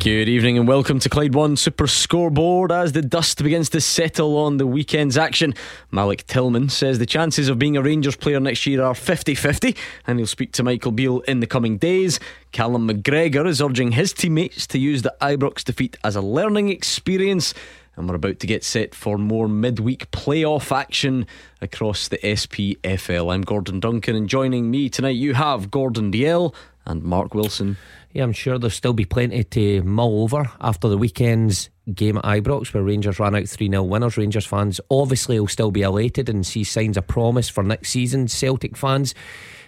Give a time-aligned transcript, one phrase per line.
[0.00, 2.70] Good evening and welcome to Clyde One Super Scoreboard.
[2.70, 5.54] As the dust begins to settle on the weekend's action,
[5.90, 9.74] Malik Tillman says the chances of being a Rangers player next year are 50 50,
[10.06, 12.20] and he'll speak to Michael Beale in the coming days.
[12.52, 17.52] Callum McGregor is urging his teammates to use the Ibrox defeat as a learning experience.
[17.96, 21.26] And we're about to get set for more midweek playoff action
[21.60, 23.34] across the SPFL.
[23.34, 26.54] I'm Gordon Duncan, and joining me tonight, you have Gordon Dalziel
[26.86, 27.76] and Mark Wilson.
[28.18, 32.24] Yeah, I'm sure there'll still be plenty to mull over after the weekend's game at
[32.24, 34.16] Ibrox, where Rangers ran out 3 0 winners.
[34.16, 38.26] Rangers fans obviously will still be elated and see signs of promise for next season.
[38.26, 39.14] Celtic fans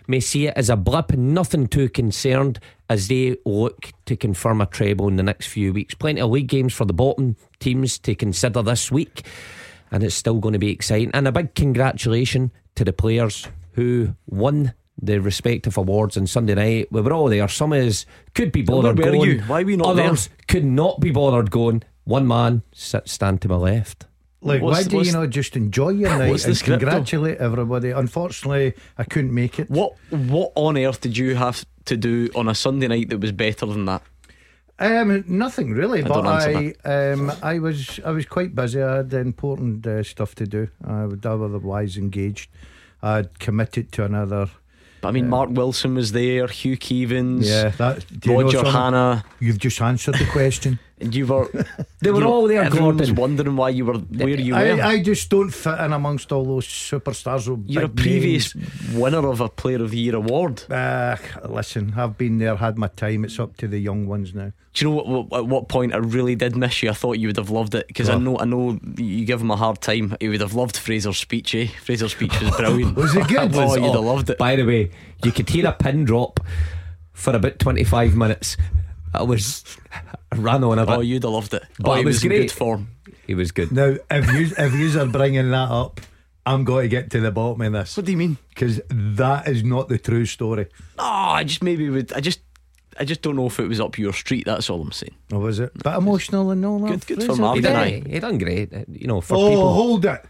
[0.09, 2.59] may see it as a blip, nothing too concerned
[2.89, 5.95] as they look to confirm a treble in the next few weeks.
[5.95, 9.25] Plenty of league games for the bottom teams to consider this week,
[9.93, 11.13] and it's still going to be exciting.
[11.15, 16.89] And a big congratulations to the players who won the respective awards on Sunday night.
[16.93, 17.49] We were all there.
[17.49, 19.31] Some of us could be bothered Where were going.
[19.31, 19.41] you?
[19.43, 21.83] Why were you not Others could not be bothered going.
[22.05, 24.07] One man sit, stand to my left.
[24.43, 26.87] Like, What's- why do you not just enjoy your night What's and script, though?
[26.89, 27.91] congratulate everybody?
[27.91, 29.71] Unfortunately, I couldn't make it.
[29.71, 33.33] What what on earth did you have to do on a Sunday night that was
[33.33, 34.03] better than that?
[34.79, 38.83] Um, nothing really, but I, um, I was, I was quite busy.
[38.83, 40.69] I had important uh, stuff to do.
[40.87, 42.51] I was otherwise engaged.
[43.03, 44.49] I'd committed to another.
[45.01, 48.05] But I mean, Mark Wilson was there, Hugh Keevins, Yeah, that.
[48.21, 48.65] do you know Roger?
[48.71, 50.79] Hanna, You've just answered the question.
[51.01, 51.49] and you were.
[52.03, 53.21] They were all there, Everyone was Gordon.
[53.21, 54.59] wondering why you were where you were.
[54.59, 57.47] I, I just don't fit in amongst all those superstars.
[57.47, 58.95] with You're a big previous names.
[58.95, 60.63] winner of a Player of the Year award.
[60.73, 63.27] Uh, listen, I've been there, had my time.
[63.27, 64.53] It's up to the young ones now.
[64.73, 66.89] Do you know what, what, at what point I really did miss you?
[66.89, 69.51] I thought you would have loved it because I know I know you give him
[69.51, 70.17] a hard time.
[70.21, 71.55] He would have loved Fraser's speech.
[71.55, 71.67] Eh?
[71.83, 72.97] Fraser's speech was brilliant.
[72.97, 73.51] Was it good?
[73.55, 74.39] oh, you'd have loved it.
[74.39, 74.91] By the way,
[75.23, 76.41] you could hear a pin drop
[77.13, 78.57] for about 25 minutes.
[79.15, 79.65] I was
[80.33, 80.95] I ran on a bit.
[80.97, 81.63] Oh, you'd have loved it.
[81.79, 82.39] But oh, it he was was in great.
[82.43, 82.89] good form.
[83.27, 83.73] he was good.
[83.73, 86.01] Now, if you if you are bringing that up,
[86.47, 88.37] I'm going to get to the bottom of this What do you mean?
[88.49, 90.67] because that is not the true story.
[90.99, 92.13] Oh, I just maybe would.
[92.13, 92.41] I just.
[92.99, 94.45] I just don't know if it was up your street.
[94.45, 95.15] That's all I'm saying.
[95.33, 95.71] Or was it?
[95.83, 97.07] But emotional and all that.
[97.07, 97.41] Good- good for Fraser?
[97.41, 97.57] Mark.
[97.57, 98.73] He done, he done great.
[98.89, 99.73] You know, for Oh, people.
[99.73, 100.23] hold it.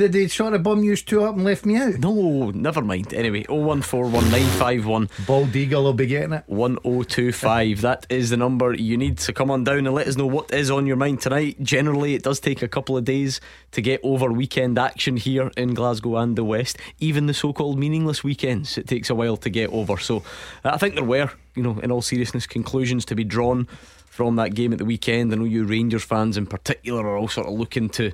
[0.00, 1.98] Did they sort of bum you two up and left me out?
[1.98, 3.12] No, never mind.
[3.12, 6.44] Anyway, 0141951 Bald Eagle will be getting it.
[6.46, 7.82] 1025.
[7.82, 10.54] That is the number you need to come on down and let us know what
[10.54, 11.62] is on your mind tonight.
[11.62, 15.74] Generally, it does take a couple of days to get over weekend action here in
[15.74, 16.78] Glasgow and the West.
[16.98, 19.98] Even the so called meaningless weekends, it takes a while to get over.
[19.98, 20.22] So
[20.64, 23.66] I think there were, you know, in all seriousness, conclusions to be drawn
[24.06, 25.30] from that game at the weekend.
[25.30, 28.12] I know you Rangers fans in particular are all sort of looking to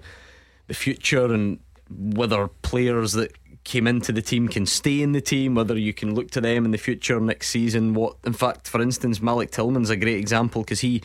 [0.67, 1.61] the future and
[1.91, 3.33] whether players that
[3.65, 6.65] came into the team can stay in the team, whether you can look to them
[6.65, 7.95] in the future next season.
[7.95, 11.03] What, in fact, for instance, Malik Tillman's a great example because he,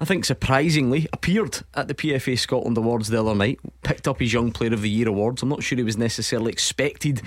[0.00, 4.32] I think, surprisingly appeared at the PFA Scotland Awards the other night, picked up his
[4.32, 5.42] Young Player of the Year awards.
[5.42, 7.20] I'm not sure he was necessarily expected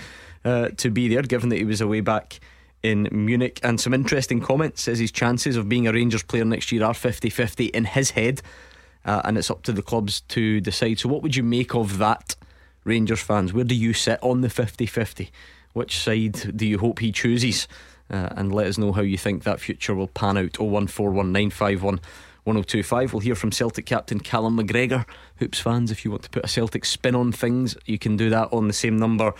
[0.45, 2.39] uh, to be there, given that he was away back
[2.81, 3.59] in Munich.
[3.63, 6.93] And some interesting comments says his chances of being a Rangers player next year are
[6.93, 8.41] 50 50 in his head.
[9.03, 10.99] Uh, and it's up to the clubs to decide.
[10.99, 12.35] So, what would you make of that,
[12.83, 13.53] Rangers fans?
[13.53, 15.31] Where do you sit on the 50 50?
[15.73, 17.67] Which side do you hope he chooses?
[18.09, 20.53] Uh, and let us know how you think that future will pan out.
[20.53, 21.99] 0141951
[22.43, 23.13] 1025.
[23.13, 25.05] We'll hear from Celtic captain Callum McGregor.
[25.37, 28.29] Hoops fans, if you want to put a Celtic spin on things, you can do
[28.29, 29.33] that on the same number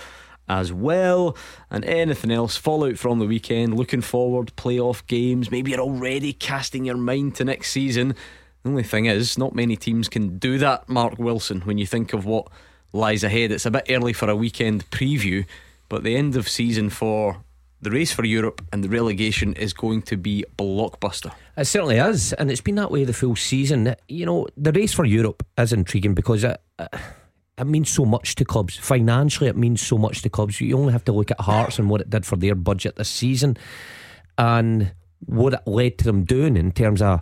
[0.47, 1.35] as well.
[1.69, 5.49] And anything else, fallout from the weekend, looking forward, playoff games.
[5.49, 8.15] Maybe you're already casting your mind to next season.
[8.63, 12.13] The only thing is, not many teams can do that, Mark Wilson, when you think
[12.13, 12.47] of what
[12.93, 13.51] lies ahead.
[13.51, 15.45] It's a bit early for a weekend preview,
[15.89, 17.43] but the end of season for
[17.81, 21.31] the race for Europe and the relegation is going to be blockbuster.
[21.57, 23.95] It certainly is, and it's been that way the full season.
[24.07, 28.45] You know, the race for Europe is intriguing because it, it means so much to
[28.45, 28.77] clubs.
[28.77, 30.61] Financially, it means so much to clubs.
[30.61, 33.09] You only have to look at Hearts and what it did for their budget this
[33.09, 33.57] season
[34.37, 34.93] and
[35.25, 37.21] what it led to them doing in terms of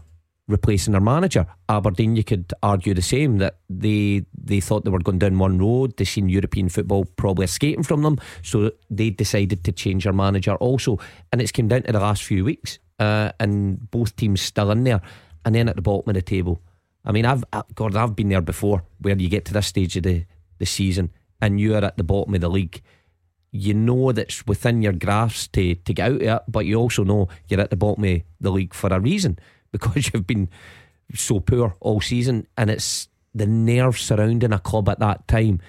[0.50, 1.46] replacing their manager.
[1.70, 5.58] Aberdeen, you could argue the same that they they thought they were going down one
[5.58, 5.96] road.
[5.96, 10.56] They seen European football probably escaping from them, so they decided to change their manager
[10.56, 11.00] also.
[11.32, 14.84] And it's came down to the last few weeks, uh, and both teams still in
[14.84, 15.02] there,
[15.46, 16.62] and then at the bottom of the table.
[17.06, 19.96] I mean, I've uh, Gordon, I've been there before, where you get to this stage
[19.96, 20.26] of the
[20.58, 21.12] the season
[21.42, 22.82] and you are at the bottom of the league,
[23.52, 27.04] you know that's within your grasp to, to get out of it, but you also
[27.04, 29.40] know you're at the bottom of the league for a reason
[29.72, 30.50] because you've been
[31.14, 32.48] so poor all season.
[32.58, 35.62] And it's the nerves surrounding a club at that time.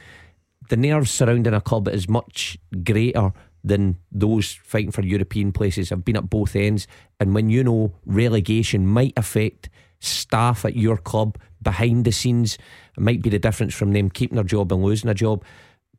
[0.69, 3.32] The nerves surrounding a club is much greater
[3.62, 5.93] than those fighting for European places.
[5.93, 6.87] I've been at both ends.
[7.19, 9.69] And when you know relegation might affect
[9.99, 12.56] staff at your club behind the scenes,
[12.97, 15.44] it might be the difference from them keeping their job and losing a job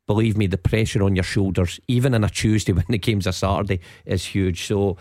[0.06, 3.32] believe me, the pressure on your shoulders, even on a Tuesday when the game's a
[3.32, 4.66] Saturday, is huge.
[4.66, 4.96] So,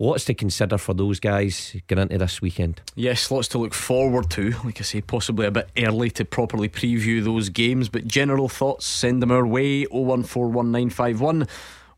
[0.00, 2.80] Lots to consider for those guys getting into this weekend.
[2.94, 4.50] Yes, lots to look forward to.
[4.64, 8.86] Like I say, possibly a bit early to properly preview those games, but general thoughts,
[8.86, 11.48] send them our way 0141951.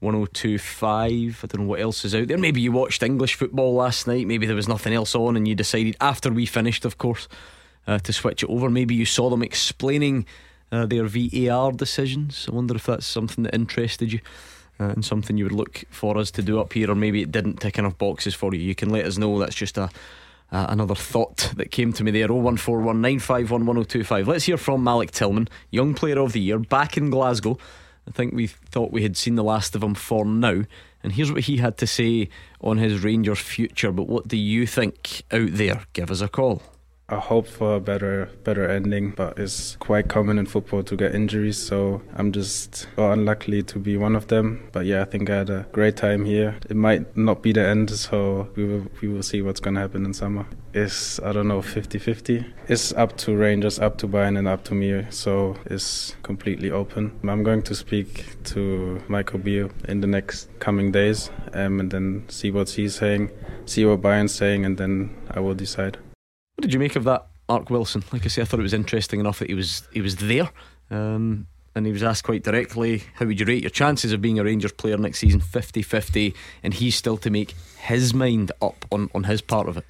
[0.01, 1.41] 1025.
[1.45, 2.39] I don't know what else is out there.
[2.39, 4.27] Maybe you watched English football last night.
[4.27, 7.29] Maybe there was nothing else on, and you decided after we finished, of course,
[7.87, 8.71] uh, to switch it over.
[8.71, 10.25] Maybe you saw them explaining
[10.73, 12.47] uh, their VAR decisions.
[12.51, 14.21] I wonder if that's something that interested you.
[14.81, 17.31] Uh, and something you would look for us to do up here, or maybe it
[17.31, 18.63] didn't tick enough boxes for you.
[18.63, 19.39] You can let us know.
[19.39, 19.91] That's just a
[20.53, 24.27] uh, another thought that came to me there 01419511025.
[24.27, 27.59] Let's hear from Malik Tillman, Young Player of the Year, back in Glasgow.
[28.09, 30.65] I think we thought we had seen the last of him for now.
[31.03, 32.29] And here's what he had to say
[32.61, 33.93] on his Rangers future.
[33.93, 35.85] But what do you think out there?
[35.93, 36.63] Give us a call.
[37.11, 41.13] I hope for a better better ending, but it's quite common in football to get
[41.13, 41.59] injuries.
[41.59, 44.69] So I'm just well, unlucky to be one of them.
[44.71, 46.57] But yeah, I think I had a great time here.
[46.69, 50.05] It might not be the end, so we will we will see what's gonna happen
[50.05, 50.47] in summer.
[50.73, 52.47] It's I don't know 50-50.
[52.69, 55.05] It's up to Rangers, up to Bayern, and up to me.
[55.11, 57.19] So it's completely open.
[57.29, 62.25] I'm going to speak to Michael Beale in the next coming days, um, and then
[62.29, 63.31] see what he's saying,
[63.67, 65.99] see what Bayern's saying, and then I will decide.
[66.61, 68.05] What did you make of that, Mark Wilson?
[68.13, 70.51] Like I say, I thought it was interesting enough that he was he was there.
[70.91, 74.39] Um, and he was asked quite directly, How would you rate your chances of being
[74.39, 75.41] a Rangers player next season?
[75.41, 76.35] 50 50.
[76.63, 79.87] And he's still to make his mind up on, on his part of it.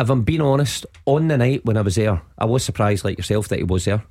[0.00, 3.18] If I'm being honest, on the night when I was there, I was surprised, like
[3.18, 4.02] yourself, that he was there.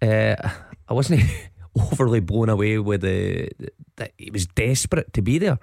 [0.00, 0.48] Uh,
[0.88, 1.24] I wasn't
[1.76, 3.50] overly blown away with the
[3.96, 5.58] that he was desperate to be there.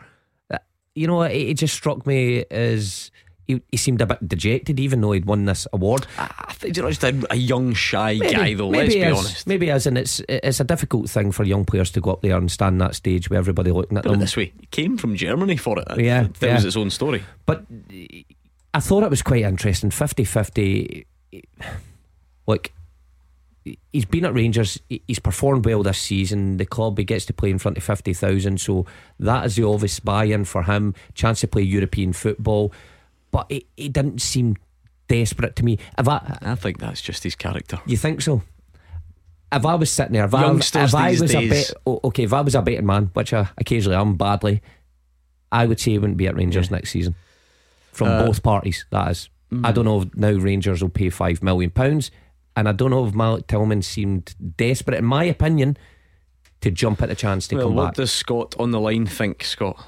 [0.51, 0.59] Uh,
[0.93, 3.09] you know, it, it just struck me as
[3.55, 6.07] he, he seemed a bit dejected, even though he'd won this award.
[6.17, 8.69] I think you know, just a, a young, shy maybe, guy, though.
[8.69, 9.47] Let's be is, honest.
[9.47, 12.37] Maybe as and it's it's a difficult thing for young players to go up there
[12.37, 14.19] and stand that stage with everybody looking at Put them.
[14.19, 15.87] this way, he came from Germany for it.
[15.97, 16.55] Yeah, that yeah.
[16.55, 17.23] was its own story.
[17.45, 17.65] But
[18.73, 19.89] I thought it was quite interesting.
[19.89, 21.05] 50-50
[22.47, 22.71] Look,
[23.91, 24.79] he's been at Rangers.
[24.89, 26.57] He's performed well this season.
[26.57, 28.85] The club he gets to play in front of fifty thousand, so
[29.19, 30.93] that is the obvious buy-in for him.
[31.13, 32.73] Chance to play European football
[33.31, 34.57] but it, it didn't seem
[35.07, 35.77] desperate to me.
[35.97, 37.79] If I, I think that's just his character.
[37.85, 38.43] You think so?
[39.51, 41.33] If I was sitting there, if I, if I was days.
[41.33, 44.61] a bit okay, if I was a betting man, which I occasionally am badly,
[45.51, 46.77] I would say he wouldn't be at Rangers yeah.
[46.77, 47.15] next season.
[47.91, 49.29] From uh, both parties, that is.
[49.51, 49.65] Mm.
[49.65, 52.11] I don't know if now Rangers will pay five million pounds,
[52.55, 55.77] and I don't know if Malik Tillman seemed desperate, in my opinion,
[56.61, 57.89] to jump at the chance to well, come what back.
[57.89, 59.85] What does Scott on the line think, Scott?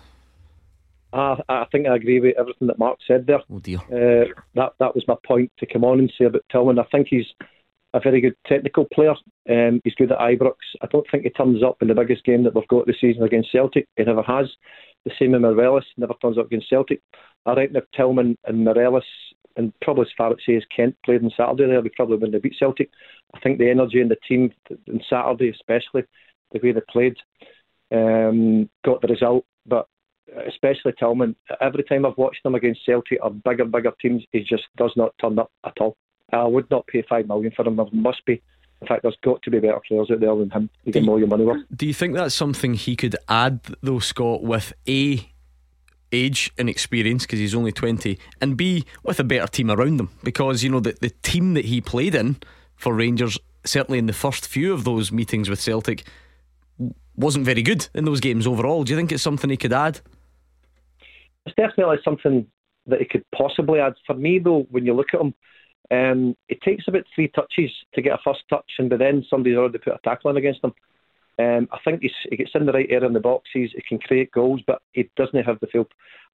[1.13, 3.41] I, I think I agree with everything that Mark said there.
[3.51, 3.77] Oh dear.
[3.79, 6.79] Uh, that that was my point to come on and say about Tillman.
[6.79, 7.27] I think he's
[7.93, 9.13] a very good technical player.
[9.49, 10.55] Um, he's good at Ibrox.
[10.81, 13.23] I don't think he turns up in the biggest game that we've got this season
[13.23, 13.87] against Celtic.
[13.95, 14.47] He never has.
[15.05, 17.01] The same with Morelos, never turns up against Celtic.
[17.45, 19.03] I reckon if Tillman and Morelos,
[19.55, 22.33] and probably as far as say as Kent played on Saturday there, we probably wouldn't
[22.33, 22.89] have beat Celtic.
[23.35, 26.03] I think the energy in the team on Saturday, especially
[26.51, 27.17] the way they played,
[27.91, 29.45] um, got the result.
[29.65, 29.87] But
[30.47, 34.63] especially Tillman, every time I've watched him against Celtic or bigger, bigger teams, he just
[34.77, 35.97] does not turn up at all.
[36.31, 37.75] I would not pay five million for him.
[37.75, 38.41] There must be.
[38.81, 40.69] In fact, there's got to be better players out there than him.
[40.83, 41.63] You get more your money worth.
[41.73, 45.29] Do you think that's something he could add, though, Scott, with A,
[46.11, 50.09] age and experience, because he's only 20, and B, with a better team around him?
[50.23, 52.37] Because, you know, the, the team that he played in
[52.75, 56.03] for Rangers, certainly in the first few of those meetings with Celtic,
[57.15, 58.83] wasn't very good in those games overall.
[58.83, 60.01] Do you think it's something he could add?
[61.45, 62.47] It's definitely something
[62.87, 63.93] that he could possibly add.
[64.05, 65.33] For me, though, when you look at him,
[65.91, 69.57] um, it takes about three touches to get a first touch, and by then somebody's
[69.57, 70.73] already put a tackle in against him.
[71.39, 73.71] Um, I think he gets in the right area in the boxes.
[73.75, 75.87] He can create goals, but he doesn't have the full.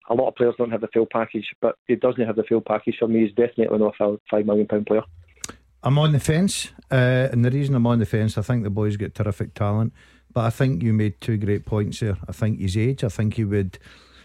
[0.09, 2.61] A lot of players don't have the full package, but he doesn't have the full
[2.61, 2.97] package.
[2.99, 5.03] For me, he's definitely not a five million pound player.
[5.81, 8.69] I'm on the fence, uh, and the reason I'm on the fence, I think the
[8.69, 9.93] boy's got terrific talent.
[10.33, 12.17] But I think you made two great points there.
[12.27, 13.03] I think his age.
[13.03, 13.79] I think he would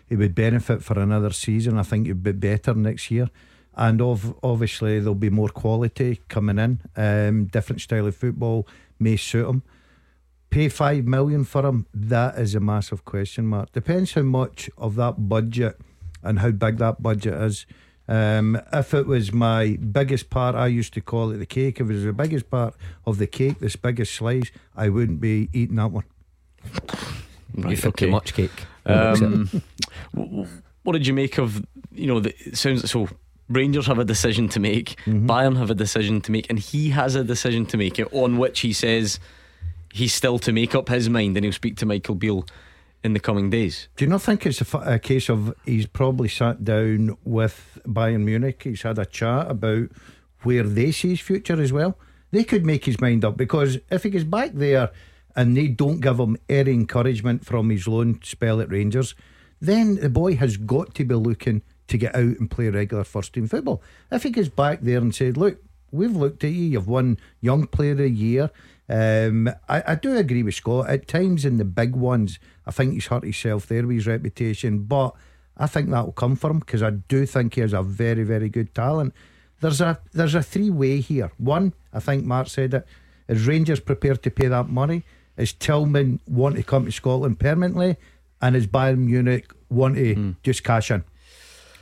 [0.08, 1.78] he would benefit for another season.
[1.78, 3.30] I think he'd be better next year.
[3.76, 6.80] And of, obviously there'll be more quality coming in.
[6.96, 8.68] Um, different style of football
[8.98, 9.62] may suit him.
[10.54, 13.72] pay five million for him, that is a massive question mark.
[13.72, 15.80] Depends how much of that budget
[16.22, 17.66] and how big that budget is.
[18.06, 21.80] Um, if it was my biggest part, I used to call it the cake.
[21.80, 25.48] If it was the biggest part of the cake, this biggest slice, I wouldn't be
[25.52, 26.04] eating that one.
[27.54, 28.06] Right, you okay.
[28.06, 28.50] too much cake.
[28.86, 29.48] Um,
[30.82, 32.20] what did you make of you know?
[32.20, 33.08] The, it sounds so.
[33.48, 34.96] Rangers have a decision to make.
[35.04, 35.28] Mm-hmm.
[35.30, 38.00] Bayern have a decision to make, and he has a decision to make.
[38.12, 39.20] On which he says
[39.92, 42.46] he's still to make up his mind, and he'll speak to Michael Beale
[43.04, 43.88] in the coming days.
[43.96, 48.24] Do you not think it's a, a, case of he's probably sat down with Bayern
[48.24, 48.62] Munich?
[48.64, 49.90] He's had a chat about
[50.42, 51.98] where they see his future as well.
[52.30, 54.90] They could make his mind up because if he goes back there
[55.36, 59.14] and they don't give him any encouragement from his loan spell at Rangers,
[59.60, 63.32] then the boy has got to be looking to get out and play regular first
[63.32, 63.82] team football.
[64.10, 67.66] If he goes back there and said, Look, we've looked at you, you've won Young
[67.66, 68.50] Player of the Year,
[68.88, 70.90] um, I, I, do agree with Scott.
[70.90, 74.80] At times in the big ones, I think he's hurt himself there with his reputation,
[74.80, 75.14] but
[75.56, 78.24] I think that will come for him because I do think he has a very,
[78.24, 79.14] very good talent.
[79.60, 81.32] There's a there's a three way here.
[81.38, 82.86] One, I think Mark said it.
[83.26, 85.04] Is Rangers prepared to pay that money?
[85.36, 87.96] Is Tillman want to come to Scotland permanently?
[88.40, 90.36] And is Bayern Munich want to mm.
[90.42, 91.04] just cash in?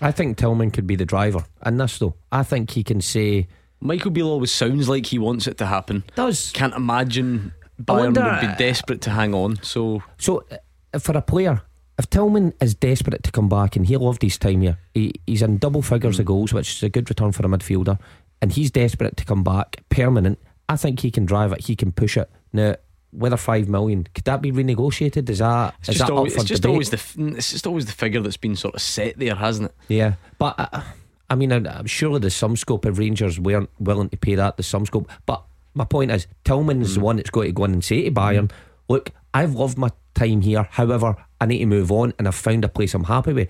[0.01, 2.15] I think Tillman could be the driver in this though.
[2.31, 3.47] I think he can say
[3.81, 6.05] Michael Beale always sounds like he wants it to happen.
[6.15, 9.63] Does can't imagine Bayern wonder, would be desperate to hang on.
[9.63, 10.45] So, so
[10.93, 11.63] uh, for a player,
[11.99, 15.43] if Tillman is desperate to come back and he loved his time here, he, he's
[15.43, 16.21] in double figures mm.
[16.21, 17.99] of goals, which is a good return for a midfielder,
[18.41, 20.39] and he's desperate to come back permanent.
[20.69, 21.67] I think he can drive it.
[21.67, 22.31] He can push it.
[22.53, 22.77] Now,
[23.13, 25.29] whether five million could that be renegotiated?
[25.31, 26.73] Is that it's is just, that always, it's just debate?
[26.73, 29.75] always the it's just always the figure that's been sort of set there, hasn't it?
[29.89, 30.55] Yeah, but.
[30.59, 30.83] Uh,
[31.31, 34.59] I mean, I'm surely there's some scope if Rangers weren't willing to pay that.
[34.59, 35.43] There's some scope, but
[35.73, 36.95] my point is Tillman's mm.
[36.97, 38.51] the one that's got to go in and say to Bayern, mm.
[38.87, 40.69] "Look, I've loved my time here.
[40.73, 43.49] However, I need to move on, and I've found a place I'm happy with."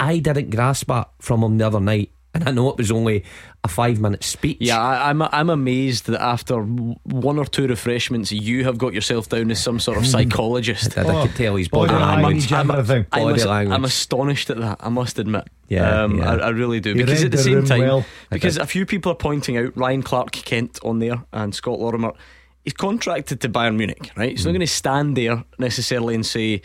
[0.00, 2.10] I didn't grasp that from him the other night.
[2.34, 3.24] And I know it was only
[3.62, 4.58] a five minute speech.
[4.60, 8.92] Yeah, I, am I'm, I'm amazed that after one or two refreshments, you have got
[8.92, 10.98] yourself down as some sort of psychologist.
[10.98, 12.52] I, I, I could tell he's body, body language.
[12.52, 13.74] I'm, I'm, body I'm, language.
[13.74, 14.78] I'm astonished at that.
[14.80, 15.48] I must admit.
[15.68, 16.32] Yeah, um, yeah.
[16.32, 16.90] I, I, really do.
[16.90, 18.04] You because at the, the same time, well.
[18.30, 22.12] because a few people are pointing out Ryan Clark Kent on there and Scott Lorimer.
[22.64, 24.30] He's contracted to Bayern Munich, right?
[24.30, 24.46] He's mm.
[24.46, 26.62] not going to stand there necessarily and say.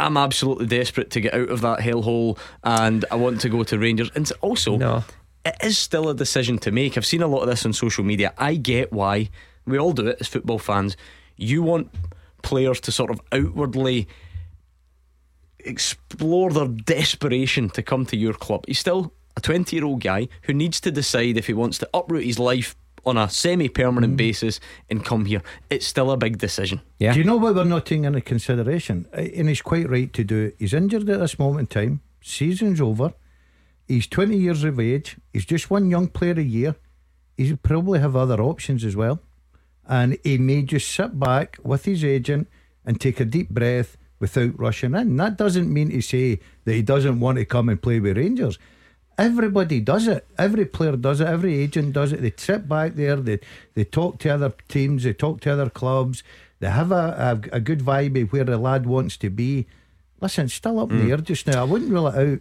[0.00, 3.78] I'm absolutely desperate to get out of that hellhole and I want to go to
[3.78, 4.10] Rangers.
[4.14, 5.04] And also, no
[5.44, 6.96] it is still a decision to make.
[6.96, 8.32] I've seen a lot of this on social media.
[8.36, 9.30] I get why
[9.66, 10.96] we all do it as football fans.
[11.36, 11.90] You want
[12.42, 14.08] players to sort of outwardly
[15.60, 18.64] explore their desperation to come to your club.
[18.66, 21.88] He's still a 20 year old guy who needs to decide if he wants to
[21.94, 24.18] uproot his life on a semi permanent mm.
[24.18, 25.42] basis and come here.
[25.68, 26.80] It's still a big decision.
[26.98, 27.12] Yeah.
[27.12, 29.06] Do you know what we're not taking into consideration?
[29.12, 30.56] And he's quite right to do it.
[30.58, 32.00] He's injured at this moment in time.
[32.22, 33.14] Season's over.
[33.88, 35.16] He's 20 years of age.
[35.32, 36.76] He's just one young player a year.
[37.36, 39.20] He'll probably have other options as well.
[39.88, 42.48] And he may just sit back with his agent
[42.84, 45.16] and take a deep breath without rushing in.
[45.16, 48.58] That doesn't mean to say that he doesn't want to come and play with Rangers.
[49.20, 50.26] Everybody does it.
[50.38, 51.28] Every player does it.
[51.28, 52.22] Every agent does it.
[52.22, 53.16] They trip back there.
[53.16, 53.38] They
[53.74, 55.04] they talk to other teams.
[55.04, 56.22] They talk to other clubs.
[56.60, 59.66] They have a, a, a good vibe of where the lad wants to be.
[60.20, 60.92] Listen, still up mm.
[60.92, 61.60] in the air just now.
[61.60, 62.40] I wouldn't rule it out.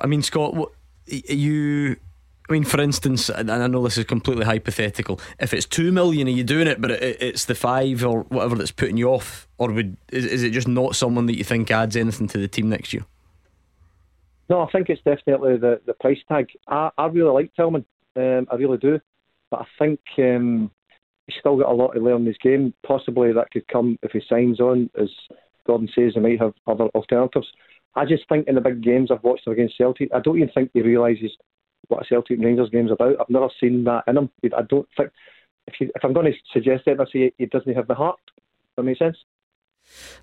[0.00, 0.72] I mean, Scott, what,
[1.06, 1.96] you
[2.48, 5.18] I mean, for instance, and I know this is completely hypothetical.
[5.40, 6.78] If it's two million, are you doing it?
[6.78, 10.50] But it's the five or whatever that's putting you off, or would is, is it
[10.50, 13.06] just not someone that you think adds anything to the team next year?
[14.48, 16.48] No, I think it's definitely the, the price tag.
[16.68, 17.84] I, I really like Tillman,
[18.16, 19.00] um, I really do,
[19.50, 20.70] but I think um,
[21.26, 22.74] he's still got a lot to learn in his game.
[22.86, 25.08] Possibly that could come if he signs on, as
[25.66, 27.46] Gordon says, he might have other alternatives.
[27.96, 30.50] I just think in the big games I've watched him against Celtic, I don't even
[30.50, 31.30] think he realises
[31.88, 33.16] what a Celtic Rangers game's about.
[33.20, 34.30] I've never seen that in him.
[34.44, 35.10] I don't think
[35.66, 38.18] if, you, if I'm going to suggest it, I say he doesn't have the heart.
[38.26, 39.16] Does that make sense?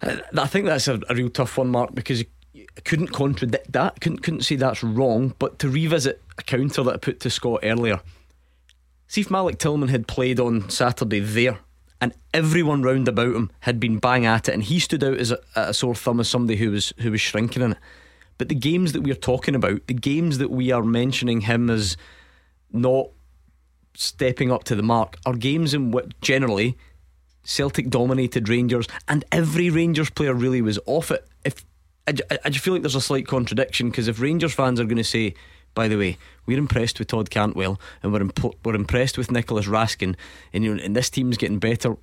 [0.01, 2.23] Uh, I think that's a, a real tough one, Mark, because
[2.83, 4.01] couldn't contradict that.
[4.01, 5.33] Couldn't couldn't say that's wrong.
[5.39, 8.01] But to revisit a counter that I put to Scott earlier,
[9.07, 11.59] see if Malik Tillman had played on Saturday there
[12.01, 15.31] and everyone round about him had been bang at it, and he stood out as
[15.31, 17.77] a, a sore thumb as somebody who was who was shrinking in it.
[18.39, 21.69] But the games that we are talking about, the games that we are mentioning him
[21.69, 21.95] as
[22.71, 23.09] not
[23.93, 26.75] stepping up to the mark, are games in which generally
[27.43, 31.27] Celtic dominated Rangers, and every Rangers player really was off it.
[32.07, 34.97] I, I, I feel like there's a slight contradiction because if Rangers fans are going
[34.97, 35.35] to say
[35.73, 39.67] by the way, we're impressed with Todd Cantwell and we're, imp- we're impressed with Nicolas
[39.67, 40.15] Raskin,
[40.53, 41.95] and, you know, and this team's getting better.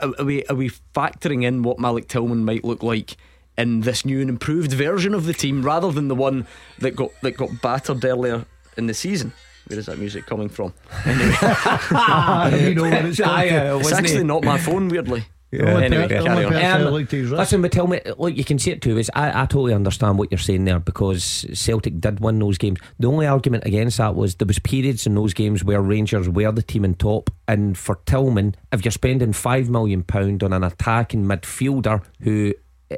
[0.00, 3.16] are we are we factoring in what Malik Tillman might look like
[3.56, 6.46] in this new and improved version of the team rather than the one
[6.78, 8.44] that got that got battered earlier
[8.76, 9.32] in the season?
[9.66, 10.74] Where is that music coming from?
[11.04, 11.24] Anyway,
[12.68, 14.88] you know what it's it's actually not my phone.
[14.88, 15.24] Weirdly,
[15.58, 16.54] The only Anyway, per- carry on.
[16.54, 18.98] Um, I like to use Listen, but tell me, look, you can see it too.
[18.98, 22.78] Is I, I totally understand what you're saying there because Celtic did win those games.
[22.98, 26.52] The only argument against that was there was periods in those games where Rangers were
[26.52, 30.64] the team in top, and for Tillman, if you're spending five million pound on an
[30.64, 32.52] attacking midfielder who
[32.90, 32.96] eh,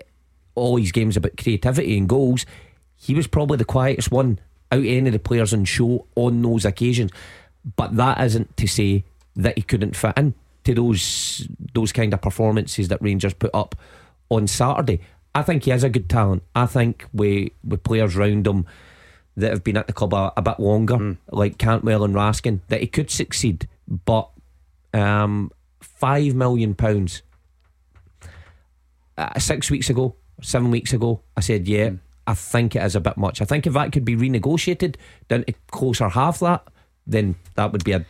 [0.55, 2.47] all these games about creativity and goals,
[2.97, 4.39] he was probably the quietest one
[4.71, 7.11] out of any of the players on show on those occasions.
[7.77, 9.05] But that isn't to say
[9.37, 10.35] that he couldn't fit in
[10.69, 13.75] to those those kind of performances that Rangers put up
[14.29, 15.01] on Saturday.
[15.35, 16.43] I think he has a good talent.
[16.55, 18.67] I think with with players round him
[19.37, 22.81] that have been at the club a, a bit longer, like Cantwell and Raskin, that
[22.81, 23.67] he could succeed.
[23.87, 24.29] But
[24.93, 27.23] um, five million pounds
[29.17, 31.93] uh, six weeks ago, seven weeks ago, I said, yeah,
[32.27, 33.41] I think it is a bit much.
[33.41, 34.97] I think if that could be renegotiated
[35.29, 36.67] down to closer half that,
[37.07, 38.05] then that would be a,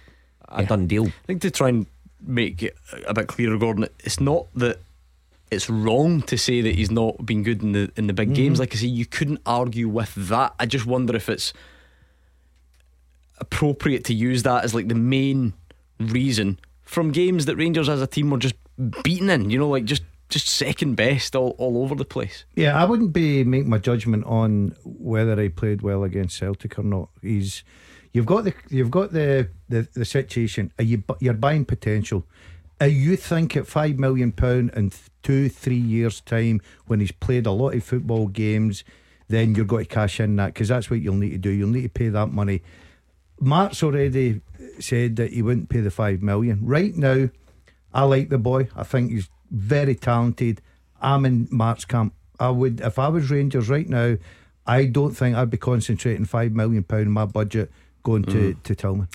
[0.48, 1.06] a done deal.
[1.06, 1.86] I think to try and
[2.20, 4.78] make it a bit clearer, Gordon, it's not that
[5.50, 8.34] it's wrong to say that he's not been good in the in the big mm-hmm.
[8.34, 8.60] games.
[8.60, 10.54] Like I say, you couldn't argue with that.
[10.58, 11.52] I just wonder if it's
[13.38, 15.54] appropriate to use that as like the main
[15.98, 18.54] reason from games that Rangers as a team were just
[19.02, 19.50] beaten in.
[19.50, 22.44] You know, like just just second best all, all over the place.
[22.54, 26.82] Yeah, I wouldn't be make my judgment on whether he played well against Celtic or
[26.82, 27.08] not.
[27.22, 27.64] He's
[28.12, 30.72] you've got the you've got the the, the situation.
[30.78, 32.24] Are you you're buying potential?
[32.80, 37.46] Are you think at five million pound in two three years time when he's played
[37.46, 38.84] a lot of football games,
[39.28, 41.50] then you're going to cash in that because that's what you'll need to do.
[41.50, 42.62] You'll need to pay that money.
[43.40, 44.40] Mark's already
[44.80, 46.60] said that he wouldn't pay the five million.
[46.62, 47.28] Right now,
[47.92, 48.68] I like the boy.
[48.74, 50.60] I think he's very talented.
[51.00, 52.14] I'm in Mark's camp.
[52.40, 54.16] I would, if I was Rangers right now,
[54.66, 57.70] I don't think I'd be concentrating five million pound in my budget
[58.08, 58.62] going to mm.
[58.62, 59.08] to Tillman.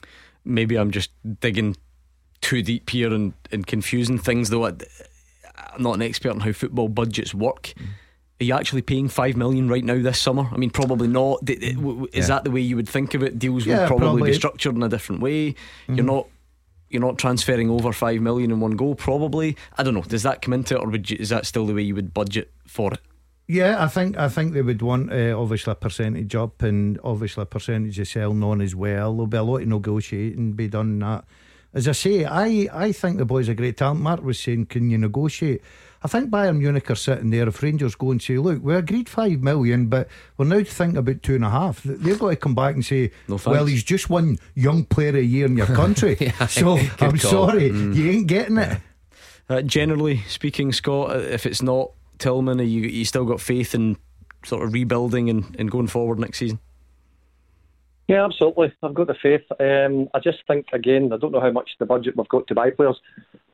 [0.46, 1.76] Maybe I'm just digging
[2.42, 4.66] too deep here and, and confusing things, though.
[4.66, 4.74] I,
[5.74, 7.74] I'm not an expert on how football budgets work.
[7.78, 7.86] Mm.
[8.42, 10.50] Are you actually paying five million right now this summer?
[10.52, 11.46] I mean, probably not.
[11.46, 12.36] D- d- w- w- Is Yeah.
[12.36, 13.40] that the way you would think of it?
[13.40, 14.32] Deals Yeah, would probably, probably.
[14.32, 15.56] be structured in a different way.
[15.88, 16.06] You're mm.
[16.06, 16.28] not.
[16.90, 19.58] You're not transferring over five million in one go, probably.
[19.78, 20.04] I don't know.
[20.04, 22.14] Does that come into it, or would you, is that still the way you would
[22.14, 23.00] budget for it?
[23.48, 27.44] Yeah, I think I think they would want uh, obviously a percentage up and obviously
[27.44, 29.14] a percentage of selling on as well.
[29.14, 31.04] There'll be a lot of negotiating be done.
[31.04, 31.26] on That,
[31.74, 34.00] as I say, I I think the boy's a great talent.
[34.00, 35.62] Mark was saying, can you negotiate?
[36.06, 37.48] I think Bayern Munich are sitting there.
[37.48, 41.24] If Rangers go and say, look, we agreed five million, but we're now thinking about
[41.24, 41.82] two and a half.
[41.84, 45.22] They've got to come back and say, No well, he's just one young player a
[45.22, 46.16] year in your country.
[46.50, 47.50] so I'm call.
[47.50, 48.80] sorry, you ain't getting it.
[49.50, 51.92] Uh, generally speaking, Scott, uh, if it's not
[52.24, 53.98] Tillman, are you you still got faith in
[54.46, 56.60] sort of rebuilding and, and going forward next season?
[58.08, 58.74] Yeah, absolutely.
[58.82, 59.44] I've got the faith.
[59.60, 62.56] Um, I just think, again, I don't know how much the budget we've got to
[62.56, 63.00] buy players.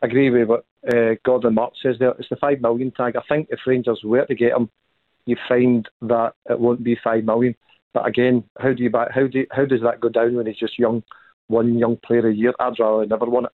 [0.01, 2.13] I agree with what uh, Gordon Mark says there.
[2.19, 3.15] It's the five million tag.
[3.15, 4.69] I think if Rangers were to get him,
[5.25, 7.55] you find that it won't be five million.
[7.93, 9.08] But again, how do you buy?
[9.13, 11.03] How do you, how does that go down when he's just young,
[11.47, 12.53] one young player a year?
[12.60, 13.51] I'd rather never won it.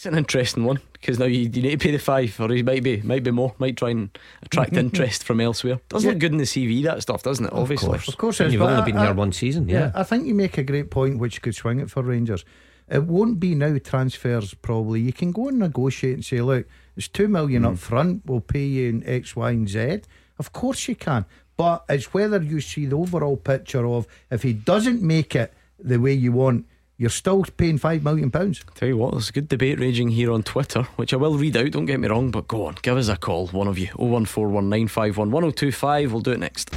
[0.00, 2.62] It's an interesting one because now you, you need to pay the five, or he
[2.62, 4.08] might be might be more, might try and
[4.40, 5.78] attract interest from elsewhere.
[5.90, 6.12] Does Yeah.
[6.12, 7.52] look good in the CV that stuff, doesn't it?
[7.52, 9.78] Obviously, Of course, it And is, you've only I- been I- there one season, Yeah,
[9.78, 9.92] yeah.
[9.94, 12.46] I think you make a great point which could swing it for Rangers.
[12.88, 15.02] It won't be now transfers probably.
[15.02, 17.72] You can go and negotiate and say, look, it's two million hmm.
[17.72, 20.00] up front, we'll pay you in X, Y, and Z.
[20.38, 21.26] Of course you can.
[21.58, 25.98] But it's whether you see the overall picture of if he doesn't make it the
[25.98, 26.64] way you want,
[27.00, 28.62] you're still paying five million pounds.
[28.74, 31.56] Tell you what, there's a good debate raging here on Twitter, which I will read
[31.56, 31.70] out.
[31.70, 33.86] Don't get me wrong, but go on, give us a call, one of you.
[33.86, 36.10] 01419511025.
[36.10, 36.68] We'll do it next.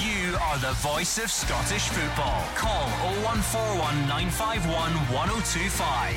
[0.00, 2.44] You are the voice of Scottish football.
[2.54, 2.86] Call
[3.24, 6.14] 0141 951 1025.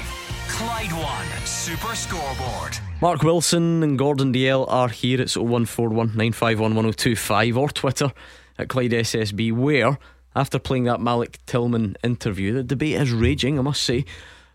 [0.49, 2.77] Clyde One Super Scoreboard.
[3.01, 5.19] Mark Wilson and Gordon Dalziel are here.
[5.21, 8.11] It's 01419511025 or Twitter
[8.59, 9.97] at Clyde SSB, where
[10.37, 14.05] after playing that Malik Tillman interview, the debate is raging, I must say.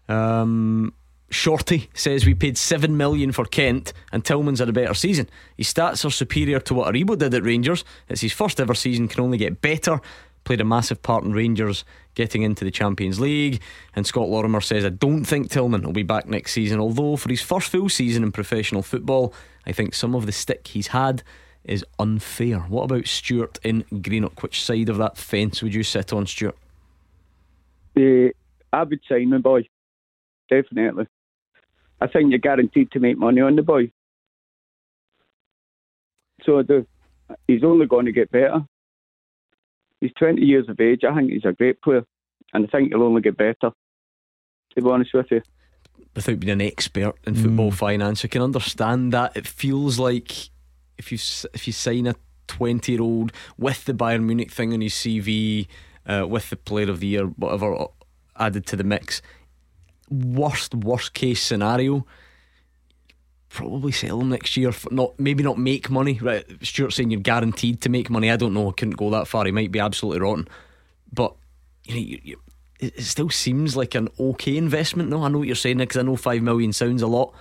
[0.08, 0.94] Um,
[1.28, 5.28] Shorty says we paid 7 million for Kent and Tillman's had a better season.
[5.56, 7.84] His stats are superior to what Aribo did at Rangers.
[8.08, 10.00] It's his first ever season, can only get better.
[10.44, 13.60] Played a massive part in Rangers getting into the Champions League.
[13.96, 17.28] And Scott Lorimer says, I don't think Tillman will be back next season, although for
[17.28, 19.34] his first full season in professional football,
[19.66, 21.24] I think some of the stick he's had
[21.64, 22.60] is unfair.
[22.60, 24.42] What about Stuart in Greenock?
[24.42, 26.56] Which side of that fence would you sit on, Stuart?
[27.96, 29.68] I would sign my boy,
[30.48, 31.06] definitely.
[32.00, 33.92] I think you're guaranteed to make money on the boy.
[36.44, 36.86] So the,
[37.46, 38.64] he's only going to get better.
[40.00, 41.04] He's 20 years of age.
[41.04, 42.04] I think he's a great player,
[42.52, 43.70] and I think he'll only get better.
[44.74, 45.42] To be honest with you,
[46.14, 47.74] without being an expert in football Mm.
[47.74, 49.36] finance, I can understand that.
[49.36, 50.48] It feels like
[51.02, 51.18] if you
[51.52, 52.14] if you sign a
[52.46, 55.66] twenty year old with the Bayern Munich thing on his CV,
[56.06, 57.86] uh, with the Player of the Year, whatever uh,
[58.38, 59.20] added to the mix,
[60.10, 62.06] worst worst case scenario.
[63.48, 66.18] Probably sell him next year for not maybe not make money.
[66.22, 68.30] Right, Stuart saying you're guaranteed to make money.
[68.30, 68.70] I don't know.
[68.70, 69.44] I couldn't go that far.
[69.44, 70.48] He might be absolutely rotten,
[71.12, 71.34] but
[71.84, 72.40] you know, you, you,
[72.78, 75.10] it, still seems like an okay investment.
[75.10, 77.34] No, I know what you're saying because I know five million sounds a lot.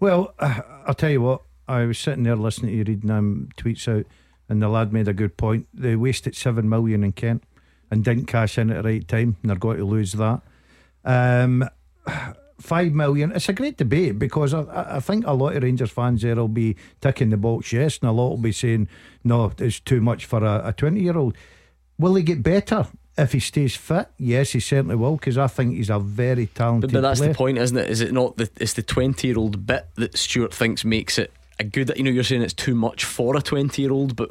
[0.00, 1.42] Well, uh, I'll tell you what.
[1.70, 4.06] I was sitting there listening to you reading them tweets out,
[4.48, 5.68] and the lad made a good point.
[5.72, 7.44] They wasted seven million in Kent
[7.90, 10.42] and didn't cash in at the right time, and they're going to lose that.
[11.04, 11.68] Um,
[12.60, 13.32] five million.
[13.32, 16.48] It's a great debate because I- I, think a lot of Rangers fans there will
[16.48, 18.88] be ticking the box yes, and a lot will be saying
[19.22, 21.36] no, it's too much for a, twenty-year-old.
[21.98, 22.86] Will he get better?
[23.18, 25.16] If he stays fit, yes, he certainly will.
[25.16, 26.90] Because I think he's a very talented.
[26.90, 27.32] But, but that's player.
[27.32, 27.90] the point, isn't it?
[27.90, 31.32] Is it not the it's the twenty year old bit that Stuart thinks makes it
[31.62, 31.92] good?
[31.96, 34.30] You know, you're saying it's too much for a twenty year old, but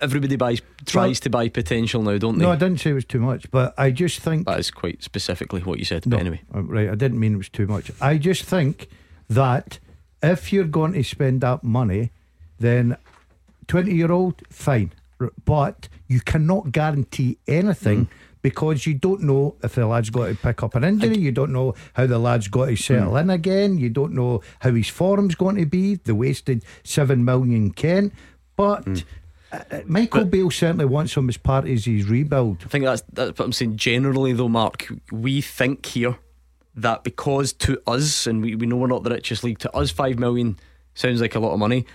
[0.00, 2.44] everybody buys tries to buy potential now, don't they?
[2.44, 5.02] No, I didn't say it was too much, but I just think that is quite
[5.02, 6.06] specifically what you said.
[6.06, 6.88] No, But anyway, uh, right.
[6.90, 7.90] I didn't mean it was too much.
[8.00, 8.88] I just think
[9.28, 9.78] that
[10.22, 12.10] if you're going to spend that money,
[12.58, 12.96] then
[13.68, 14.92] twenty-year-old, fine,
[15.44, 18.08] but you cannot guarantee anything.
[18.42, 21.52] Because you don't know if the lad's got to pick up an injury, you don't
[21.52, 25.36] know how the lad's got to settle in again, you don't know how his form's
[25.36, 25.94] going to be.
[25.94, 28.12] The wasted seven million Kent,
[28.56, 29.04] but
[29.52, 32.62] uh, uh, Michael Beale certainly wants him as part of his rebuild.
[32.64, 33.76] I think that's that's what I'm saying.
[33.76, 36.16] Generally, though, Mark, we think here
[36.74, 39.90] that because to us, and we, we know we're not the richest league, to us,
[39.90, 40.58] five million
[40.94, 41.86] sounds like a lot of money.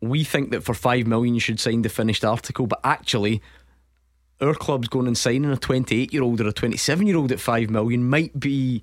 [0.00, 3.42] We think that for five million you should sign the finished article, but actually,
[4.40, 7.40] our club's going and signing a 28 year old or a 27 year old at
[7.40, 8.82] five million might be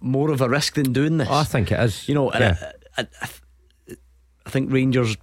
[0.00, 1.28] more of a risk than doing this.
[1.28, 2.08] I think it is.
[2.08, 2.72] You know, Yeah.
[2.96, 3.28] I, I, I,
[4.46, 5.16] I think Rangers,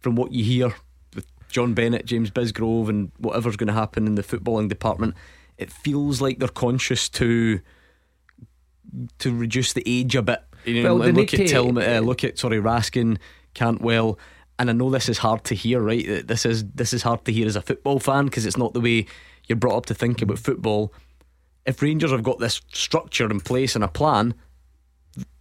[0.00, 0.74] from what you hear
[1.14, 5.14] with John Bennett, James Bisgrove, and whatever's going to happen in the footballing department,
[5.58, 7.60] it feels like they're conscious to
[9.18, 10.42] to reduce the age a bit.
[10.64, 13.18] You know, Well, and look at to- Tillman, uh, look at sorry Raskin,
[13.54, 14.18] Cantwell.
[14.58, 16.06] And I know this is hard to hear, right?
[16.06, 18.74] That This is this is hard to hear as a football fan because it's not
[18.74, 19.06] the way
[19.48, 20.92] you're brought up to think about football.
[21.64, 24.34] If Rangers have got this structure in place and a plan,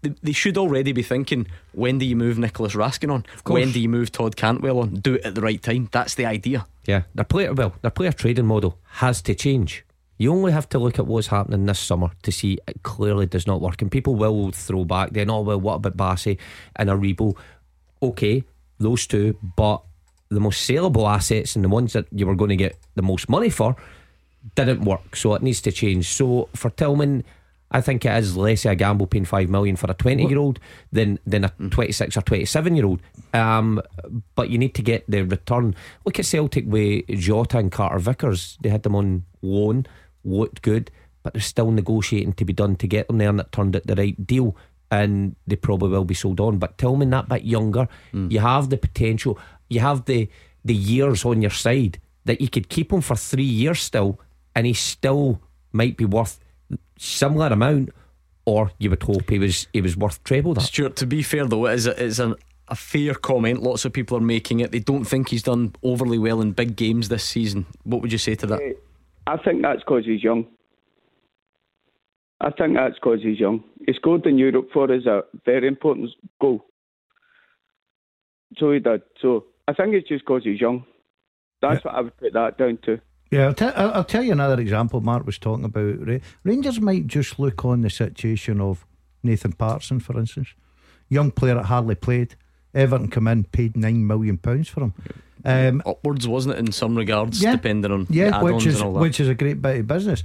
[0.01, 3.25] they, they should already be thinking when do you move Nicolas Raskin on?
[3.45, 4.95] When do you move Todd Cantwell on?
[4.95, 5.89] Do it at the right time.
[5.91, 6.67] That's the idea.
[6.85, 9.85] Yeah, their player well, their player trading model has to change.
[10.17, 13.47] You only have to look at what's happening this summer to see it clearly does
[13.47, 13.81] not work.
[13.81, 16.37] And people will throw back then, oh well, what about Bassey
[16.75, 17.35] and Aribo?
[18.03, 18.43] Okay,
[18.81, 19.81] those two, but
[20.29, 23.29] the most saleable assets and the ones that you were going to get the most
[23.29, 23.75] money for
[24.55, 25.15] didn't work.
[25.15, 26.07] So it needs to change.
[26.07, 27.23] So for Tillman,
[27.69, 30.59] I think it is less a gamble paying five million for a twenty year old
[30.91, 33.01] than than a twenty six or twenty seven year old.
[33.33, 33.81] Um,
[34.35, 35.75] but you need to get the return.
[36.05, 38.57] Look at Celtic with Jota and Carter Vickers.
[38.61, 39.85] They had them on loan,
[40.25, 40.91] looked good,
[41.23, 43.87] but they're still negotiating to be done to get them there, and it turned out
[43.87, 44.55] the right deal.
[44.91, 46.57] And they probably will be sold on.
[46.57, 48.29] But Tillman, that bit younger, hmm.
[48.29, 49.39] you have the potential.
[49.69, 50.29] You have the
[50.63, 54.19] the years on your side that you could keep him for three years still,
[54.55, 56.39] and he still might be worth
[56.97, 57.89] similar amount,
[58.45, 60.61] or you would hope he was he was worth treble that.
[60.61, 62.35] Stuart, to be fair though, it is a, it's an,
[62.67, 63.61] a fair comment.
[63.61, 64.71] Lots of people are making it.
[64.71, 67.65] They don't think he's done overly well in big games this season.
[67.83, 68.75] What would you say to that?
[69.27, 70.47] I think that's because he's young.
[72.43, 73.63] I think that's because he's young.
[73.85, 76.09] He scored in Europe for us a very important
[76.41, 76.65] goal.
[78.57, 79.03] So he did.
[79.21, 80.83] So I think it's just because he's young.
[81.61, 82.99] That's what I would put that down to.
[83.29, 85.99] Yeah, I'll, tell I'll I'll tell you another example Mark was talking about.
[86.43, 88.85] Rangers might just look on the situation of
[89.23, 90.49] Nathan Patterson, for instance.
[91.07, 92.35] Young player that hardly played.
[92.73, 94.93] Everton come in, paid £9 million pounds for him.
[95.43, 97.53] Um, Upwards, wasn't it, in some regards, Yeah.
[97.53, 98.99] depending on the yeah, add-ons which is and all that.
[99.01, 100.23] which is a great bit of business.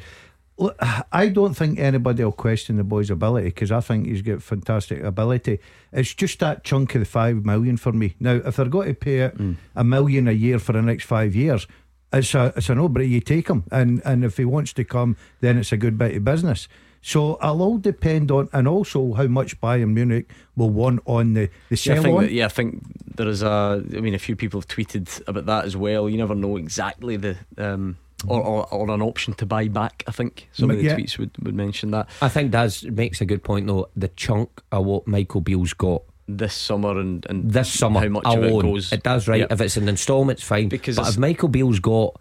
[0.59, 0.77] Look,
[1.13, 5.03] I don't think anybody will question the boy's ability because I think he's got fantastic
[5.03, 5.59] ability.
[5.93, 8.15] It's just that chunk of the five million for me.
[8.21, 9.57] Now, if they're going to pay Mm.
[9.75, 11.67] a million a year for the next five years,
[12.13, 13.09] it's a it's a no brainer.
[13.09, 16.17] You take him, and and if he wants to come, then it's a good bit
[16.17, 16.69] of business.
[17.03, 21.51] So it'll all depend on, and also how much Bayern Munich will want on the
[21.69, 22.23] the Yeah, I sell think on.
[22.25, 22.83] that, yeah, I think
[23.17, 23.85] there is a.
[23.97, 26.09] I mean, a few people have tweeted about that as well.
[26.09, 30.03] You never know exactly the um, or, or, or an option to buy back.
[30.07, 30.97] I think some of the Yeah.
[30.97, 33.89] tweets would, would mention that I think Daz makes a good point though.
[33.97, 38.25] The chunk of what Michael Beale's got this summer and, and this summer how much
[38.25, 38.93] alone, of it goes.
[38.93, 39.41] It does right.
[39.41, 39.53] Yep.
[39.53, 40.69] If it's an instalment, it's fine.
[40.69, 42.21] Because but it's- if Michael Beale's got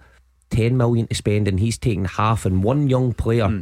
[0.51, 3.61] ten million to spend and he's taking half and one young player, Hmm.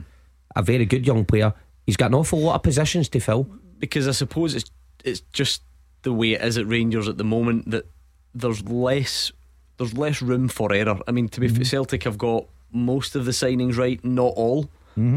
[0.56, 1.54] a very good young player,
[1.86, 3.48] he's got an awful lot of positions to fill.
[3.80, 4.70] because I suppose it's
[5.04, 5.62] it's just
[6.04, 7.86] the way it is at Rangers at the moment that
[8.34, 9.32] there's less
[9.78, 11.00] there's less room for error.
[11.08, 14.70] I mean, to be fair, Celtic have got most of the signings right, not all,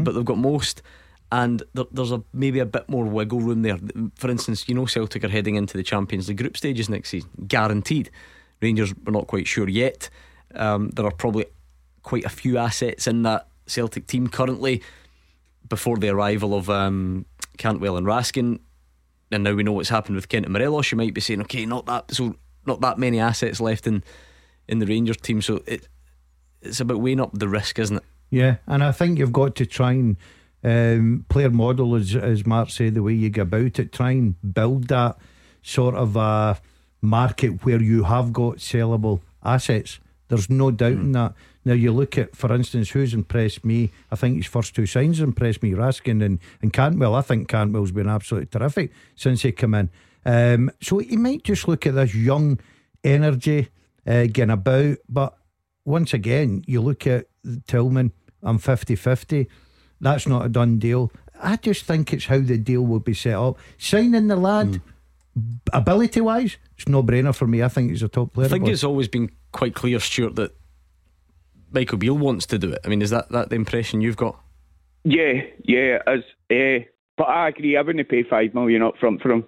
[0.03, 0.81] but they've got most.
[1.31, 3.77] And there, there's a maybe a bit more wiggle room there.
[4.15, 7.29] For instance, you know Celtic are heading into the Champions League group stages next season,
[7.47, 8.09] guaranteed.
[8.61, 10.09] Rangers we're not quite sure yet.
[10.55, 11.45] Um, there are probably
[12.01, 14.81] quite a few assets in that Celtic team currently
[15.67, 17.25] before the arrival of um,
[17.57, 18.59] Cantwell and Raskin,
[19.31, 21.65] and now we know what's happened with Kent and Morelos, you might be saying, okay,
[21.65, 24.03] not that so not that many assets left in
[24.67, 25.87] in the Rangers team, so it
[26.61, 28.03] it's about weighing up the risk, isn't it?
[28.29, 30.17] Yeah, and I think you've got to try and
[30.63, 33.91] um, player model, as as Mark said, the way you go about it.
[33.91, 35.17] Try and build that
[35.61, 36.59] sort of a
[37.01, 39.99] market where you have got sellable assets.
[40.27, 41.33] There's no doubt in that.
[41.63, 43.91] Now you look at, for instance, who's impressed me.
[44.11, 47.15] I think his first two signs impressed me, Raskin and, and Cantwell.
[47.15, 49.89] I think Cantwell's been absolutely terrific since he came in.
[50.25, 52.59] Um, so you might just look at this young
[53.03, 53.69] energy
[54.07, 55.37] uh, getting about, but
[55.85, 57.27] once again, you look at
[57.67, 59.47] Tillman, I'm 50 50.
[59.99, 61.11] That's not a done deal.
[61.41, 63.57] I just think it's how the deal will be set up.
[63.77, 64.81] Signing the lad,
[65.73, 67.63] ability wise, it's no brainer for me.
[67.63, 68.45] I think he's a top player.
[68.47, 70.55] I think but- it's always been quite clear, Stuart, that
[71.71, 72.79] Michael Beale wants to do it.
[72.85, 74.39] I mean, is that, that the impression you've got?
[75.03, 76.19] Yeah, yeah, as
[76.51, 76.83] uh,
[77.17, 77.77] but I agree.
[77.77, 79.45] I wouldn't pay five million up front for him.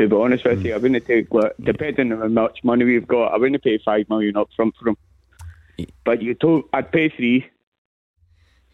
[0.00, 3.06] To be honest with you, I wouldn't take like, depending on how much money we've
[3.06, 3.34] got.
[3.34, 4.96] I wouldn't pay five million up front for him.
[6.04, 7.44] But you told I'd pay three.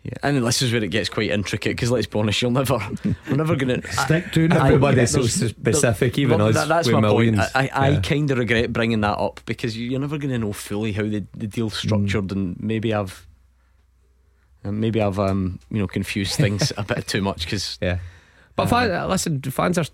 [0.04, 2.74] Yeah, and this is where it gets quite intricate because let's be honest, you'll never,
[3.28, 4.52] we're never going to Stick to it.
[4.52, 6.54] Everybody's so there's- specific, even Well, us.
[6.54, 7.38] that- that's with my millions.
[7.38, 7.50] point.
[7.56, 7.96] I, I, Yeah.
[7.96, 10.92] I kind of regret bringing that up because you- you're never going to know fully
[10.92, 13.26] how the, the deal's structured, and maybe I've,
[14.62, 17.98] and maybe I've um you know confused things a bit too much because Yeah.
[18.56, 19.84] But fan, listen, fans are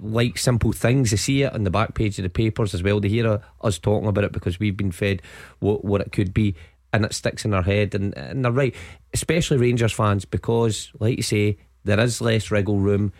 [0.00, 1.10] like simple things.
[1.10, 3.00] They see it on the back page of the papers as well.
[3.00, 5.20] They hear uh, us talking about it because we've been fed
[5.58, 6.54] what, what it could be,
[6.92, 7.94] and it sticks in their head.
[7.96, 8.74] And, and they're right,
[9.12, 13.12] especially Rangers fans, because, like you say, there is less wriggle room.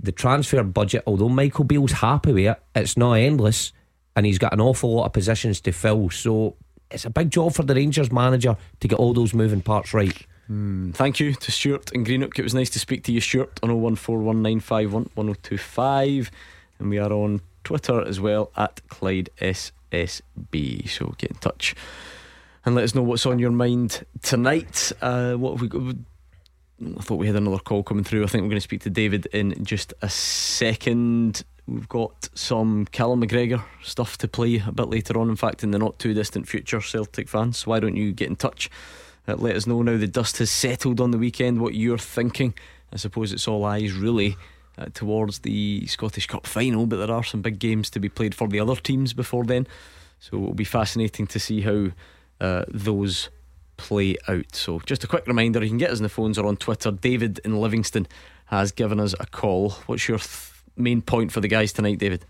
[0.00, 3.72] The transfer budget, although Michael Beale's happy with it, it's not endless,
[4.16, 6.08] and he's got an awful lot of positions to fill.
[6.08, 6.56] So
[6.90, 10.26] it's a big job for the Rangers manager to get all those moving parts right.
[10.48, 12.38] Thank you to Stuart and Greenock.
[12.38, 16.30] It was nice to speak to you, Stuart, on 01419511025.
[16.78, 20.88] And we are on Twitter as well at Clyde SSB.
[20.88, 21.74] So get in touch
[22.64, 24.90] and let us know what's on your mind tonight.
[25.02, 25.96] Uh, what have we got?
[26.96, 28.24] I thought we had another call coming through.
[28.24, 31.44] I think we're going to speak to David in just a second.
[31.66, 35.28] We've got some Callum McGregor stuff to play a bit later on.
[35.28, 37.66] In fact, in the not too distant future, Celtic fans.
[37.66, 38.70] Why don't you get in touch?
[39.36, 42.54] Let us know now the dust has settled on the weekend what you're thinking.
[42.92, 44.36] I suppose it's all eyes really
[44.78, 48.34] uh, towards the Scottish Cup final, but there are some big games to be played
[48.34, 49.66] for the other teams before then.
[50.20, 51.90] So it'll be fascinating to see how
[52.40, 53.28] uh, those
[53.76, 54.54] play out.
[54.54, 56.90] So just a quick reminder you can get us on the phones or on Twitter.
[56.90, 58.06] David in Livingston
[58.46, 59.70] has given us a call.
[59.86, 62.24] What's your th- main point for the guys tonight, David?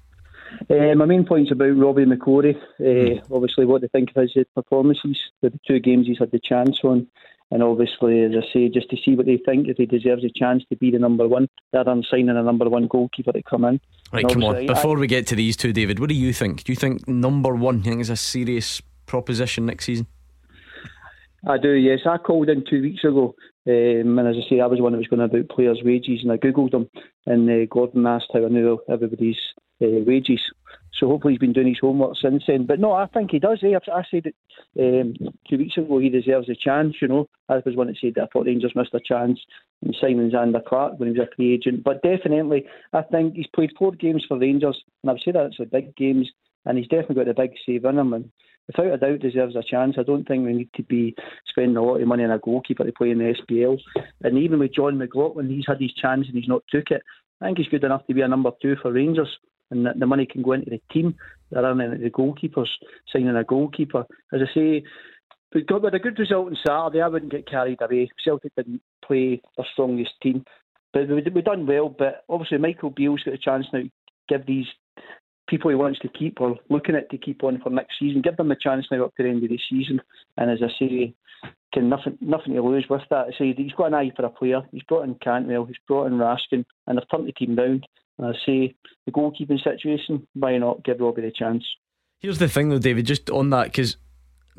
[0.71, 2.57] Uh, my main point's about Robbie McCrorie.
[2.81, 6.79] Uh, Obviously, what they think of his performances, the two games he's had the chance
[6.85, 7.07] on,
[7.51, 10.31] and obviously, as I say, just to see what they think if he deserves a
[10.35, 13.65] chance to be the number one, rather than signing a number one goalkeeper to come
[13.65, 13.81] in.
[14.13, 14.51] Right, And come on.
[14.51, 16.65] obviously, I- Before we get to these two, David, what do you think?
[16.65, 20.07] Do you think number one, think is a serious proposition next season?
[21.47, 22.01] I do, yes.
[22.05, 23.35] I called in two weeks ago,
[23.67, 26.33] um, and as I say, I was one that was going about players' wages, and
[26.33, 26.89] I googled them,
[27.27, 29.39] and uh, Gordon asked how I knew everybody's
[29.83, 30.41] uh, wages.
[30.93, 32.67] So hopefully he's been doing his homework since then.
[32.67, 33.61] But no, I think he does.
[33.63, 33.69] Eh?
[33.69, 34.35] I I said it
[34.79, 35.15] um,
[35.49, 35.99] two weeks ago.
[35.99, 36.97] He deserves a chance.
[37.01, 39.39] You know, I was one that said that I thought Rangers missed a chance
[40.01, 41.85] Simon Zander Clark when he was a free agent.
[41.85, 45.59] But definitely, I think he's played four games for Rangers, and I've said that it's
[45.59, 46.29] the big games,
[46.65, 48.13] and he's definitely got a big save in him.
[48.13, 48.31] And
[48.69, 49.97] without a doubt deserves a chance.
[49.99, 51.15] I don't think we need to be
[51.49, 53.79] spending a lot of money on a goalkeeper to play in the SPL.
[54.23, 57.03] And even with Jon McLaughlin, he's had his chance and he's not took it.
[57.41, 59.29] I think he's good enough to be a number two for Rangers.
[59.71, 61.15] And that the money can go into the team
[61.51, 62.69] rather than the goalkeepers
[63.13, 64.07] signing a goalkeeper.
[64.33, 64.83] As I say,
[65.55, 67.03] we got with a good result on Saturday.
[67.03, 68.11] I wouldn't get carried away.
[68.25, 70.45] Celtic didn't play their strongest team,
[70.93, 71.89] but we we done well.
[71.89, 73.91] But obviously, Michael Beale's got a chance now to
[74.29, 74.67] give these
[75.49, 78.23] people he wants to keep or looking at to keep on for next season.
[78.23, 80.01] Give them the chance now up to the end of the season.
[80.37, 81.15] And as I say,
[81.73, 83.27] can nothing nothing to lose with that.
[83.29, 84.63] I say he's got an eye for a player.
[84.71, 87.87] He's brought in Cantwell, he's brought in Raskin, and they've turned the team round.
[88.19, 88.75] And I say
[89.07, 91.65] the goalkeeping situation, why not give Robbie the chance?
[92.21, 93.97] Here's the thing though, David, just on that, because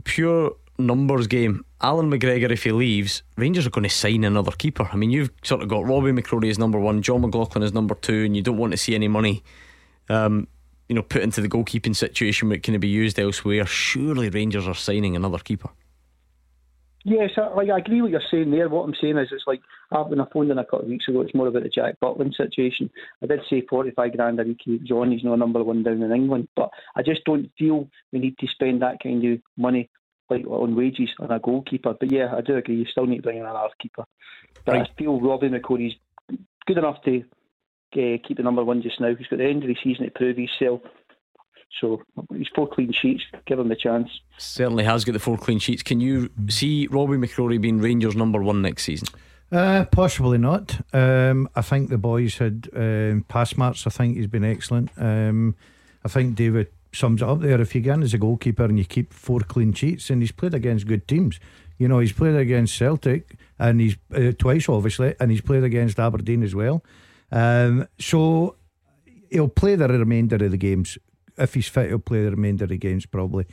[0.06, 4.90] pure numbers game, Allan McGregor, if he leaves, Rangers are going to sign another keeper.
[4.92, 7.96] I mean, you've sort of got Robbie McCrorie as number one, Jon McLaughlin as number
[7.96, 9.44] two, and you don't want to see any money.
[10.08, 10.48] Um,
[10.88, 13.66] you know, put into the goalkeeping situation which can be used elsewhere.
[13.66, 15.70] Surely Rangers are signing another keeper.
[17.06, 18.68] Yes, I, like I agree with what you're saying there.
[18.68, 21.08] What I'm saying is, it's like I when I phoned in a couple of weeks
[21.08, 22.90] ago, it's more about the Jack Butland situation.
[23.24, 24.62] I did say 45 grand a week.
[24.84, 28.38] John, he's no number one down in England, but I just don't feel we need
[28.40, 29.90] to spend that kind of money
[30.30, 31.96] like on wages on a goalkeeper.
[31.98, 32.76] But yeah, I do agree.
[32.76, 34.04] You still need to bring in another keeper.
[34.66, 34.90] But right.
[34.90, 35.96] I feel Robbie McCrorie's
[36.66, 37.24] good enough to
[37.94, 39.16] uh, keep the number one just now.
[39.16, 40.82] He's got the end of the season to prove himself.
[41.80, 42.02] So
[42.34, 43.24] he's four clean sheets.
[43.46, 44.10] Give him the chance.
[44.38, 45.84] Certainly has got the four clean sheets.
[45.84, 49.08] Can you see Robbie McCrorie being Rangers number one next season?
[49.52, 50.80] Uh, possibly not.
[50.94, 53.88] Um, I think the boys had um, pass marks.
[53.88, 54.92] I think he's been excellent.
[54.98, 55.56] Um,
[56.04, 57.60] I think David sums it up there.
[57.60, 60.32] If you get in as a goalkeeper and you keep four clean sheets, and he's
[60.32, 61.40] played against good teams.
[61.78, 66.00] You know, he's played against Celtic and he's uh, twice, obviously, and he's played against
[66.00, 66.84] Aberdeen as well.
[67.32, 68.56] Um, so
[69.30, 70.98] he'll play the remainder of the games.
[71.40, 73.46] If he's fit, he'll play the remainder of the games probably.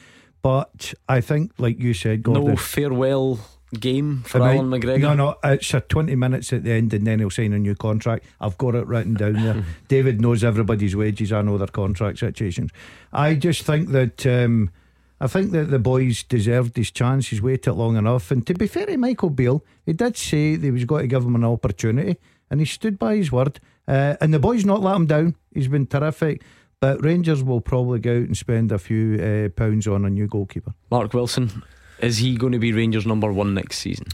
[0.43, 3.41] But I think, like you said, Gordon, no farewell
[3.75, 4.57] game for right.
[4.57, 5.01] Allan McGregor.
[5.01, 7.75] No, no, it's a 20 minutes at the end and then he'll sign a new
[7.75, 8.25] contract.
[8.41, 9.65] I've got it written down there.
[9.89, 12.71] David knows everybody's wages, I know their contract situations.
[13.13, 14.27] I just think that.
[14.27, 14.71] Um,
[15.19, 17.29] I think that the boys deserved his chance.
[17.29, 18.31] He's waited long enough.
[18.31, 21.09] And to be fair to Michael Beale, he did say that he was going to
[21.09, 22.19] give him an opportunity
[22.51, 23.59] and he stood by his word.
[23.89, 25.35] Uh, and the boys not let him down.
[25.55, 26.43] He's been terrific.
[26.81, 30.27] But Rangers will probably go out and spend a few uh, pounds on a new
[30.27, 30.75] goalkeeper.
[30.91, 31.63] Mark Wilson,
[32.01, 34.07] is he going to be Rangers number one next season?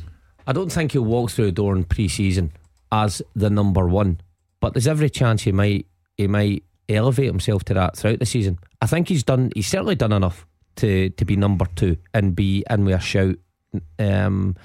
[0.47, 2.53] I don't think he'll walk through the door in pre-season
[2.91, 4.21] as the number one,
[4.61, 8.59] but there's every chance he might he might elevate himself to that throughout the season.
[8.81, 9.51] I think he's done.
[9.55, 10.47] He's certainly done enough
[10.77, 13.37] to to be number two and be in with a shout.
[13.99, 14.57] Um,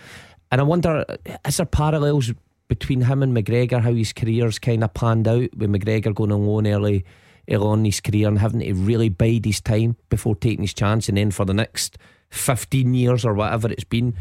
[0.52, 1.06] and I wonder,
[1.46, 2.32] is there parallels
[2.68, 6.46] between him and McGregor, how his career's kind of panned out, with McGregor going on
[6.46, 7.06] loan early,
[7.50, 11.10] early on his career and having to really bide his time before taking his chance,
[11.10, 11.98] and then for the next
[12.30, 14.16] 15 years or whatever it's been,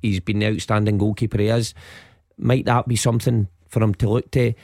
[0.00, 1.74] he's been the outstanding goalkeeper he is.
[2.38, 4.54] Might that be something for him to look to?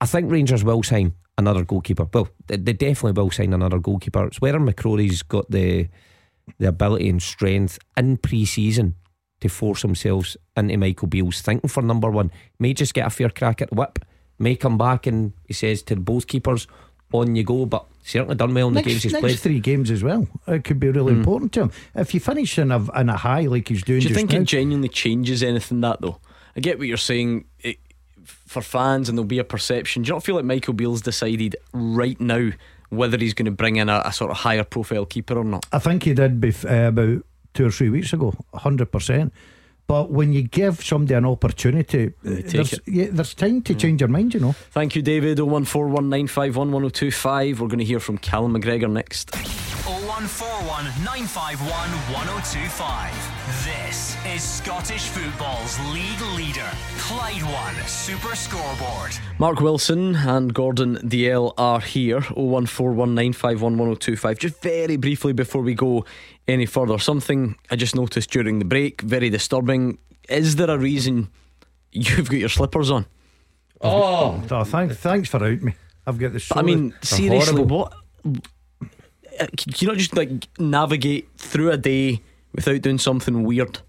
[0.00, 2.08] I think Rangers will sign another goalkeeper.
[2.12, 4.26] Well, they definitely will sign another goalkeeper.
[4.26, 5.88] It's whether McCrorie's got the
[6.58, 8.96] the ability and strength in pre-season
[9.40, 12.30] to force themselves into Michael Beale's thinking for number one.
[12.58, 14.00] May just get a fair crack at the whip.
[14.38, 16.66] May come back and he says to the both keepers,
[17.12, 17.66] on you go.
[17.66, 19.38] But certainly done well in next, the games he's next played.
[19.38, 20.26] three games as well.
[20.46, 21.18] It could be really mm.
[21.18, 21.72] important to him.
[21.94, 24.38] If you finish in a, in a high like he's doing, do you think now,
[24.38, 26.18] it genuinely changes anything that though?
[26.56, 27.44] I get what you're saying.
[27.60, 27.78] It,
[28.24, 30.02] for fans, and there'll be a perception.
[30.02, 32.50] Do you not feel like Michael Beale's decided right now
[32.88, 35.64] whether he's going to bring in a, a sort of higher profile keeper or not?
[35.72, 39.32] I think he did bef- uh, about two or three weeks ago, hundred percent.
[39.90, 43.80] But when you give somebody an opportunity, there's, yeah, there's time to mm.
[43.80, 44.52] change your mind, you know.
[44.70, 45.38] Thank you, David.
[45.38, 47.58] 01419511025.
[47.58, 49.34] We're going to hear from Callum McGregor next.
[49.34, 53.10] 0141 951 1025.
[53.64, 59.12] This is Scottish football's league leader, Clyde One Super Scoreboard.
[59.38, 62.20] Mark Wilson and Gordon Dalziel are here.
[62.20, 64.38] 0141 951 1025.
[64.38, 66.04] Just very briefly before we go
[66.46, 69.98] any further, something I just noticed during the break, very disturbing.
[70.28, 71.30] Is there a reason
[71.92, 73.06] you've got your slippers on?
[73.80, 75.74] Oh, oh thanks, thanks for out me.
[76.06, 76.46] I've got the.
[76.54, 77.94] I mean, seriously, what?
[78.26, 82.20] Uh, can you not just like navigate through a day
[82.52, 83.80] without doing something weird?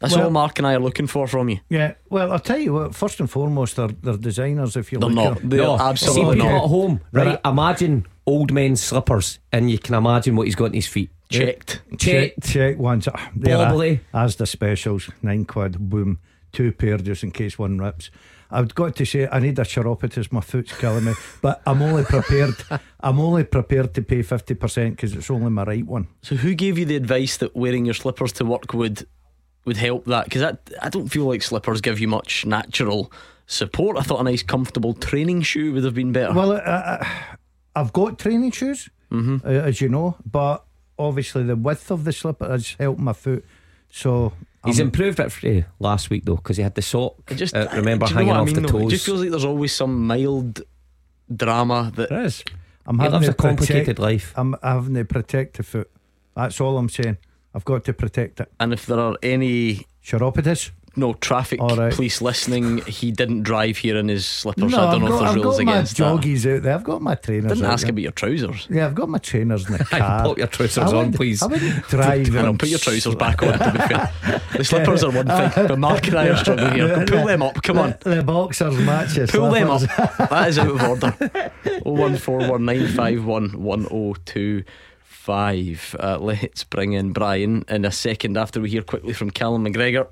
[0.00, 1.60] That's well, all Mark and I are looking for from you.
[1.68, 2.94] Yeah, well, I'll tell you what.
[2.94, 4.74] First and foremost, they're, they're designers.
[4.74, 5.48] If you they're look, not.
[5.50, 6.64] They're no, absolutely See not.
[6.64, 7.38] at home, right?
[7.44, 11.10] Imagine old men's slippers, and you can imagine what he's got in his feet.
[11.28, 13.06] Checked, checked, check once.
[13.06, 14.00] Bobbly.
[14.14, 16.18] As the specials, nine quid, boom,
[16.50, 18.10] two pair just in case one rips.
[18.50, 20.32] I've got to say I need a chiropodist.
[20.32, 22.54] My foot's killing me, but I'm only prepared.
[23.00, 26.08] I'm only prepared to pay fifty percent because it's only my right one.
[26.22, 29.06] So who gave you the advice that wearing your slippers to work would
[29.64, 30.24] would help that?
[30.24, 33.12] Because I I don't feel like slippers give you much natural
[33.46, 33.96] support.
[33.96, 36.32] I thought a nice comfortable training shoe would have been better.
[36.32, 37.04] Well, uh,
[37.74, 39.46] I've got training shoes, mm-hmm.
[39.46, 40.64] uh, as you know, but
[40.98, 43.44] obviously the width of the slipper has helped my foot.
[43.90, 44.32] So
[44.64, 47.14] He's um, improved it for last week though because he had the sock.
[47.28, 48.82] I just uh, remember hanging off I mean, the toes.
[48.82, 50.62] It just feels like there's always some mild
[51.34, 52.44] drama that there is.
[52.86, 54.34] I'm He having lives to a complicated protect, life.
[54.36, 55.90] I'm having to protect the foot.
[56.36, 57.16] That's all I'm saying.
[57.54, 58.52] I've got to protect it.
[58.60, 60.70] And if there are any Chiropodist?
[60.96, 61.92] no traffic right.
[61.92, 64.72] police listening, he didn't drive here in his slippers.
[64.72, 66.02] No, I don't I've know got, if there's I've rules got my against that.
[66.02, 66.74] joggies out there.
[66.74, 67.52] I've got my trainers.
[67.52, 67.90] Didn't ask there.
[67.90, 68.66] about your trousers.
[68.70, 70.24] Yeah, I've got my trainers in the car.
[70.24, 71.42] pop your trousers I on, please.
[71.42, 72.36] I wouldn't drive.
[72.36, 73.58] I know, put your trousers back on.
[73.58, 76.74] To be fair, the slippers are one thing, uh, but Mark and I are struggling
[76.74, 77.06] here.
[77.10, 77.94] Pull them up, come on.
[78.00, 79.80] The, the boxers match your Pull them up.
[79.80, 81.50] That is out of order.
[81.84, 84.64] Oh one four one nine five one one oh two
[85.30, 85.94] five.
[86.00, 90.08] Uh, let's bring in Brian in a second after we hear quickly from Callum McGregor.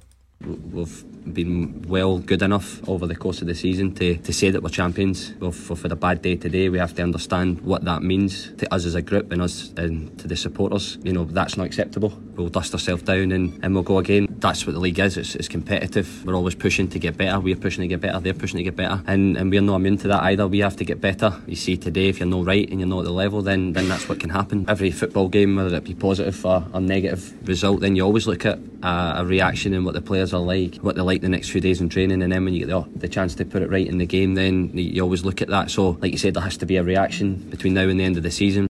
[0.46, 1.04] We've
[1.34, 4.68] been well good enough over the course of the season to, to say that we're
[4.68, 5.32] champions.
[5.40, 6.68] We've, we've had a bad day today.
[6.68, 10.18] We have to understand what that means to us as a group and us and
[10.18, 10.98] to the supporters.
[11.02, 12.10] You know, that's not acceptable.
[12.36, 14.26] We'll dust ourselves down and, and we'll go again.
[14.38, 15.16] That's what the league is.
[15.16, 16.24] It's, it's competitive.
[16.24, 17.40] We're always pushing to get better.
[17.40, 18.20] We're pushing to get better.
[18.20, 19.02] They're pushing to get better.
[19.06, 20.46] And, and we're not immune to that either.
[20.46, 21.40] We have to get better.
[21.46, 23.88] You see today, if you're not right and you're not at the level, then, then
[23.88, 24.64] that's what can happen.
[24.68, 28.46] Every football game, whether it be positive or, or negative result, then you always look
[28.46, 31.50] at a, a reaction and what the players are like, what they're like the next
[31.50, 33.70] few days in training, and then when you get the, the chance to put it
[33.70, 35.70] right in the game, then you, you always look at that.
[35.70, 38.16] So, like you said, there has to be a reaction between now and the end
[38.16, 38.66] of the season.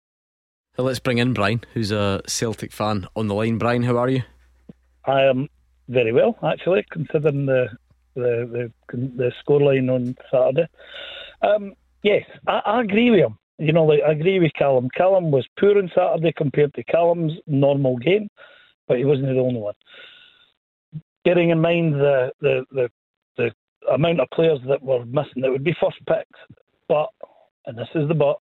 [0.77, 3.57] Uh, Let's bring in Brian, who's a Celtic fan on the line.
[3.57, 4.23] Brian, how are you?
[5.05, 5.49] I am
[5.87, 7.67] very well, actually, considering the
[8.15, 10.67] the the, the scoreline on Saturday.
[11.41, 11.73] Um,
[12.03, 13.37] yes, I, I agree with him.
[13.59, 14.89] You know, like, I agree with Callum.
[14.95, 18.27] Callum was poor on Saturday compared to Callum's normal game,
[18.87, 19.75] but he wasn't the only one.
[21.25, 22.89] Bearing in mind the the, the
[23.37, 23.51] the
[23.93, 26.39] amount of players that were missing, that would be first picks.
[26.87, 27.09] But,
[27.65, 28.37] and this is the but,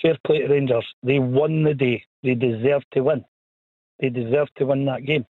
[0.00, 0.86] fair play to Rangers.
[1.02, 2.04] They won the day.
[2.22, 3.24] They deserve to win.
[4.00, 5.26] They deserve to win that game.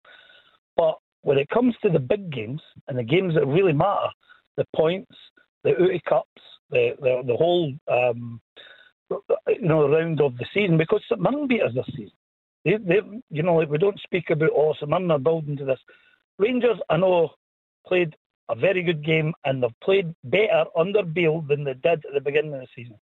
[0.77, 4.09] But when it comes to the big games and the games that really matter,
[4.57, 5.15] the points,
[5.65, 6.29] the Ute Cups,
[6.71, 8.41] the the, the whole um,
[9.49, 12.13] you know round of the season, because St Mirren beat us this season.
[12.65, 13.01] They, they,
[13.31, 15.81] you know, like we don't speak about oh St Mirren are building to this.
[16.41, 17.31] Rangers, I know,
[17.87, 18.17] played
[18.49, 22.21] a very good game and they've played better under Beale than they did at the
[22.21, 22.97] beginning of the season.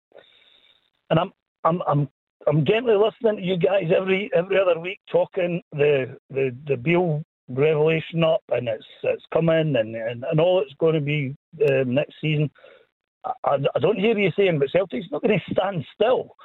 [1.10, 1.32] And I'm
[1.64, 2.10] I'm I'm
[2.48, 7.24] I'm gently listening to you guys every every other week talking the the the Beale
[7.50, 11.84] revelation up and it's it's coming and and, and all it's going to be uh,
[11.86, 12.50] next season.
[13.44, 16.36] I, I don't hear you saying, but Celtic's not going to stand still.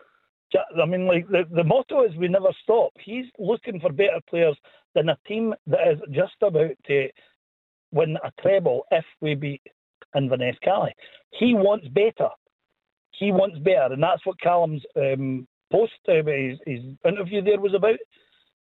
[0.81, 2.93] I mean, like the, the motto is we never stop.
[3.03, 4.57] He's looking for better players
[4.95, 7.09] than a team that is just about to
[7.93, 9.63] win a treble if we beat
[10.17, 10.95] Inverness Caley.
[11.31, 12.29] He wants better.
[13.19, 17.75] He wants better, and that's what Callum's um, post, uh, his, his interview there was
[17.75, 17.99] about.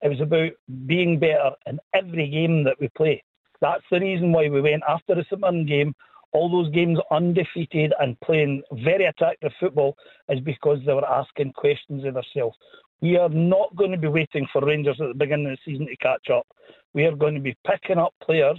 [0.00, 0.52] It was about
[0.86, 3.22] being better in every game that we play.
[3.60, 5.94] That's the reason why we went after the St game.
[6.32, 9.96] All those games undefeated and playing very attractive football
[10.28, 12.56] is because they were asking questions of themselves.
[13.00, 15.86] We are not going to be waiting for Rangers at the beginning of the season
[15.86, 16.46] to catch up.
[16.94, 18.58] We are going to be picking up players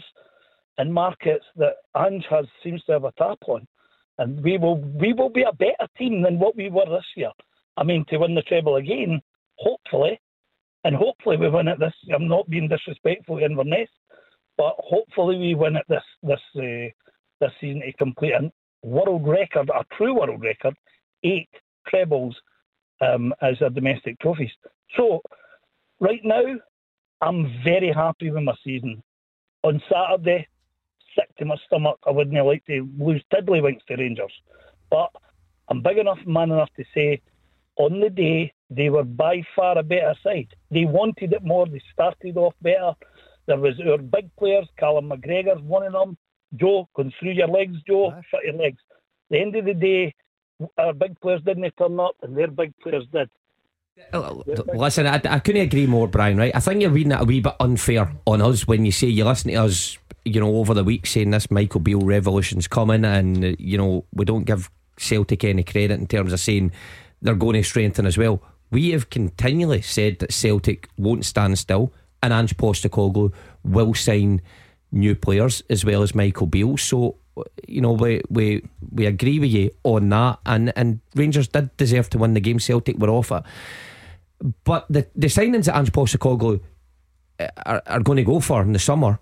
[0.80, 3.68] in markets that Ange has seems to have a tap on,
[4.18, 7.32] and we will we will be a better team than what we were this year.
[7.78, 9.22] I mean, to win the treble again,
[9.58, 10.20] hopefully,
[10.86, 11.94] and hopefully we win it this.
[12.14, 13.90] I'm not being disrespectful Inverness,
[14.58, 16.90] but hopefully we win it this this uh,
[17.40, 18.52] this season to complete a
[18.84, 20.76] world record, a true world record,
[21.24, 21.50] eight
[21.88, 22.36] trebles
[23.02, 24.52] um, as a domestic trophies.
[24.96, 25.22] So,
[26.00, 26.44] right now,
[27.22, 29.04] I'm very happy with my season.
[29.64, 30.48] On Saturday,
[31.16, 32.00] sick to my stomach.
[32.08, 34.32] I wouldn't like to lose tiddlywinks to Rangers,
[34.90, 35.10] but
[35.70, 37.22] I'm big enough, man enough to say,
[37.76, 40.48] on the day they were by far a better side.
[40.72, 41.66] They wanted it more.
[41.66, 42.94] They started off better.
[43.48, 44.68] There was our big players.
[44.78, 46.18] Callum McGregor's one of them.
[46.56, 48.14] Joe, going through your legs, Joe.
[48.30, 48.82] Shut your legs.
[49.30, 50.16] the end of the day,
[50.78, 53.30] our big players didn't turn up, and their big players did.
[54.14, 56.38] Oh, oh, listen, I, I couldn't agree more, Brian.
[56.38, 56.56] Right?
[56.56, 59.26] I think you're reading it a wee bit unfair on us when you say you
[59.26, 63.56] listen to us, you know, over the week saying this Michael Beale revolution's coming, and
[63.60, 66.72] you know we don't give Celtic any credit in terms of saying
[67.22, 68.42] they're going to strengthen as well.
[68.72, 71.92] We have continually said that Celtic won't stand still,
[72.22, 73.34] and Ange Postecoglou
[73.64, 74.42] will sign
[74.92, 76.78] new players as well as Michael Beale.
[76.78, 77.16] So
[77.68, 82.10] you know we we we agree with you on that, and and Rangers did deserve
[82.12, 82.60] to win the game.
[82.60, 83.44] Celtic were off it.
[84.64, 86.62] But the, the signings that Ange Postecoglou
[87.40, 89.20] uh, are, are going to go for in the summer,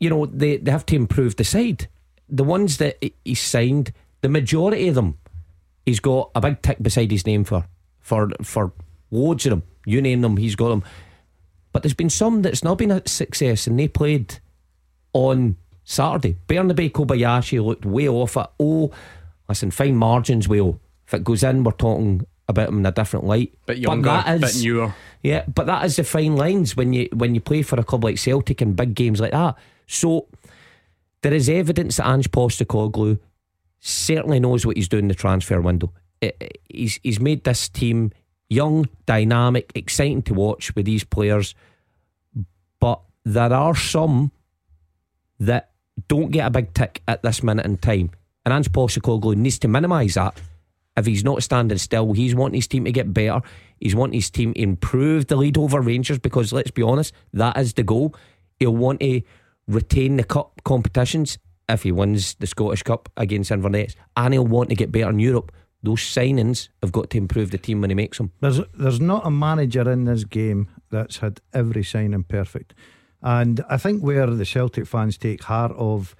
[0.00, 1.88] you know, they, they have to improve the side.
[2.28, 3.92] The ones that he's signed,
[4.22, 5.18] the majority of them,
[5.84, 7.66] he's got a big tick beside his name for,
[8.00, 8.72] for, for
[9.10, 9.62] loads of them.
[9.84, 10.84] You name them, he's got them.
[11.72, 14.40] But there's been some that's not been a success, and they played
[15.18, 16.36] on Saturday.
[16.46, 18.46] Bernabei Kobayashi looked way off it.
[18.60, 18.90] Oh,
[19.48, 20.80] listen, fine margins, Will.
[21.06, 23.54] If it goes in, we're talking about him in a different light.
[23.66, 24.94] Bit younger, but that is, bit newer.
[25.22, 28.04] Yeah, but that is the fine lines when you when you play for a club
[28.04, 29.56] like Celtic in big games like that.
[29.86, 30.26] So
[31.22, 33.18] there is evidence that Ange Postecoglou
[33.80, 35.92] certainly knows what he's doing in the transfer window.
[36.20, 38.12] It- it- he's he's made this team
[38.50, 41.54] young, dynamic, exciting to watch with these players.
[42.80, 44.30] But there are some
[45.40, 45.70] that
[46.06, 48.10] don't get a big tick at this minute in time.
[48.44, 50.40] And Ange Postecoglou needs to minimise that.
[50.96, 53.40] If he's not standing still, he's wanting his team to get better.
[53.78, 57.56] He's wanting his team to improve the lead over Rangers because let's be honest, that
[57.56, 58.14] is the goal.
[58.58, 59.22] He'll want to
[59.68, 64.70] retain the cup competitions if he wins the Scottish Cup against Inverness, and he'll want
[64.70, 65.52] to get better in Europe.
[65.82, 68.32] Those signings have got to improve the team when he makes them.
[68.40, 72.74] There's there's not a manager in this game that's had every signing perfect,
[73.22, 76.14] and I think where the Celtic fans take heart of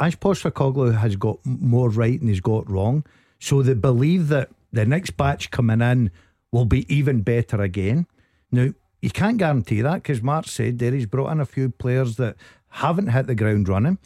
[0.00, 3.04] Ange Postecoglou has got more right than he's got wrong,
[3.38, 6.10] so they believe that the next batch coming in
[6.50, 8.06] will be even better again.
[8.50, 8.70] Now
[9.02, 12.36] you can't guarantee that because Mark said there he's brought in a few players that
[12.68, 13.98] haven't hit the ground running.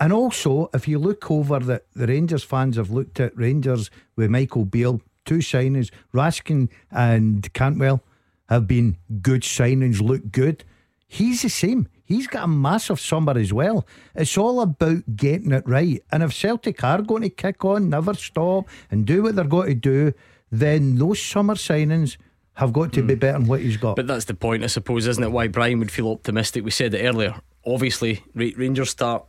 [0.00, 4.30] And also, if you look over that, the Rangers fans have looked at Rangers with
[4.30, 8.02] Michael Beale, two signings, Raskin and Cantwell
[8.48, 10.64] have been good signings, look good.
[11.12, 11.88] He's the same.
[12.06, 13.86] He's got a massive summer as well.
[14.14, 16.02] It's all about getting it right.
[16.10, 19.68] And if Celtic are going to kick on, never stop, and do what they're going
[19.68, 20.12] to do,
[20.50, 22.16] then those summer signings
[22.54, 23.20] have got to be hmm.
[23.20, 23.96] better than what he's got.
[23.96, 25.30] But that's the point, I suppose, isn't it?
[25.30, 26.64] Why Brian would feel optimistic.
[26.64, 27.34] We said it earlier.
[27.66, 29.26] Obviously, Rangers start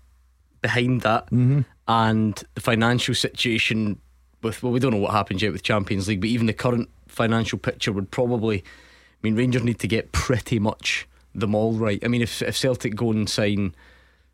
[0.61, 1.61] behind that, mm-hmm.
[1.89, 3.99] and the financial situation
[4.41, 6.89] with well, we don't know what happens yet with Champions League, but even the current
[7.09, 8.59] financial picture would probably.
[8.59, 11.99] I mean, Rangers need to get pretty much them all right.
[12.03, 13.73] I mean, if if Celtic go and sign,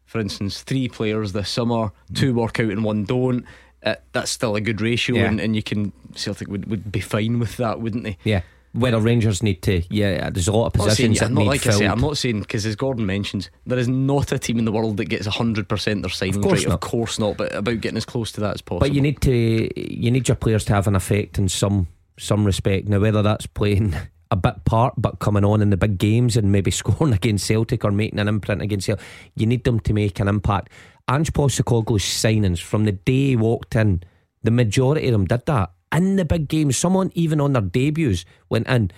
[0.06, 3.46] for instance, three players this summer, two work out and one don't.
[3.82, 5.26] Uh, that's still a good ratio, Yeah.
[5.30, 8.18] and, and you can Celtic would, would be fine with that, wouldn't they?
[8.26, 8.42] Yeah.
[8.74, 11.34] Whether Rangers need to, yeah, there's a lot of I'm not saying- positions that I'm
[11.34, 11.76] not need like I filled.
[11.80, 14.72] say, I'm not saying because as Gordon mentions, there is not a team in the
[14.74, 16.68] world that gets hundred percent their signing course rate.
[16.68, 16.74] not.
[16.76, 18.82] Of course not, but about getting as close to that as possible.
[18.82, 21.88] But you need to you need your players to have an effect in some
[22.18, 22.88] some respect.
[22.90, 23.96] Now whether that's playing
[24.32, 27.84] a bit part but coming on in the big games and maybe scoring against Celtic
[27.84, 29.06] or making an imprint against Celtic,
[29.36, 30.70] you need them to make an impact.
[31.10, 34.04] Ange Postecoglou's signings from the day he walked in,
[34.44, 36.78] the majority of them did that in the big games.
[36.78, 38.92] Someone even on their debuts went in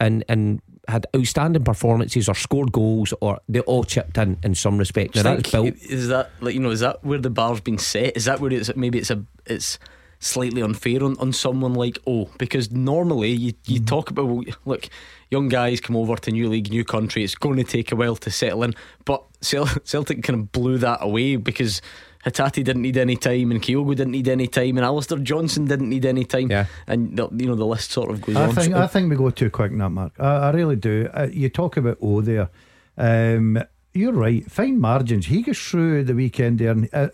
[0.00, 4.78] and and had outstanding performances or scored goals or they all chipped in in some
[4.78, 5.14] respect.
[5.14, 6.70] Now that's built Is that like you know?
[6.70, 8.16] Is that where the bar's been set?
[8.16, 9.78] Is that where it's maybe it's a it's
[10.20, 14.88] slightly unfair on, on someone like oh because normally you you talk about well, look
[15.30, 18.16] young guys come over to new league new country it's going to take a while
[18.16, 21.80] to settle in but Celtic kind of blew that away because
[22.24, 25.88] Hatate didn't need any time and Kyogo didn't need any time and Alistair Johnston didn't
[25.88, 26.66] need any time Yeah.
[26.88, 29.08] and the, you know the list sort of goes I on think So- I think
[29.08, 30.14] we go too quick in that, Mark.
[30.18, 31.08] I, I really do.
[31.14, 32.48] Uh, you talk about O there.
[32.96, 33.62] Um,
[33.94, 34.48] you're right.
[34.50, 35.26] Fine margins.
[35.26, 37.08] He goes through the weekend there, and uh,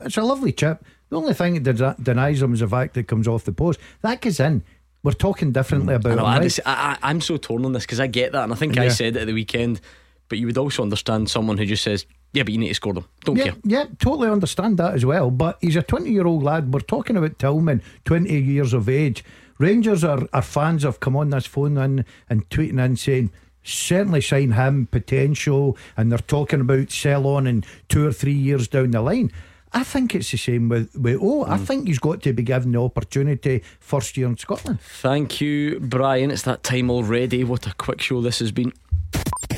[0.00, 0.84] it's a lovely chip.
[1.10, 3.52] The only thing that de- denies him is the fact that it comes off the
[3.52, 3.80] post.
[4.02, 4.62] That goes in.
[5.02, 5.96] We're talking differently mm.
[5.96, 6.26] I about know, him.
[6.26, 6.42] I right?
[6.42, 8.78] just, I, I, I'm so torn on this because I get that, and I think
[8.78, 8.90] I Yeah.
[8.90, 9.80] said it at the weekend.
[10.28, 12.04] But you would also understand someone who just says,
[12.34, 13.06] "Yeah, but you need to score them.
[13.24, 15.30] Don't yeah, care." yeah, totally understand that as well.
[15.30, 16.74] But he's a 20 year old lad.
[16.74, 19.24] We're talking about Tillman, 20 years of age.
[19.58, 23.30] Rangers are, are fans have come on this phone in and tweeting in saying,
[23.62, 25.76] certainly sign him, potential.
[25.96, 29.32] And they're talking about sell on in two or three years down the line.
[29.72, 31.64] I think it's the same with, with oh, I mm.
[31.64, 34.80] think he's got to be given the opportunity first year in Scotland.
[34.80, 36.30] Thank you, Brian.
[36.30, 37.44] It's that time already.
[37.44, 38.72] What a quick show this has been.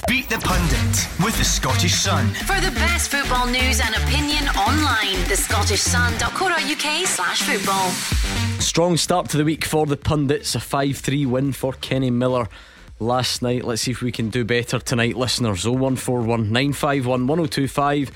[0.08, 2.28] Beat the Pundit with the Scottish Sun.
[2.30, 7.90] For the best football news and opinion online, the Scottish thescottishsun.co.uk slash football.
[8.60, 10.54] Strong start to the week for the pundits.
[10.54, 12.48] A 5 3 win for Kenny Miller
[12.98, 13.64] last night.
[13.64, 15.64] Let's see if we can do better tonight, listeners.
[15.64, 18.10] 0141 951 1025.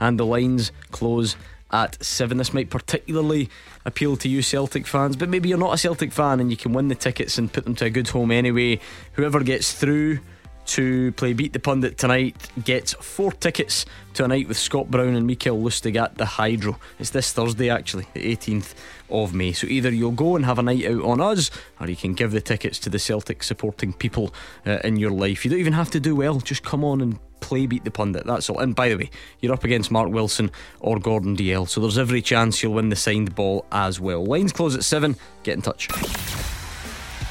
[0.00, 1.36] And the lines close
[1.70, 2.38] at 7.
[2.38, 3.48] This might particularly
[3.84, 6.72] appeal to you Celtic fans, but maybe you're not a Celtic fan and you can
[6.72, 8.80] win the tickets and put them to a good home anyway.
[9.12, 10.20] Whoever gets through
[10.68, 15.14] to play Beat the Pundit tonight gets four tickets to a night with Scott Brown
[15.14, 16.78] and Mikael Lustig at the Hydro.
[16.98, 18.74] It's this Thursday, actually, the 18th
[19.08, 19.52] of May.
[19.52, 21.50] So either you'll go and have a night out on us,
[21.80, 24.34] or you can give the tickets to the Celtic supporting people
[24.66, 25.44] uh, in your life.
[25.44, 28.26] You don't even have to do well, just come on and play Beat the Pundit.
[28.26, 28.58] That's all.
[28.58, 29.10] And by the way,
[29.40, 30.50] you're up against Mark Wilson
[30.80, 34.24] or Gordon Dalziel, so there's every chance you'll win the signed ball as well.
[34.24, 35.16] Lines close at 7.
[35.44, 35.88] Get in touch.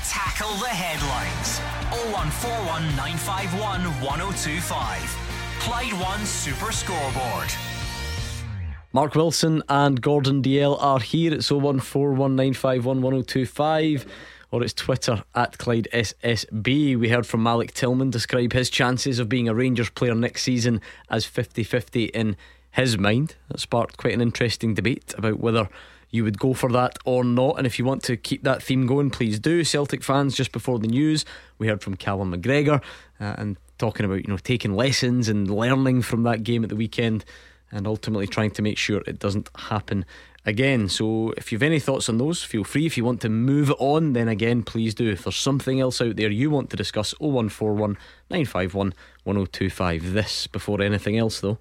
[0.07, 1.76] Tackle the headlines.
[2.17, 5.59] 0141 951 1025.
[5.59, 7.51] Clyde One Super Scoreboard.
[8.91, 11.35] Mark Wilson and Gordon Dalziel are here.
[11.35, 14.07] It's 0141951125.
[14.49, 16.97] or it's Twitter at Clyde SSB.
[16.97, 20.81] We heard from Malik Tillman describe his chances of being a Rangers player next season
[21.11, 22.35] as 50 50 in
[22.71, 23.35] his mind.
[23.49, 25.69] That sparked quite an interesting debate about whether
[26.09, 27.57] you would go for that or not.
[27.57, 29.63] And if you want to keep that theme going, please do.
[29.63, 31.25] Celtic fans, just before the news,
[31.57, 32.81] we heard from Callum McGregor
[33.19, 36.75] uh, and talking about you know taking lessons and learning from that game at the
[36.75, 37.25] weekend,
[37.71, 40.05] and ultimately trying to make sure it doesn't happen
[40.45, 40.87] again.
[40.87, 42.85] So if you've any thoughts on those, feel free.
[42.85, 45.11] If you want to move on, then again, please do.
[45.11, 47.97] If there's something else out there you want to discuss, 0141
[48.29, 48.93] 951
[49.25, 50.13] 1025.
[50.13, 51.59] This before anything else, though.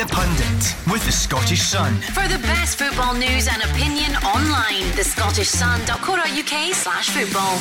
[0.00, 1.94] Beat the Pundit with the Scottish Sun.
[2.00, 7.58] For the best football news and opinion online, thescottishsun.co.uk slash football.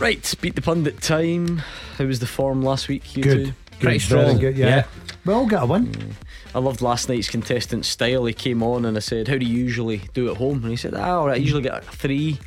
[0.00, 1.58] Right, beat the pundit time.
[1.98, 3.14] How was the form last week?
[3.14, 3.32] You Good.
[3.36, 3.44] two?
[3.44, 4.38] Good, Pretty very strong.
[4.38, 4.66] good, yeah.
[4.68, 4.84] Yeah.
[5.26, 6.14] We all got a win.
[6.54, 8.24] I loved last night's contestant style.
[8.24, 10.76] He came on and I said, "How do you usually do at home?" And he
[10.76, 12.38] said, "Ah, all right, I usually get a three,"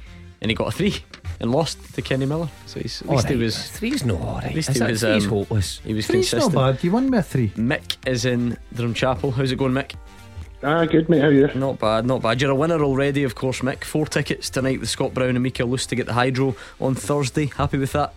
[0.42, 1.04] and he got a three
[1.40, 2.50] and lost to Kenny Miller.
[2.66, 3.70] So he's, at least he was.
[3.72, 4.46] three's no alright.
[4.46, 5.02] At least Is he was.
[5.02, 5.80] three's um, hopeless.
[5.84, 6.84] He was Three's not bad.
[6.84, 7.50] You won me a three.
[7.52, 9.34] Mick is in Drumchapel.
[9.34, 9.94] How's it going, Mick?
[10.62, 11.22] Ah, good mate.
[11.22, 11.50] How are you?
[11.56, 12.42] Not bad, not bad.
[12.42, 13.84] You're a winner already, of course, Mick.
[13.86, 17.46] Four tickets tonight with Scott Brown and Mika Luce to get the hydro on Thursday.
[17.46, 18.14] Happy with that?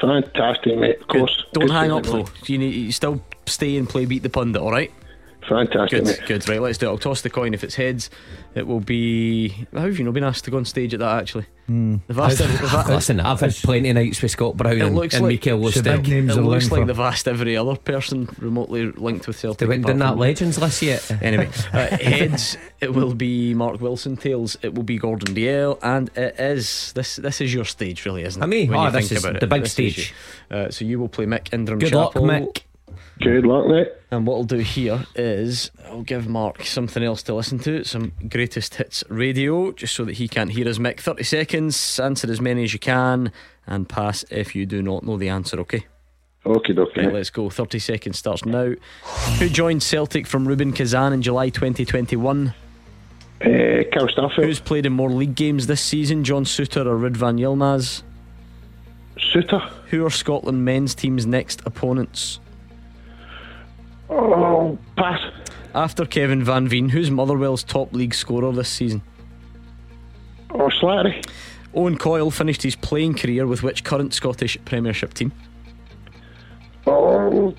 [0.00, 1.00] Fantastic, mate.
[1.00, 1.18] Of Good.
[1.20, 1.44] course.
[1.52, 2.26] Don't Good hang up though.
[2.46, 4.92] You need you still stay and play beat the pundit, all right?
[5.48, 6.48] Fantastic, Good, good.
[6.48, 6.90] Right, let's do it.
[6.90, 7.54] I'll toss the coin.
[7.54, 8.10] If it's heads,
[8.54, 9.50] it will be.
[9.72, 11.18] How have you not been asked to go on stage at that?
[11.20, 12.38] Actually, the vast.
[12.38, 15.24] the va- Listen, I've had plenty of nights with Scott Brown It and, looks and
[15.24, 16.08] like- Mikael So big Lustig.
[16.08, 16.86] names it are looks like for.
[16.86, 19.58] the vast every other person remotely linked with Celtic.
[19.60, 21.10] They went apart down that Legends list yet.
[21.22, 24.16] Anyway, uh, heads it will be Mark Wilson.
[24.16, 27.16] Tails it will be Gordon Dalziel, and it is this.
[27.16, 28.44] This is your stage, really, isn't it?
[28.44, 29.40] I mean, when oh, you this think is about it.
[29.40, 30.14] the big This stage.
[30.50, 32.62] Uh, so you will play Mick Indram Good luck, Mick.
[33.20, 33.88] Good luck, mate.
[34.10, 38.12] And what I'll do here is I'll give Mark something else to listen to, some
[38.28, 40.78] greatest hits radio, just so that he can't hear us.
[40.78, 43.32] Mick, 30 seconds, answer as many as you can,
[43.66, 45.86] and pass if you do not know the answer, okay?
[46.44, 47.10] Okay, Right, okay.
[47.10, 47.50] let's go.
[47.50, 48.72] 30 seconds starts now.
[49.38, 52.54] Who joined Celtic from Rubin Kazan in July 2021?
[53.40, 53.46] Uh,
[53.92, 54.06] Cal.
[54.36, 58.02] Who's played in more league games this season, John Souttar or Ridvan Yilmaz?
[59.18, 59.68] Souttar.
[59.88, 62.38] Who are Scotland men's team's next opponents?
[64.10, 65.20] Oh, pass.
[65.74, 69.02] After Kevin Van Veen, who's Motherwell's top league scorer this season?
[70.50, 71.24] Oh, Slattery.
[71.74, 75.32] Owen Coyle finished his playing career with which current Scottish Premiership team?
[76.86, 77.54] Oh.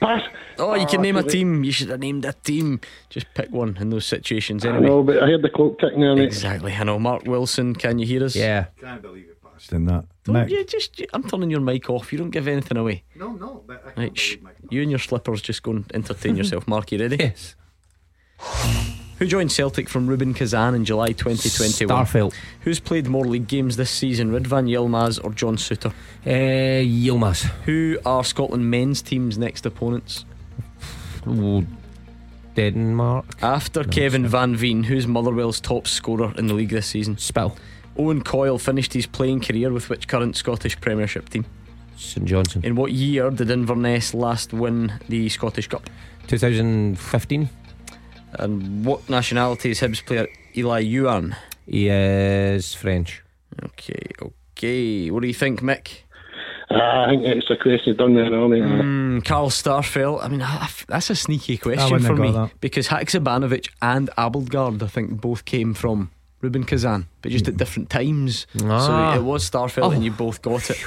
[0.00, 0.22] Pass.
[0.58, 1.64] Oh, you can Ah, name a team.
[1.64, 2.80] You should have named a team.
[3.08, 4.64] Just pick one in those situations.
[4.64, 4.76] Anyway.
[4.76, 6.24] I Anyway, know, but I heard the clock ticking there, mate.
[6.24, 6.72] exactly.
[6.72, 6.98] I know.
[6.98, 8.36] Mark Wilson, can you hear us?
[8.36, 8.66] Yeah.
[8.80, 10.04] Can't believe it passed in that.
[10.32, 10.50] Don't Mick.
[10.50, 11.00] you just?
[11.12, 12.12] I'm turning your mic off.
[12.12, 13.02] You don't give anything away.
[13.14, 13.62] No, no.
[13.66, 14.36] But I Right, shh.
[14.70, 16.66] You and your slippers just go and entertain yourself.
[16.68, 17.16] Mark, you ready?
[17.18, 17.54] Yes.
[19.18, 22.06] Who joined Celtic from Rubin Kazan in July 2021?
[22.06, 22.34] Starfelt.
[22.62, 25.92] Who's played more league games this season, Ridvan Yilmaz or John Souttar?
[26.24, 26.30] Uh,
[26.82, 27.42] Yilmaz.
[27.66, 30.24] Who are Scotland men's team's next opponents?
[31.28, 31.66] Ooh,
[32.56, 33.26] Denmark.
[33.42, 37.18] After Kevin Van Veen, who's Motherwell's top scorer in the league this season?
[37.18, 37.56] Spill.
[38.00, 41.44] Owen Coyle finished his playing career with which current Scottish Premiership team?
[41.96, 42.64] St Johnstone.
[42.64, 45.90] In what year did Inverness last win the Scottish Cup?
[46.28, 47.48] 2015.
[48.38, 50.26] And what nationality is Hibs player
[50.56, 51.36] Elie Youan?
[51.66, 53.22] He is French.
[53.62, 55.10] Okay, okay.
[55.10, 55.88] What do you think, Mick?
[56.70, 58.62] Ah, I think it's a question done there now, mate.
[58.62, 60.24] Mm, Carl Starfelt.
[60.24, 62.52] I mean, I- I- that's a sneaky question for me that.
[62.60, 66.10] because Haksabanovic and Abildgaard, I think, both came from
[66.40, 68.46] Rubin Kazan, but just at different times.
[68.64, 69.12] Ah.
[69.14, 69.90] So it was Starfelt, Oh.
[69.90, 70.78] and you both got it.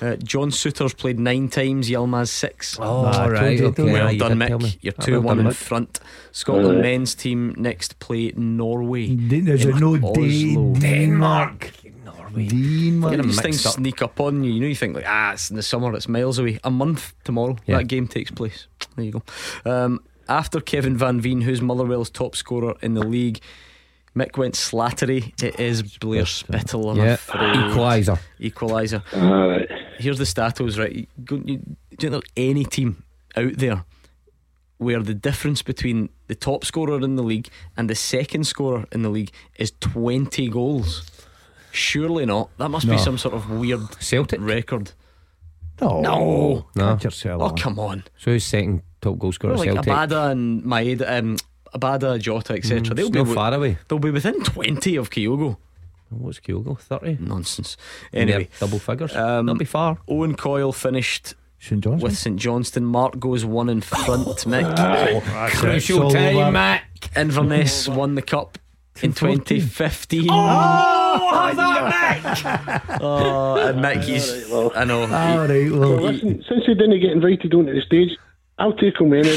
[0.00, 2.76] Uh, John Souttar's played nine times, Yilmaz six.
[2.80, 3.58] Oh, Nah, right.
[3.58, 3.84] you, Okay.
[3.84, 4.78] well yeah, done, Mick.
[4.80, 5.56] You're Ah, 2 well 1 done, in Mick.
[5.56, 6.00] front.
[6.32, 6.82] Scotland Alright.
[6.82, 9.14] men's team next play Norway.
[9.14, 10.12] There's in a no Oslo.
[10.14, 10.54] day.
[10.80, 11.72] Denmark.
[12.04, 12.46] Norway.
[12.48, 13.12] Denmark.
[13.12, 13.74] You know, them these things up.
[13.74, 14.52] sneak up on you.
[14.52, 16.58] You know, you think like, ah, it's in the summer, it's miles away.
[16.64, 17.78] A month tomorrow, Yeah.
[17.78, 18.66] that game takes place.
[18.96, 19.22] There you go.
[19.70, 23.40] Um, after Kevin Van Veen, who's Motherwell's top scorer in the league,
[24.16, 25.32] Mick went Slattery.
[25.42, 26.90] It is Blair Spittle.
[26.90, 27.14] I'm Yeah.
[27.14, 27.56] afraid.
[27.56, 28.18] Equaliser.
[28.40, 29.02] Equaliser.
[29.22, 29.68] All right.
[29.98, 30.92] Here's the statos, right?
[30.94, 31.58] You, go- you,
[31.98, 33.04] do you know any team
[33.36, 33.84] out there
[34.78, 39.02] where the difference between the top scorer in the league and the second scorer in
[39.02, 41.08] the league is 20 goals?
[41.70, 42.50] Surely not.
[42.58, 44.40] That must be some sort of weird Celtic.
[44.42, 44.92] record.
[45.80, 46.00] No.
[46.02, 46.66] No.
[46.76, 46.96] No.
[46.98, 48.04] Can't Oh, come on.
[48.18, 49.54] So who's second top goal scorer?
[49.54, 49.92] Well, like Celtic.
[49.92, 51.36] Abada and Maeda, um,
[51.74, 52.80] Abada, Jota, etc.
[52.80, 53.78] Mm, they'll, be not wi- far away.
[53.88, 55.56] they'll be within 20 of Kyogo.
[56.10, 56.78] What's Kyogo?
[56.78, 57.18] 30?
[57.20, 57.76] Nonsense.
[58.12, 59.16] Anyway, Anyway, double figures.
[59.16, 59.96] um, Not be far.
[60.08, 62.84] Owen Coyle finished St with St Johnstone.
[62.84, 64.26] Mark goes one in front.
[64.46, 65.52] Mick.
[65.52, 66.50] Crucial It's time, over.
[66.52, 66.82] Matt.
[67.16, 68.58] Inverness won the cup.
[69.02, 70.26] in 2015.
[70.30, 72.98] Oh, have that, Mick!
[73.00, 74.52] Oh, and Mick, he's.
[74.76, 75.02] I know.
[75.02, 78.10] All right, well, Well, listen, since he didn't get invited onto the stage,
[78.62, 79.34] I'll take him anyway.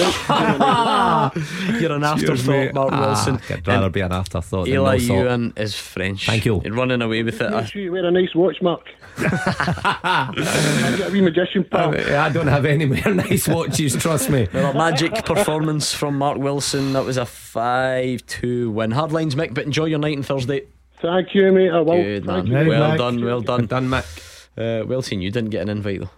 [1.82, 3.39] You're an afterthought, Mark Ah, Wilson.
[3.49, 5.15] I'd rather And be an afterthought than Eli no thought.
[5.28, 6.28] Youan is French.
[6.28, 6.61] Thank you.
[6.63, 7.49] You're running away with it.
[7.49, 8.82] Make sure you wear a nice watch, Mark.
[9.17, 11.95] I've got a wee magician pal.
[12.17, 14.47] I don't have any more nice watches, trust me.
[14.53, 16.93] Well, a magic performance from Mark Wilson.
[16.93, 18.91] That was a 5 2 win.
[18.91, 20.63] Hard lines, Mick, but enjoy your night on Thursday.
[21.01, 21.71] Thank you, mate.
[21.71, 21.95] I will.
[22.01, 22.36] Good man.
[22.36, 22.55] Thank you.
[22.55, 22.97] Right, well Mick.
[22.97, 23.65] done, well done.
[23.65, 24.21] Done, Mick.
[24.57, 26.09] Uh, well seen, you didn't get an invite though.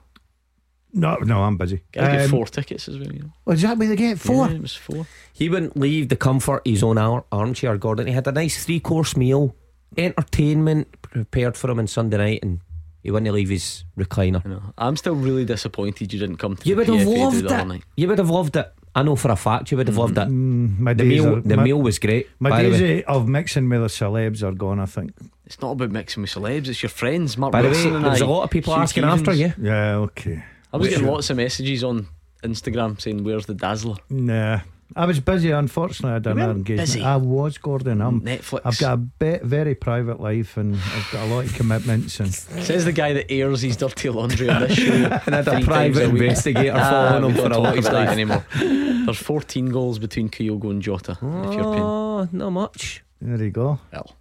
[0.93, 1.81] No, no, I'm busy.
[1.91, 3.53] Guys get Um, four tickets as well, you know.
[3.53, 4.47] is that where they get four?
[4.47, 5.05] Yeah, it was four.
[5.33, 8.07] He wouldn't leave the comfort of his own ar- armchair, Gordon.
[8.07, 9.55] He had a nice three course meal,
[9.97, 12.59] entertainment prepared for him on Sunday night, and
[13.03, 14.45] he wouldn't leave his recliner.
[14.45, 14.61] I know.
[14.77, 17.51] I'm still really disappointed you didn't come to You the would have PFA do loved
[17.61, 17.65] it.
[17.67, 17.83] night.
[17.95, 18.71] You would have loved it.
[18.95, 20.27] I know for a fact you would have loved it.
[20.27, 22.27] Mm, my The days meal, are, the my, meal was great.
[22.39, 23.03] my by the days way.
[23.03, 24.79] of mixing with the celebs are gone.
[24.79, 25.11] I think.
[25.45, 28.21] It's not about mixing with celebs, it's your friends, Mark By the way, and there's
[28.21, 28.25] I.
[28.25, 29.53] a lot of people Hugh asking after you.
[29.61, 30.43] Yeah, okay.
[30.77, 31.13] I was getting Sure.
[31.13, 32.07] lots of messages on
[32.43, 33.95] Instagram saying, Where's the Dazzler?
[34.09, 34.61] Nah,
[34.95, 35.51] I was busy.
[35.51, 36.87] Unfortunately, I didn't You have weren't engagement.
[36.87, 37.01] busy?
[37.03, 38.01] I was, Gordon.
[38.01, 38.61] I'm, Netflix.
[38.63, 42.19] I've got a be- very private life and I've got a lot of commitments.
[42.19, 44.93] And Says the guy that airs his dirty laundry on this show.
[44.93, 46.21] And had a three private a week.
[46.21, 48.09] investigator Ah, following we him for a lot of about stuff.
[48.09, 48.45] anymore.
[48.55, 51.13] There's 14 goals between Kyogo and Jota.
[51.13, 51.65] If you're.
[51.65, 53.03] Oh, not much.
[53.21, 53.79] there you go.
[53.91, 54.13] Well, it's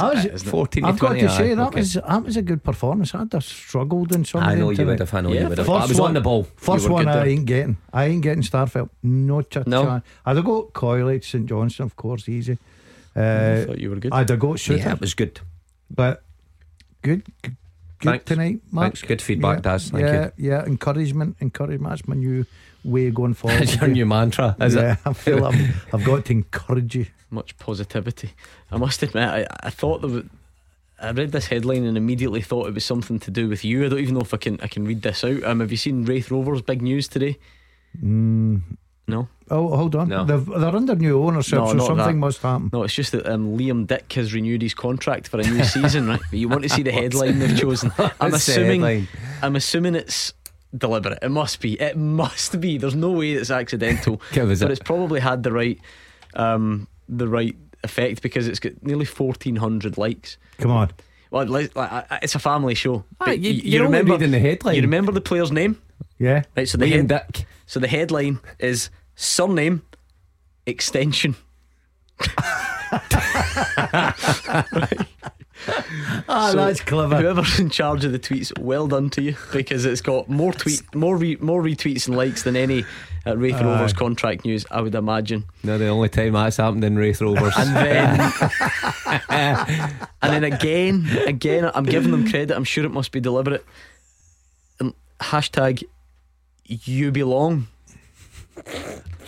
[0.00, 0.48] I was- it?
[0.48, 1.80] 14 I've to got to say that okay.
[1.80, 3.14] was that was a good performance.
[3.14, 4.42] I'd have struggled in some.
[4.42, 5.14] I know you would have.
[5.14, 5.68] I know Yeah, you would have.
[5.68, 6.44] I was one- on the ball.
[6.56, 7.26] First one I there.
[7.28, 7.76] ain't getting.
[7.92, 8.90] I ain't getting Starfelt.
[9.02, 10.02] No ch- No?
[10.26, 12.58] I'd have got Coyley, St Johnstone, of course, easy.
[13.14, 14.12] I Uh, thought you were good.
[14.12, 15.40] I'd have got Souttar, Yeah, it was good.
[15.94, 16.22] but
[17.02, 17.56] good, good,
[17.98, 18.24] good Thanks.
[18.24, 18.84] tonight, Mark.
[18.94, 19.02] Thanks.
[19.02, 19.90] Good feedback, yeah, Daz.
[19.90, 20.50] Thank yeah, you.
[20.50, 21.90] Yeah, encouragement, encouragement.
[21.90, 22.46] That's my new
[22.84, 23.60] way going forward.
[23.60, 24.98] That's your new mantra, is yeah, it?
[25.04, 27.06] I feel I've, I've got to encourage you.
[27.30, 28.30] Much positivity.
[28.70, 30.24] I must admit, I, I thought there was.
[31.00, 33.84] I read this headline and immediately thought it was something to do with you.
[33.84, 35.42] I don't even know if I can I can read this out.
[35.42, 37.38] Um, have you seen Raith Rovers' big news today?
[38.04, 38.62] Mm.
[39.08, 40.08] No, Oh, hold on.
[40.08, 40.24] No.
[40.24, 42.26] They've, they're under new ownership, No, so not something that.
[42.26, 42.70] must happen.
[42.72, 42.84] no.
[42.84, 46.20] It's just that um, Liam Dick has renewed his contract for a new season, right?
[46.30, 47.92] But you want to see the headline they've chosen.
[47.98, 49.08] I'm What's the assuming.
[49.42, 50.32] I'm assuming it's
[50.76, 51.18] deliberate.
[51.22, 51.80] It must be.
[51.80, 52.78] It must be.
[52.78, 54.20] There's no way it's accidental.
[54.34, 54.62] But it.
[54.70, 55.78] it's probably had the right,
[56.34, 60.36] um, the right effect because it's got nearly 1,400 likes.
[60.58, 60.90] Come on.
[61.30, 63.04] Well, like, like, I- I- it's a family show.
[63.20, 64.76] Ah, But you- you're only reading the headline.
[64.76, 65.80] You remember the player's name,
[66.18, 66.42] Yeah.
[66.56, 66.68] right?
[66.68, 67.46] So the head, Dick.
[67.66, 69.82] so the headline is surname
[70.66, 71.34] extension.
[76.28, 77.16] Ah, So that's clever.
[77.20, 80.82] Whoever's in charge of the tweets, well done to you because it's got more tweet,
[80.94, 82.84] more re, more retweets and likes than any
[83.26, 83.64] uh, Raith Aye.
[83.64, 84.64] Rovers contract news.
[84.70, 85.44] I would imagine.
[85.62, 87.54] No, the only time that's happened in Raith Rovers.
[87.56, 88.20] And then,
[89.28, 92.56] and then again, again, I'm giving them credit.
[92.56, 93.64] I'm sure it must be deliberate.
[94.80, 95.84] And hashtag
[96.64, 97.68] you belong.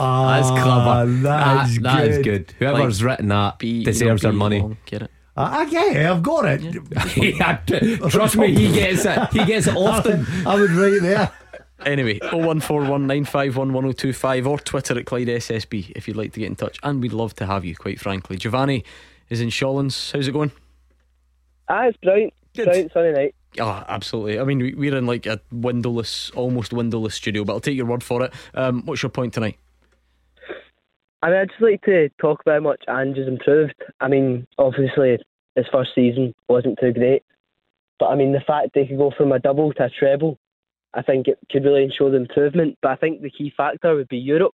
[0.00, 1.12] Ah, That's clever.
[1.22, 2.24] That's That- that is good.
[2.24, 2.54] good.
[2.58, 4.58] Whoever's written that Be, you deserves their money.
[4.58, 4.76] belong.
[4.86, 5.10] Get it?
[5.36, 6.06] I, I get it.
[6.06, 6.62] I've got it.
[7.16, 7.56] Yeah,
[8.08, 9.18] Trust me, he gets it.
[9.32, 10.24] He gets it often.
[10.46, 11.30] I would right there.
[11.84, 16.78] Anyway, 01419511025 or Twitter at Clyde SSB if you'd like to get in touch.
[16.82, 18.36] And we'd love to have you, quite frankly.
[18.36, 18.84] Giovanni
[19.28, 20.12] is in Shawlands.
[20.12, 20.52] How's it going?
[21.68, 22.32] Ah, it's brilliant.
[22.54, 22.66] Good.
[22.66, 23.34] Brilliant sunny night.
[23.60, 24.38] Oh, absolutely.
[24.40, 27.86] I mean, we- we're in like a windowless, almost windowless studio, but I'll take your
[27.86, 28.32] word for it.
[28.54, 29.56] Um, what's your point tonight?
[31.24, 33.74] I mean, I'd just like to talk about how much Ange has improved.
[33.98, 35.16] I mean, obviously,
[35.54, 37.22] his first season wasn't too great.
[37.98, 40.36] But I mean, the fact they could go from a double to a treble,
[40.92, 42.76] I think it could really show the improvement.
[42.82, 44.54] But I think the key factor would be Europe.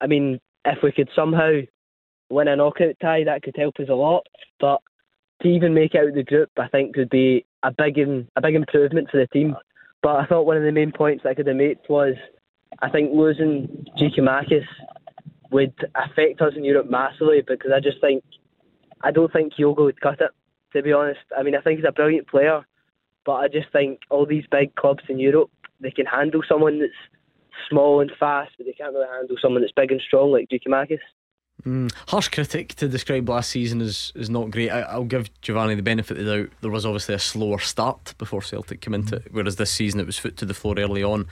[0.00, 1.60] I mean, if we could somehow
[2.30, 4.26] win a knockout tie, that could help us a lot.
[4.58, 4.80] But
[5.42, 9.08] to even make out the group, I think would be a big a big improvement
[9.08, 9.54] for the team.
[10.02, 12.16] But I thought one of the main points I could have made was
[12.80, 14.66] I think losing Giakoumakis
[15.52, 18.24] would affect us in Europe massively because I just think
[19.02, 20.30] I don't think Kyogo would cut it.
[20.72, 22.66] To be honest, I mean I think he's a brilliant player,
[23.24, 25.50] but I just think all these big clubs in Europe
[25.80, 26.92] they can handle someone that's
[27.68, 31.00] small and fast, but they can't really handle someone that's big and strong like Giakoumakis.
[31.66, 34.70] Mm, harsh critic to describe last season is is not great.
[34.70, 36.50] I, I'll give Giovanni the benefit of the doubt.
[36.60, 40.06] There was obviously a slower start before Celtic came into it, whereas this season it
[40.06, 41.26] was foot to the floor early on.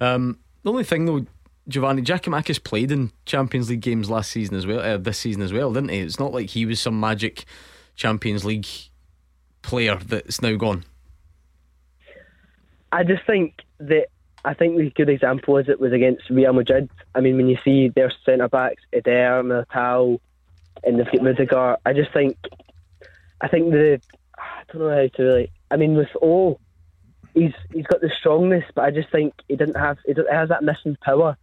[0.00, 1.26] Um, the only thing though,
[1.66, 5.52] Giovanni Giakoumakis played in Champions League games last season as well, uh, this season as
[5.52, 6.00] well, didn't he?
[6.00, 7.44] It's not like he was some magic
[7.96, 8.66] Champions League
[9.62, 10.84] player that's now gone.
[12.92, 14.06] I just think that
[14.44, 16.90] I think the good example is it was against Real Madrid.
[17.14, 20.20] I mean, when you see their centre backs, Eder, Militao,
[20.82, 21.76] and they've got Rudiger.
[21.86, 22.36] I just think,
[23.40, 24.00] I think the,
[24.38, 25.52] I don't know how to really.
[25.70, 26.60] I mean, with all,
[27.32, 29.96] he's he's got the strongness, but I just think he didn't have.
[30.04, 31.38] He has that missing power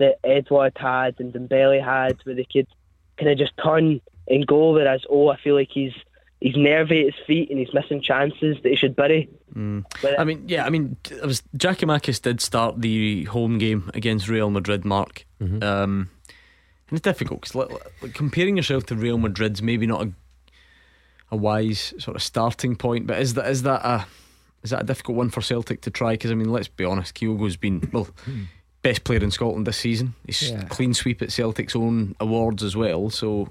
[0.00, 2.66] that Edouard had and Dembele had, where they could
[3.16, 4.72] kind of just turn and go.
[4.72, 5.94] Whereas, oh, I feel like he's
[6.40, 9.28] he's nervy at his feet and he's missing chances that he should bury.
[9.54, 9.84] Mm.
[10.18, 14.50] I mean, yeah, I mean, it was Giakoumakis did start the home game against Real
[14.50, 15.24] Madrid, Mark.
[15.40, 15.62] Mm-hmm.
[15.62, 16.10] Um,
[16.88, 17.70] and it's difficult because like,
[18.02, 20.12] like, comparing yourself to Real Madrid's maybe not a
[21.32, 24.06] a wise sort of starting point, but is that is that a
[24.62, 26.14] is that a difficult one for Celtic to try?
[26.14, 28.08] Because I mean, let's be honest, Kyogo's been well.
[28.82, 30.14] Best player in Scotland this season.
[30.26, 30.64] He's yeah.
[30.64, 33.10] clean sweep at Celtic's own awards as well.
[33.10, 33.50] So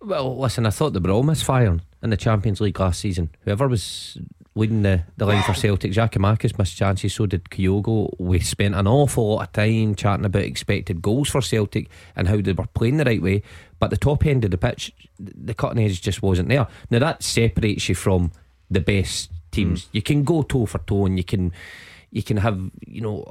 [0.00, 3.30] well, listen, I thought they were all misfiring in the Champions League last season.
[3.40, 4.18] Whoever was
[4.54, 8.14] leading the, the line for Celtic, Giakoumakis missed chances, so did Kyogo.
[8.18, 12.40] We spent an awful lot of time chatting about expected goals for Celtic and how
[12.40, 13.42] they were playing the right way,
[13.78, 16.66] but the top end of the pitch, the cutting edge just wasn't there.
[16.90, 18.32] Now that separates you from
[18.70, 19.84] the best teams.
[19.84, 19.88] Mm.
[19.92, 21.52] You can go toe for toe and you can
[22.10, 23.24] you can have, you know,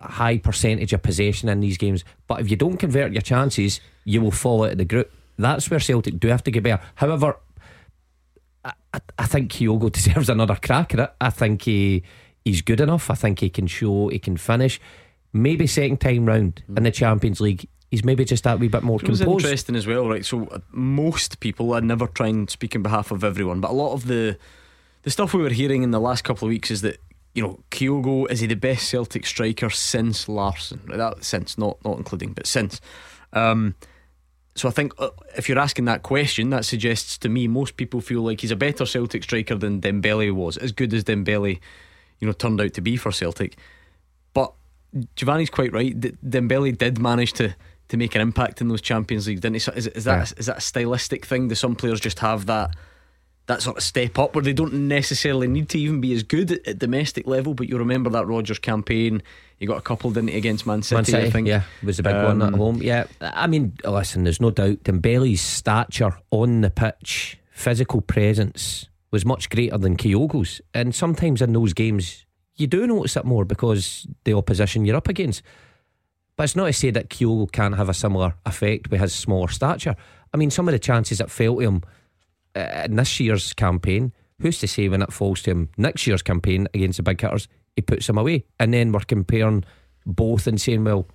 [0.00, 4.20] high percentage of possession in these games, but if you don't convert your chances, you
[4.20, 5.12] will fall out of the group.
[5.38, 6.82] That's where Celtic do have to get better.
[6.94, 7.36] However,
[8.64, 11.12] I, I think Kyogo deserves another crack at it.
[11.20, 12.02] I think he
[12.44, 13.10] he's good enough.
[13.10, 14.80] I think he can show he can finish.
[15.32, 16.78] Maybe second time round mm.
[16.78, 19.44] in the Champions League, he's maybe just that wee bit more it was composed.
[19.44, 20.24] interesting as well, right?
[20.24, 23.74] So uh, most people, I never try and speak in behalf of everyone, but a
[23.74, 24.38] lot of the
[25.02, 26.98] the stuff we were hearing in the last couple of weeks is that
[27.36, 30.80] you know Kyogo is he the best Celtic striker since Larsson?
[30.88, 32.80] That since not not including, but since.
[33.34, 33.74] Um,
[34.54, 38.00] so I think uh, if you're asking that question, that suggests to me most people
[38.00, 41.60] feel like he's a better Celtic striker than Dembele was, as good as Dembele,
[42.20, 43.58] you know, turned out to be for Celtic.
[44.32, 44.54] But
[45.14, 45.94] Giovanni's quite right.
[46.00, 47.54] Dembele did manage to
[47.88, 49.72] to make an impact in those Champions League, didn't he?
[49.76, 50.38] Is, is that yeah.
[50.38, 51.48] is that a stylistic thing?
[51.48, 52.74] Do some players just have that?
[53.46, 56.50] That sort of step up where they don't necessarily need to even be as good
[56.50, 57.54] at, at domestic level.
[57.54, 59.22] But you remember that Rodgers campaign,
[59.56, 60.96] he got a couple, didn't he, against Man City?
[60.96, 61.46] Man City I think.
[61.46, 62.82] Yeah, was a big um, one at um, home.
[62.82, 69.24] Yeah, I mean, listen, there's no doubt Dembele's stature on the pitch, physical presence was
[69.24, 70.60] much greater than Kyogo's.
[70.74, 72.26] And sometimes in those games,
[72.56, 75.42] you do notice it more because the opposition you're up against.
[76.36, 79.48] But it's not to say that Kyogo can't have a similar effect with his smaller
[79.48, 79.96] stature.
[80.34, 81.82] I mean, some of the chances that fell to him
[82.56, 86.68] in this year's campaign, who's to say when it falls to him next year's campaign
[86.74, 88.44] against the big hitters, he puts them away.
[88.58, 89.64] And then we're comparing
[90.04, 91.06] both and saying, well,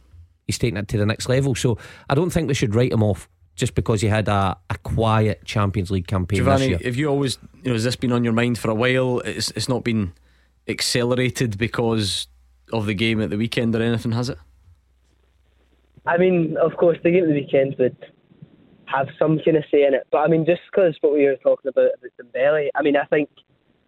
[0.48, 1.56] he's taking it to the next level.
[1.56, 1.78] So
[2.10, 5.44] I don't think we should write him off just because he had a, a quiet
[5.46, 8.58] Champions League campaign Giovanni, have you always, you know, has this been on your mind
[8.58, 9.20] for a while?
[9.20, 10.14] It's, it's not been
[10.68, 12.28] accelerated because
[12.72, 14.38] of the game at the weekend or anything, has it?
[16.06, 17.98] I mean, of course, the game at the weekend would
[18.94, 20.08] have some kind of say in it.
[20.12, 23.06] But I mean, just because what we were talking about about Dembele, I mean, I
[23.06, 23.30] think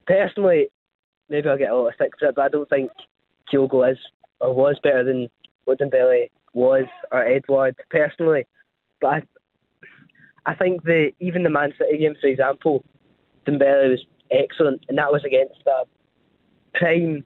[0.08, 0.68] personally,
[1.30, 2.92] maybe I'll get a lot of stick for it, but I don't think
[3.52, 3.98] Kyogo is
[4.40, 5.30] or was better than
[5.66, 8.46] what Dembele was or Edouard personally.
[9.02, 9.22] But I,
[10.46, 12.84] I think the even the Man City game, for example,
[13.48, 15.84] Dembele was excellent, and that was against a
[16.78, 17.24] prime,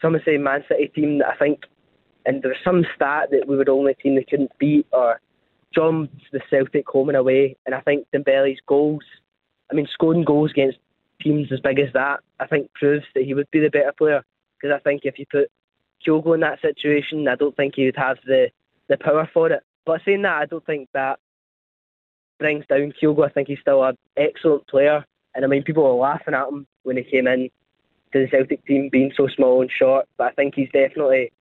[0.00, 1.60] some would say Man City team that I think,
[2.26, 5.20] and there was some stat that we were the only team they couldn't beat or
[5.74, 9.04] John the Celtic home and away, and I think Dembele's goals,
[9.70, 10.78] I mean, scoring goals against
[11.22, 14.24] teams as big as that, I think proves that he would be the better player.
[14.60, 15.50] Because I think if you put
[16.06, 18.48] Kyogo in that situation, I don't think he would have the,
[18.88, 19.62] the power for it.
[19.86, 21.18] But saying that, I don't think that
[22.38, 23.26] brings down Kyogo.
[23.26, 25.04] I think he's still an excellent player.
[25.34, 27.50] And I mean, people were laughing at him when he came in
[28.12, 30.08] to the Celtic team being so small and short.
[30.18, 31.32] But I think he's definitely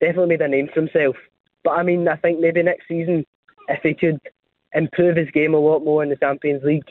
[0.00, 1.16] definitely made a name for himself.
[1.62, 3.24] But I mean, I think maybe next season
[3.70, 4.20] if he could
[4.74, 6.84] improve his game a lot more in the Champions League,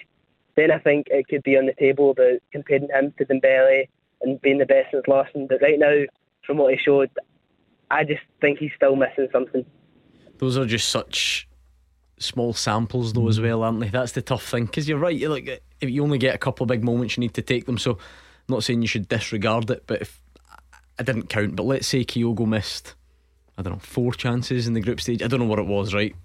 [0.55, 3.87] then I think it could be on the table about comparing him to Dembele
[4.21, 5.47] and being the best since Larsson.
[5.47, 6.03] But right now,
[6.45, 7.09] from what he showed,
[7.91, 9.65] I just think he's still missing something.
[10.37, 11.47] Those are just such
[12.17, 13.43] small samples, though, as mm.
[13.43, 13.89] well, aren't they?
[13.89, 15.15] That's the tough thing because you're right.
[15.15, 17.65] You're like if you only get a couple of big moments, you need to take
[17.65, 17.77] them.
[17.77, 20.21] So, I'm not saying you should disregard it, but if
[20.97, 22.95] I didn't count, but let's say Kyogo missed,
[23.57, 25.23] I don't know, four chances in the group stage.
[25.23, 26.15] I don't know what it was, right?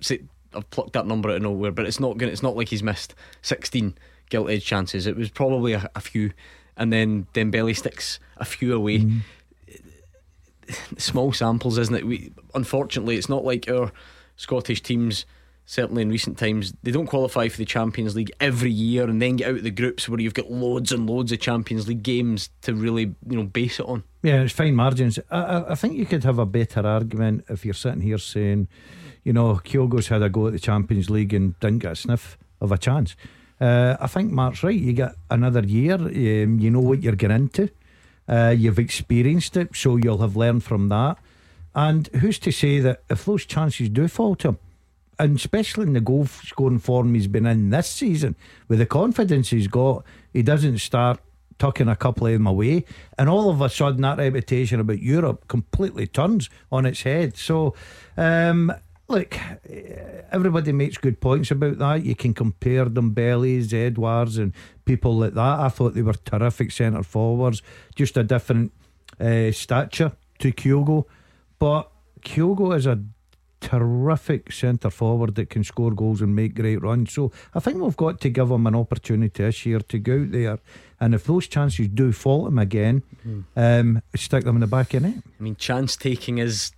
[0.56, 2.32] I've plucked that number out of nowhere, but it's not going.
[2.32, 3.96] It's not like he's missed sixteen
[4.30, 5.06] gilt edge chances.
[5.06, 6.32] It was probably a, a few,
[6.76, 9.00] and then Dembele sticks a few away.
[9.00, 9.20] Mm.
[10.96, 12.06] Small samples, isn't it?
[12.06, 13.92] We unfortunately, it's not like our
[14.36, 15.26] Scottish teams.
[15.66, 19.36] Certainly in recent times, they don't qualify for the Champions League every year and then
[19.36, 22.50] get out of the groups where you've got loads and loads of Champions League games
[22.60, 24.04] to really, you know, base it on.
[24.22, 25.18] Yeah, it's fine margins.
[25.30, 28.68] I, I think you could have a better argument if you're sitting here saying
[29.24, 32.38] you know, Kyogo's had a go at the Champions League and didn't get a sniff
[32.60, 33.16] of a chance.
[33.60, 34.78] Uh, I think Mark's right.
[34.78, 35.94] You get another year.
[35.94, 37.70] Um, you know what you're getting into.
[38.28, 41.18] Uh, you've experienced it, so you'll have learned from that.
[41.74, 44.58] And who's to say that if those chances do fall to him,
[45.18, 48.34] and especially in the goal scoring form he's been in this season,
[48.68, 51.20] with the confidence he's got, he doesn't start
[51.58, 52.84] tucking a couple of them away,
[53.18, 57.36] and all of a sudden that reputation about Europe completely turns on its head.
[57.36, 57.74] So,
[58.16, 58.72] um,
[59.08, 59.36] look,
[60.32, 62.04] everybody makes good points about that.
[62.04, 64.52] You can compare them, Bellies, Edwards, and
[64.84, 65.60] people like that.
[65.60, 67.62] I thought they were terrific centre forwards,
[67.94, 68.72] just a different
[69.20, 71.04] uh, stature to Kyogo,
[71.58, 71.90] but
[72.22, 73.02] Kyogo is a
[73.60, 77.12] terrific centre forward that can score goals and make great runs.
[77.12, 80.32] So I think we've got to give him an opportunity this year to go out
[80.32, 80.58] there.
[81.00, 83.44] And if those chances do fall him again, Mm.
[83.56, 85.14] um, stick them in the back of net.
[85.16, 86.72] I mean, chance taking is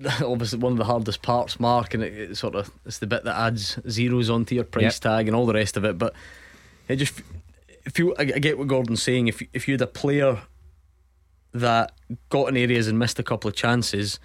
[0.22, 3.24] obviously one of the hardest parts, Mark, and it, it sort of it's the bit
[3.24, 5.00] that adds zeros onto your price Yep.
[5.00, 5.96] tag and all the rest of it.
[5.98, 6.14] But
[6.88, 7.20] it just
[7.84, 9.28] if you, I get what Gordon's saying.
[9.28, 10.42] If if you had a player
[11.52, 11.92] that
[12.28, 14.18] got in areas and missed a couple of chances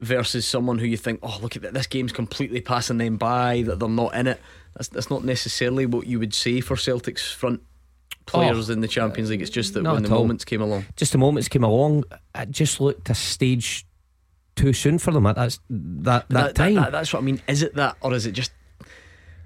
[0.00, 3.62] versus someone who you think, oh, look at that, this game's completely passing them by,
[3.62, 4.40] that they're not in it.
[4.74, 7.62] That's that's not necessarily what you would say for Celtic's front
[8.26, 8.72] players oh.
[8.72, 9.42] in the Champions League.
[9.42, 9.94] It's just that Oh.
[9.94, 10.20] When the all.
[10.22, 10.86] moments came along.
[10.96, 12.04] Just the moments came along,
[12.34, 13.86] it just looked a stage
[14.56, 16.74] too soon for them at that that, that, time.
[16.92, 17.40] that's what I mean.
[17.48, 18.52] Is it that, or is it just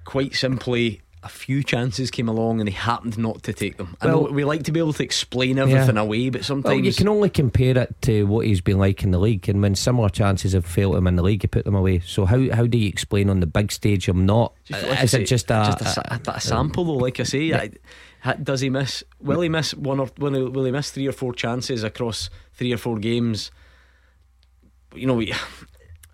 [0.05, 3.97] quite simply a few chances came along and they happened not to take them?
[4.01, 6.03] I know Well- we like to be able to explain everything Yeah.
[6.03, 9.11] away, but sometimes Well, you can only compare it to what he's been like in
[9.11, 11.75] the league, and when similar chances have failed him in the league, you put them
[11.75, 12.01] away.
[12.01, 14.09] So how how do you explain on the big stage?
[14.09, 14.53] I'm not.
[14.65, 16.93] Just uh, like is say, it just a, just a, a of sample though?
[16.95, 19.03] Like I say, I, does he miss?
[19.21, 22.31] Will he miss one or will he, will he miss three or four chances across
[22.55, 23.51] three or four games?
[24.97, 25.33] You know, we,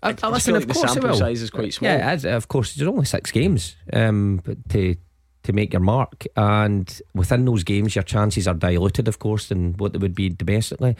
[0.01, 1.91] I, just listen, like of the course it sample size is quite small.
[1.91, 4.95] Yeah, of course, there's only six games um, to
[5.43, 9.73] to make your mark, and within those games, your chances are diluted, of course, than
[9.73, 10.95] what they would be domestically.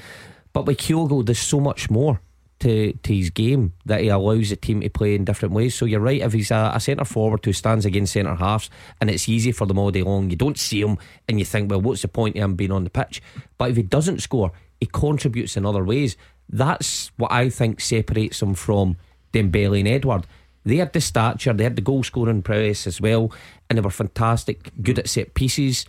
[0.52, 2.20] But with Kyogo, there's so much more
[2.64, 5.76] to, to his game that he allows the team to play in different ways.
[5.76, 8.70] So you're right, if he's a, a centre forward who stands against centre halves
[9.02, 11.70] and it's easy for them all day long, you don't see him and you think,
[11.70, 13.22] well, what's the point of him being on the pitch?
[13.58, 16.16] But if he doesn't score, he contributes in other ways.
[16.50, 18.98] That's what I think separates him from
[19.34, 20.26] Dembele and Edouard.
[20.66, 23.32] They had the stature, they had the goal scoring prowess as well,
[23.70, 25.86] and they were fantastic, good at set pieces.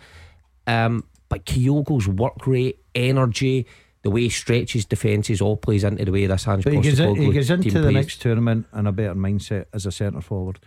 [0.66, 3.66] Um, but Kyogo's work rate, energy,
[4.02, 7.16] the way he stretches defences, all plays into the way this Hans he gets, in,
[7.16, 7.94] he gets into the plays.
[7.94, 10.58] next tournament in a better mindset as a centre forward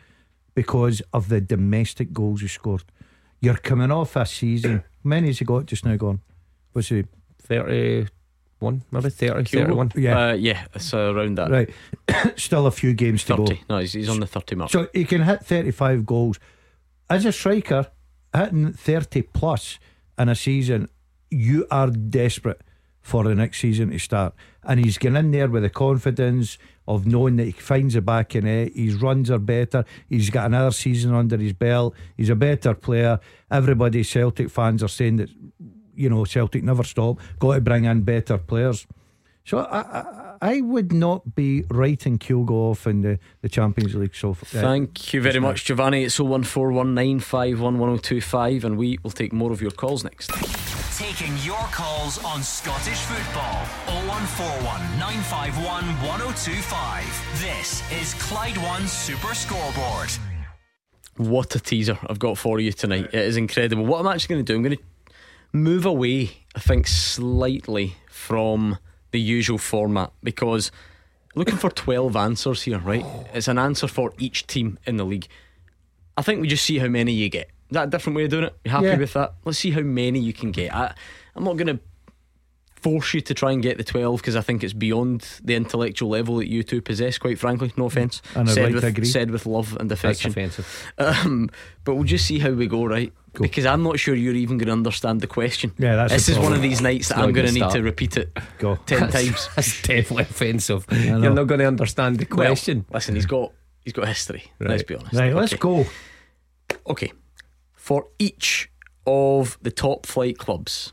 [0.55, 2.83] because of the domestic goals he scored.
[3.39, 4.77] You're coming off a season.
[4.77, 6.21] How many has he got just now gone?
[6.71, 7.05] What's he?
[8.59, 9.51] 31, maybe 30, Kyogo?
[9.67, 9.91] 31.
[9.95, 10.29] Yeah.
[10.29, 11.49] uh, yeah, it's uh, around that.
[11.51, 11.69] Right.
[12.39, 13.55] Still a few games to thirty.
[13.55, 13.61] go.
[13.69, 14.71] No, he's, he's on the thirty mark.
[14.71, 16.39] So he can hit 35 goals.
[17.09, 17.87] As a striker,
[18.35, 19.79] hitting 30 plus
[20.17, 20.89] in a season,
[21.29, 22.61] you are desperate
[23.01, 24.33] for the next season to start.
[24.63, 28.35] And he's getting in there with the confidence of knowing that he finds the back
[28.35, 28.73] in it.
[28.75, 29.85] His runs are better.
[30.09, 31.95] He's got another season under his belt.
[32.17, 33.19] He's a better player.
[33.49, 35.29] Everybody, Celtic fans, are saying that,
[35.97, 37.19] you know, Celtic never stop.
[37.39, 38.85] Got to bring in better players.
[39.47, 44.13] So I, I, I would not be writing Kyogo off in the, the Champions League.
[44.13, 46.03] So uh, Thank you very much, Giovanni.
[46.03, 50.31] It's 01419511025, and we will take more of your calls next.
[50.97, 53.63] Taking your calls on Scottish football.
[54.05, 57.39] 0141 951 1025.
[57.39, 60.09] This is Clyde One Super Scoreboard.
[61.15, 63.11] What a teaser I've got for you tonight.
[63.13, 63.85] It is incredible.
[63.85, 64.83] What I'm actually going to do, I'm going to
[65.53, 68.77] move away, I think, slightly from
[69.11, 70.71] the usual format because
[71.35, 73.05] looking for 12 answers here, right?
[73.33, 75.27] It's an answer for each team in the league.
[76.17, 77.49] I think we just see how many you get.
[77.69, 78.55] Is that a different way of doing it?
[78.65, 78.97] You happy Yeah.
[78.97, 79.35] with that?
[79.45, 80.73] Let's see how many you can get.
[80.73, 80.93] I,
[81.35, 81.79] I'm not going to
[82.81, 86.09] force you to try and get the 12 because I think it's beyond the intellectual
[86.09, 87.71] level that you two possess, quite frankly.
[87.75, 88.21] No offence.
[88.35, 89.05] And I'd said, like with, to agree.
[89.05, 90.31] said with love and That's affection.
[90.31, 90.93] offensive.
[90.97, 91.49] Um,
[91.83, 93.11] but we'll just see how we go, right?
[93.43, 95.71] Because I'm not sure you're even going to understand the question.
[95.77, 98.17] Yeah, that's this is one of these nights that I'm going to need to repeat
[98.17, 98.75] it Go.
[98.85, 99.49] ten times.
[99.55, 100.89] That's definitely offensive.
[100.91, 100.97] know.
[101.21, 102.85] You're not going to understand the Well, question.
[102.91, 103.51] listen, he's got
[103.83, 104.43] he's got history.
[104.59, 105.13] Let's be honest.
[105.13, 105.59] Right, let's Okay.
[105.59, 105.85] go.
[106.87, 107.11] Okay.
[107.75, 108.69] For each
[109.05, 110.91] of the top flight clubs,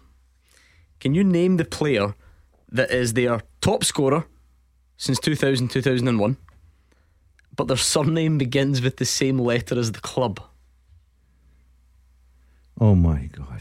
[1.00, 2.14] can you name the player
[2.70, 4.24] that is their top scorer
[4.96, 6.36] since 2000 2001,
[7.56, 10.40] but their surname begins with the same letter as the club?
[12.80, 13.60] Oh my God.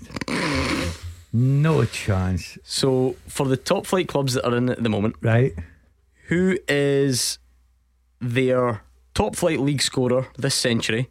[1.31, 2.57] No chance.
[2.63, 5.53] So, for the top flight clubs that are in at the moment, Right.
[6.27, 7.39] who is
[8.21, 8.81] their
[9.13, 11.09] top flight league scorer this century,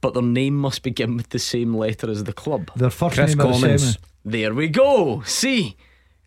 [0.00, 2.70] but their name must begin with the same letter as the club.
[2.76, 3.82] Their first Chris name are the Commons.
[3.94, 4.02] same.
[4.24, 5.22] There we go.
[5.26, 5.76] See,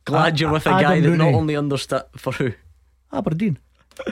[0.05, 1.37] glad A- you're with a Adam guy that not Rooney.
[1.37, 2.53] only understand for who.
[3.11, 3.57] Aberdeen.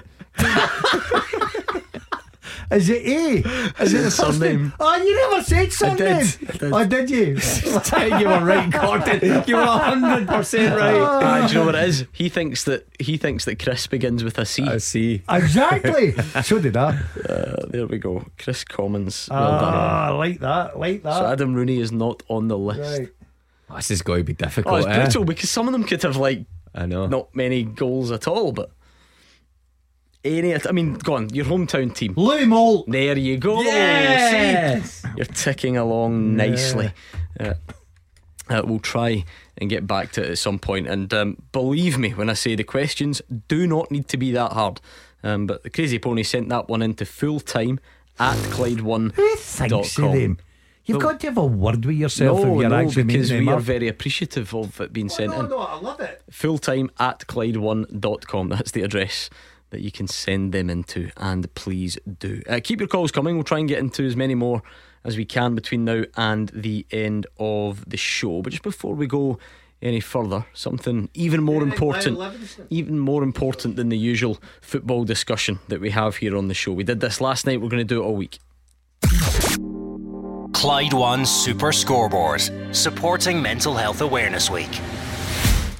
[2.71, 3.83] Is it A?
[3.83, 4.39] Is it the first Surname.
[4.63, 4.73] name?
[4.79, 5.97] Oh, you never said surname.
[5.99, 6.73] I did.
[6.73, 7.17] Oh, did you?
[8.19, 9.43] you were right, Gordon.
[9.47, 10.99] You were hundred percent right.
[10.99, 12.05] Ah, do you know what it is?
[12.11, 14.63] He thinks that he thinks that Chris begins with a C.
[14.63, 15.21] I see.
[15.29, 16.13] Exactly.
[16.43, 16.97] so did I.
[17.29, 18.25] Uh, there we go.
[18.39, 19.27] Chris Commons.
[19.29, 19.73] Well done.
[19.73, 20.79] Ah, like that.
[20.79, 21.17] Like that.
[21.17, 22.99] So Adam Rooney is not on the list.
[22.99, 23.09] right.
[23.69, 24.73] Oh, this is going to be difficult.
[24.73, 25.03] Oh, it's eh?
[25.03, 27.07] brutal because some of them could have like I know.
[27.07, 28.69] not many goals at all, but
[30.25, 30.53] any.
[30.55, 32.13] I mean, go on, your hometown team.
[32.17, 32.89] Louis Moult.
[32.89, 33.61] There you go.
[33.61, 34.91] Yes.
[34.91, 35.07] See?
[35.15, 36.91] You're ticking along nicely.
[37.39, 37.53] Uh,
[38.49, 39.23] uh, we'll try
[39.57, 40.87] and get back to it at some point.
[40.87, 44.51] And um, believe me when I say the questions do not need to be that
[44.51, 44.81] hard.
[45.23, 47.79] Um, but the Crazy Pony sent that one into full time
[48.19, 49.13] at Clyde1.
[49.15, 50.37] Who thinks of them?
[50.85, 53.47] You've got to have a word with yourself No, if you're no, actually because we
[53.49, 53.61] are up.
[53.63, 55.49] very appreciative of it being sent no, in.
[55.49, 56.21] no, I love it.
[56.29, 58.49] Full time at Clyde1.com.
[58.49, 59.31] That's the address
[59.75, 62.41] that you can send them into, and please do.
[62.49, 63.35] Uh, keep your calls coming.
[63.35, 64.63] We'll try and get into as many more
[65.03, 68.41] as we can between now and the end of the show.
[68.41, 69.37] But just before we go
[69.81, 72.17] any further, something even more important,
[72.69, 76.71] even more important than the usual football discussion that we have here on the show.
[76.71, 78.39] We did this last night, we're going to do it all week.
[80.53, 84.71] Clyde One Super Scoreboard, supporting Mental Health Awareness Week.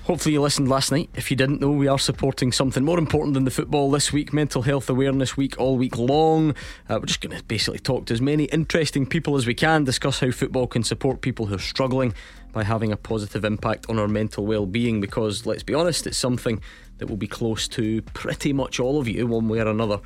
[0.06, 1.10] Hopefully, you listened last night.
[1.16, 4.34] If you didn't know, we are supporting something more important than the football this week
[4.34, 6.51] Mental Health Awareness Week, all week long.
[6.88, 9.84] Uh, we're just going to basically talk to as many interesting people as we can,
[9.84, 12.14] discuss how football can support people who are struggling
[12.53, 15.01] by having a positive impact on our mental well being.
[15.01, 16.62] Because, let's be honest, it's something
[16.99, 19.99] that will be close to pretty much all of you, one way or another.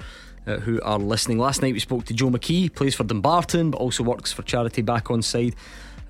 [0.47, 1.37] Uh, who are listening?
[1.37, 4.81] Last night we spoke to Joe McKee, plays for Dumbarton, but also works for charity
[4.81, 5.55] Back Onside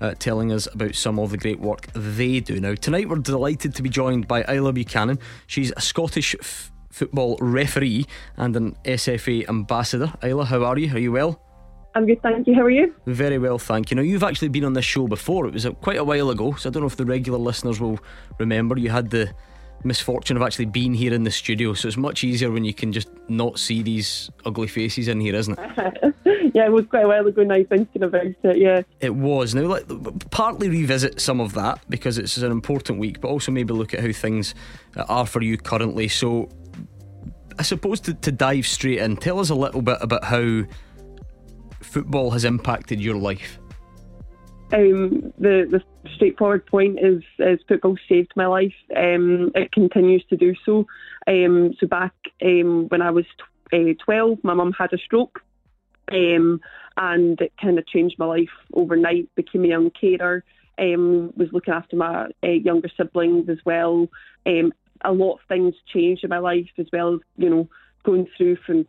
[0.00, 2.60] uh, telling us about some of the great work they do.
[2.60, 5.18] Now, tonight we're delighted to be joined by Isla Buchanan.
[5.46, 10.12] She's a Scottish f- football referee and an SFA ambassador.
[10.22, 10.94] Isla, how are you?
[10.94, 11.40] Are you well?
[11.94, 12.54] I'm good, thank you.
[12.54, 12.94] How are you?
[13.06, 13.96] Very well, thank you.
[13.96, 15.46] Now, you've actually been on this show before.
[15.46, 17.98] It was quite a while ago, so I don't know if the regular listeners will
[18.38, 18.78] remember.
[18.78, 19.34] You had the
[19.84, 22.92] misfortune of actually being here in the studio, so it's much easier when you can
[22.92, 26.14] just not see these ugly faces in here, isn't it?
[26.54, 28.82] yeah, it was quite a while ago now thinking about it, yeah.
[29.00, 29.54] It was.
[29.54, 29.86] Now, like,
[30.30, 34.00] partly revisit some of that because it's an important week, but also maybe look at
[34.00, 34.54] how things
[35.08, 36.08] are for you currently.
[36.08, 36.48] So,
[37.58, 40.62] I suppose to, to dive straight in, tell us a little bit about how
[41.80, 43.59] football has impacted your life.
[44.72, 45.82] Um, the the
[46.14, 48.74] straightforward point is is football saved my life.
[48.96, 50.86] Um, it continues to do so.
[51.26, 53.24] Um, so back um, when I was
[53.72, 55.40] t- uh, 12, my mum had a stroke,
[56.12, 56.60] um,
[56.96, 59.34] and it kind of changed my life overnight.
[59.34, 60.44] Became a young carer.
[60.78, 64.08] Um, was looking after my uh, younger siblings as well.
[64.46, 67.18] A lot of things changed in my life as well.
[67.36, 67.68] You know,
[68.04, 68.86] going through from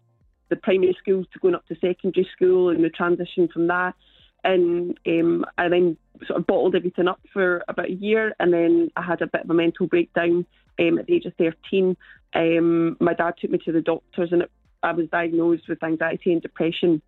[0.49, 3.95] the primary school to going up to secondary school and the transition from that
[4.43, 8.89] and um, I then sort of bottled everything up for about a year, and then
[8.95, 10.45] I had a bit of a mental breakdown
[10.79, 11.95] um, at the age of 13.
[12.33, 14.51] Um, my dad took me to the doctors, and it,
[14.83, 17.01] I was diagnosed with anxiety and depression,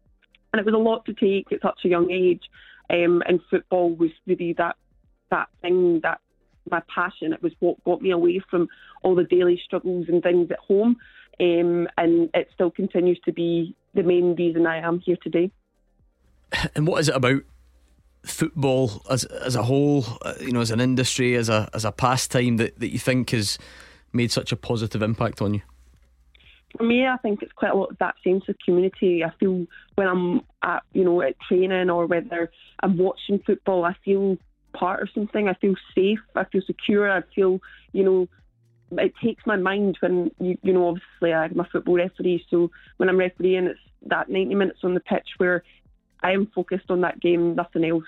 [0.51, 2.43] and it was a lot to take at such a young age.
[2.89, 4.75] Um, and football was really that
[5.31, 6.19] that thing that
[6.69, 7.34] my passion.
[7.34, 8.67] It was what got me away from
[9.01, 10.97] all the daily struggles and things at home,
[11.39, 15.51] um, and it still continues to be the main reason I am here today.
[16.76, 17.41] And what is it about
[18.24, 21.91] football as as a whole, uh, you know, as an industry, as a as a
[21.91, 23.57] pastime that, that you think has
[24.14, 25.61] made such a positive impact on you?
[26.78, 29.24] For me, I think it's quite a lot of that sense of community.
[29.24, 32.52] I feel when I'm at, you know, at training or whether
[32.82, 34.38] I'm watching football, I feel
[34.74, 35.48] part of something.
[35.48, 36.20] I feel safe.
[36.36, 37.11] I feel secure.
[37.11, 37.60] I feel,
[37.91, 38.28] you know,
[38.98, 43.10] it takes my mind when you, you know, obviously I'm a football referee, so when
[43.10, 45.64] I'm refereeing, it's that 90 minutes on the pitch where
[46.23, 47.55] I am focused on that game.
[47.55, 48.03] Nothing else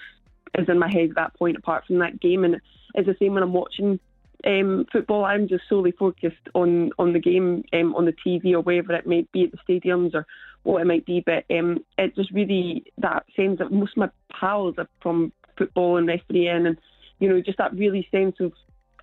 [0.57, 2.61] is in my head at that point apart from that game, and
[2.93, 3.99] it's the same when I'm watching
[4.45, 5.25] um, football.
[5.25, 9.07] I'm just solely focused on on the game um, on the TV or wherever it
[9.07, 10.25] may be at the stadiums or
[10.63, 11.23] what it might be.
[11.25, 15.97] But um, it just really that sense that most of my pals are from football
[15.97, 16.77] and refereeing, and
[17.19, 18.53] you know just that really sense of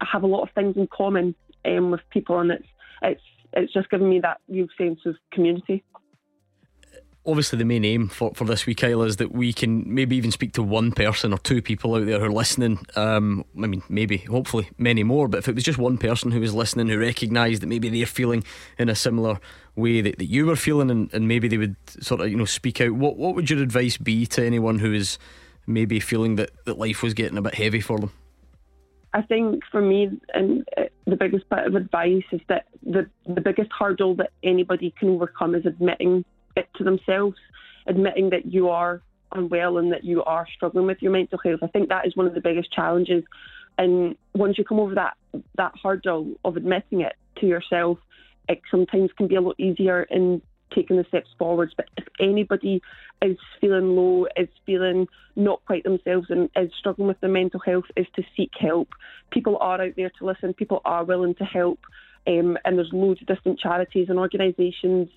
[0.00, 1.34] I have a lot of things in common
[1.64, 2.68] um, with people, and it's
[3.02, 3.22] it's
[3.52, 5.84] it's just given me that real sense of community.
[7.24, 10.30] Obviously the main aim for, for this week, Kyle, is that we can maybe even
[10.30, 12.84] speak to one person or two people out there who are listening.
[12.96, 15.28] Um, I mean, maybe, hopefully, many more.
[15.28, 18.06] But if it was just one person who was listening who recognised that maybe they're
[18.06, 18.44] feeling
[18.78, 19.38] in a similar
[19.76, 22.44] way that, that you were feeling, and, and maybe they would sort of you know
[22.44, 22.92] speak out.
[22.92, 25.18] What what would your advice be to anyone who is
[25.66, 28.10] maybe feeling that, that life was getting a bit heavy for them?
[29.14, 33.40] I think for me, and uh, the biggest bit of advice is that the the
[33.40, 36.24] biggest hurdle that anybody can overcome is admitting
[36.56, 37.36] it to themselves,
[37.86, 39.02] admitting that you are
[39.32, 41.60] unwell and that you are struggling with your mental health.
[41.62, 43.24] I think that is one of the biggest challenges.
[43.78, 45.16] And once you come over that
[45.56, 47.98] that hurdle of admitting it to yourself,
[48.48, 50.42] it sometimes can be a lot easier in
[50.74, 51.72] taking the steps forwards.
[51.76, 52.82] But if anybody
[53.22, 55.06] is feeling low, is feeling
[55.36, 58.88] not quite themselves, and is struggling with their mental health, is to seek help.
[59.30, 60.54] People are out there to listen.
[60.54, 61.80] People are willing to help.
[62.26, 65.08] Um, and there's loads of different charities and organisations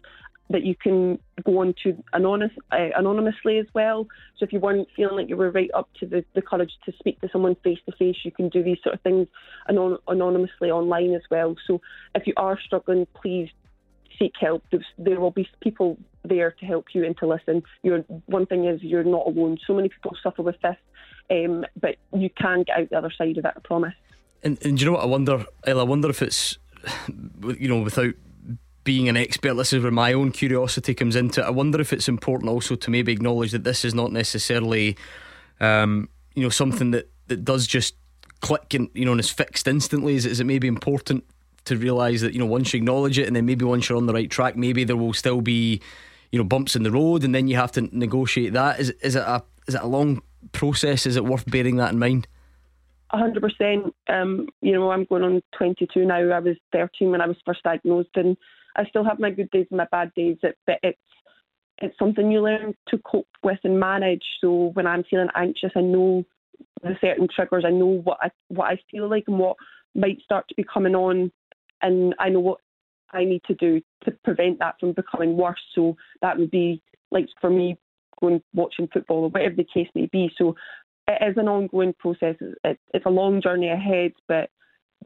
[0.49, 4.07] that you can go on to anonymous, uh, anonymously as well.
[4.37, 6.93] So if you weren't feeling like you were right up to the, the courage to
[6.99, 9.27] speak to someone face to face, you can do these sort of things
[9.67, 11.55] anon- anonymously online as well.
[11.65, 11.81] So
[12.13, 13.49] if you are struggling, please
[14.19, 14.63] seek help.
[14.71, 17.63] There's, there will be people there to help you and to listen.
[17.81, 19.57] You're, one thing is you're not alone.
[19.65, 20.77] So many people suffer with this,
[21.31, 23.53] um, but you can get out the other side of it.
[23.55, 23.93] I promise.
[24.43, 25.45] And, and do you know what I wonder?
[25.65, 26.59] I wonder if it's
[27.57, 28.13] you know without
[28.85, 31.43] being an expert, this is where my own curiosity comes into it.
[31.43, 34.95] I wonder if it's important also to maybe acknowledge that this is not necessarily,
[35.59, 37.95] um, you know, something that, that does just
[38.41, 40.15] click and you know and is fixed instantly.
[40.15, 41.25] Is, is it maybe important
[41.65, 44.05] to realise that you know once you acknowledge it and then maybe once you're on
[44.05, 45.81] the right track, maybe there will still be,
[46.31, 48.79] you know, bumps in the road, and then you have to negotiate that.
[48.79, 50.21] Is is it a is it a long
[50.51, 51.05] process?
[51.05, 52.27] Is it worth bearing that in mind?
[53.11, 54.47] hundred um, percent.
[54.61, 56.17] You know, I'm going on 22 now.
[56.31, 58.37] I was 13 when I was first diagnosed, and
[58.75, 60.99] I still have my good days and my bad days, but it's
[61.79, 64.23] it's something you learn to cope with and manage.
[64.39, 66.23] So when I'm feeling anxious, I know
[66.81, 67.65] the certain triggers.
[67.65, 69.57] I know what I what I feel like and what
[69.93, 71.31] might start to be coming on,
[71.81, 72.59] and I know what
[73.11, 75.61] I need to do to prevent that from becoming worse.
[75.73, 76.81] So that would be
[77.11, 77.77] like for me
[78.19, 80.31] going watching football or whatever the case may be.
[80.37, 80.55] So
[81.07, 82.35] it is an ongoing process.
[82.63, 84.49] It, it's a long journey ahead, but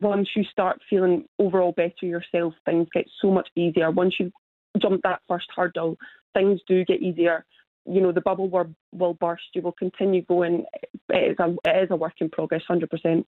[0.01, 3.91] once you start feeling overall better yourself, things get so much easier.
[3.91, 4.31] Once you
[4.81, 5.97] jump that first hurdle,
[6.33, 7.45] things do get easier.
[7.85, 9.43] You know, the bubble will, will burst.
[9.53, 10.65] You will continue going.
[11.09, 13.25] It is a, it is a work in progress, 100%.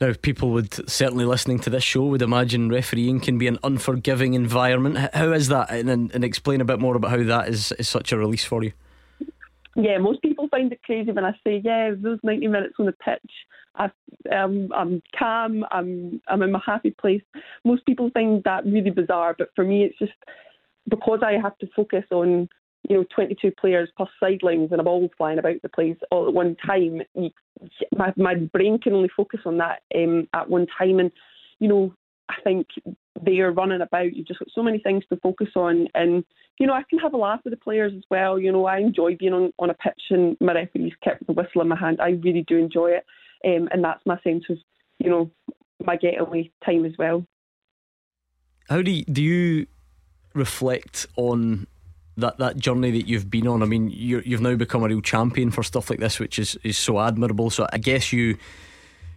[0.00, 4.34] Now, people would certainly listening to this show would imagine refereeing can be an unforgiving
[4.34, 4.96] environment.
[5.12, 5.70] How is that?
[5.70, 8.64] And, and explain a bit more about how that is, is such a release for
[8.64, 8.72] you.
[9.76, 12.92] Yeah, most people find it crazy when I say, yeah, those 90 minutes on the
[12.92, 13.30] pitch,
[13.76, 13.90] I,
[14.34, 17.22] um, I'm calm, I'm, I'm in my happy place.
[17.64, 20.12] Most people find that really bizarre, but for me, it's just
[20.88, 22.48] because I have to focus on,
[22.88, 26.34] you know, 22 players plus sidelines and a ball flying about the place all at
[26.34, 27.02] one time.
[27.96, 30.98] My, my brain can only focus on that um, at one time.
[30.98, 31.12] And,
[31.58, 31.94] you know,
[32.28, 32.66] I think
[33.24, 34.14] they are running about.
[34.14, 36.24] You've just got so many things to focus on, and
[36.58, 38.38] you know I can have a laugh with the players as well.
[38.38, 41.62] You know I enjoy being on, on a pitch and my referee's kept the whistle
[41.62, 42.00] in my hand.
[42.00, 43.04] I really do enjoy it,
[43.44, 44.58] um, and that's my sense of
[44.98, 45.30] you know
[45.84, 47.24] my getaway time as well.
[48.68, 49.66] How do you, do you
[50.34, 51.66] reflect on
[52.16, 53.62] that that journey that you've been on?
[53.62, 56.58] I mean, you you've now become a real champion for stuff like this, which is
[56.62, 57.50] is so admirable.
[57.50, 58.36] So I guess you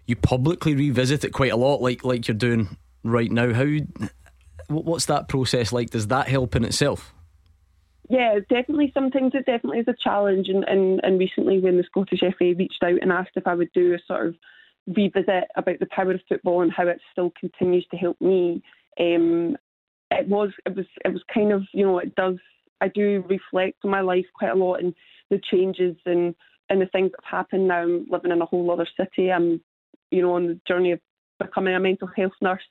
[0.05, 3.53] you publicly revisit it quite a lot, like like you're doing right now.
[3.53, 3.65] How
[4.67, 5.89] what's that process like?
[5.89, 7.13] Does that help in itself?
[8.09, 8.91] Yeah, definitely.
[8.93, 10.49] Sometimes it definitely is a challenge.
[10.49, 13.71] And, and, and recently, when the Scottish FA reached out and asked if I would
[13.73, 14.35] do a sort of
[14.87, 18.61] revisit about the power of football and how it still continues to help me,
[18.99, 19.55] um,
[20.11, 22.37] it was it was it was kind of you know it does
[22.81, 24.93] I do reflect on my life quite a lot and
[25.29, 26.35] the changes and
[26.69, 27.81] and the things that have happened now.
[27.81, 29.31] I'm living in a whole other city.
[29.31, 29.61] I'm
[30.11, 30.99] you know on the journey of
[31.39, 32.61] becoming a mental health nurse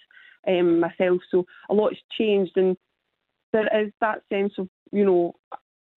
[0.46, 1.20] um, myself.
[1.30, 2.76] So a lot has changed, and
[3.52, 5.34] there is that sense of you know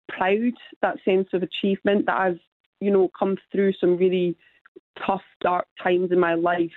[0.10, 2.40] proud, that sense of achievement that I've
[2.80, 4.38] you know come through some really
[5.06, 6.72] tough, dark times in my life,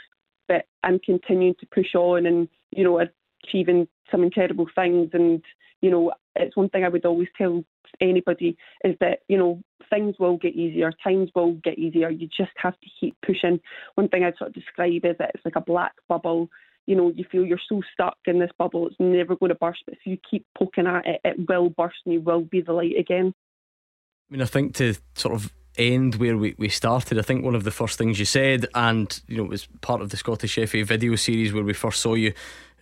[0.47, 3.01] but I'm continuing to push on and you know
[3.45, 5.11] achieving some incredible things.
[5.13, 5.43] And
[5.81, 7.65] you know it's one thing I would always tell
[8.01, 12.11] anybody is that you know things will get easier, times will get easier.
[12.11, 13.61] You just have to keep pushing.
[13.95, 16.49] One thing I'd sort of describe is that it's like a black bubble
[16.89, 19.81] you know, you feel you're so stuck in this bubble, it's never going to burst.
[19.85, 22.73] But if you keep poking at it, it will burst and you will be the
[22.73, 23.35] light again.
[23.37, 27.55] I mean, I think to sort of end where we, we started, I think one
[27.55, 30.55] of the first things you said, and you know, it was part of the Scottish
[30.55, 32.33] FA video series where we first saw you,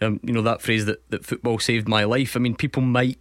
[0.00, 2.36] um, you know, that phrase that, that football saved my life.
[2.36, 3.18] I mean, people might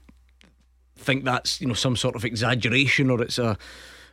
[0.97, 3.57] think that's you know some sort of exaggeration or it's a,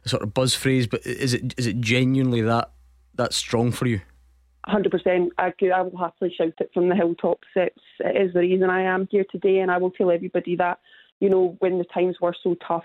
[0.04, 2.70] a sort of buzz phrase, but is it is it genuinely that
[3.16, 4.00] that strong for you?
[4.64, 5.32] Hundred percent.
[5.38, 7.48] I could, I will happily shout it from the hilltops.
[7.56, 10.78] It's, it is the reason I am here today, and I will tell everybody that.
[11.20, 12.84] You know, when the times were so tough,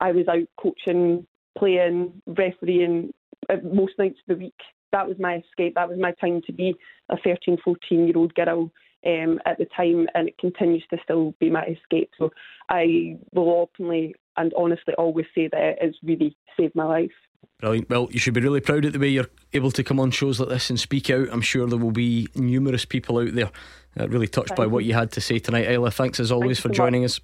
[0.00, 1.26] I was out coaching,
[1.58, 3.12] playing, refereeing
[3.50, 4.58] uh, most nights of the week.
[4.92, 5.74] That was my escape.
[5.74, 6.74] That was my time to be
[7.08, 8.70] a 13, 14 year old girl
[9.06, 12.10] um, at the time, and it continues to still be my escape.
[12.18, 12.30] So
[12.68, 17.12] I will openly and honestly always say that it has really saved my life.
[17.60, 17.88] Brilliant.
[17.88, 20.40] Well, you should be really proud of the way you're able to come on shows
[20.40, 21.28] like this and speak out.
[21.30, 23.50] I'm sure there will be numerous people out there
[23.98, 24.70] uh, really touched Thank by you.
[24.70, 25.70] what you had to say tonight.
[25.70, 27.10] Isla, thanks as always you for so joining much.
[27.12, 27.20] us.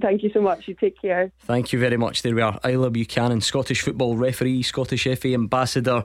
[0.00, 0.66] Thank you so much.
[0.66, 1.30] You take care.
[1.40, 2.22] Thank you very much.
[2.22, 2.58] There we are.
[2.64, 6.02] Isla Buchanan, Scottish football referee, Scottish FA ambassador.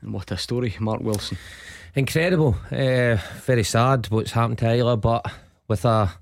[0.00, 1.38] And what a story, Mark Wilson.
[1.94, 2.56] Incredible.
[2.70, 5.30] Uh, very sad what's happened to Isla, but
[5.68, 6.12] with a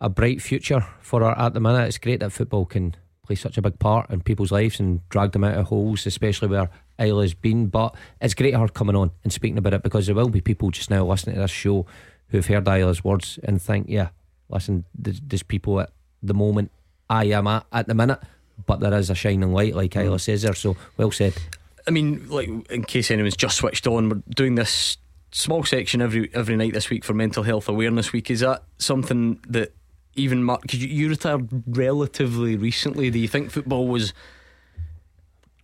[0.00, 1.86] a bright future for her at the minute.
[1.86, 2.96] It's great that football can
[3.26, 6.48] play such a big part in people's lives and drag them out of holes, especially
[6.48, 7.66] where Isla's been.
[7.66, 10.70] But it's great her coming on and speaking about it because there will be people
[10.70, 11.86] just now listening to this show
[12.28, 14.08] who've heard Isla's words and think, yeah,
[14.48, 15.90] listen, there's, there's people at
[16.22, 16.70] the moment
[17.08, 18.20] I am at at the minute,
[18.66, 20.20] but there is a shining light, like Isla mm.
[20.20, 20.54] says there.
[20.54, 21.34] So well said.
[21.86, 24.96] I mean, like in case anyone's just switched on, we're doing this
[25.32, 28.30] small section every every night this week for Mental Health Awareness Week.
[28.30, 29.72] Is that something that
[30.14, 30.62] even Mark?
[30.68, 33.10] Cause you, you retired relatively recently.
[33.10, 34.12] Do you think football was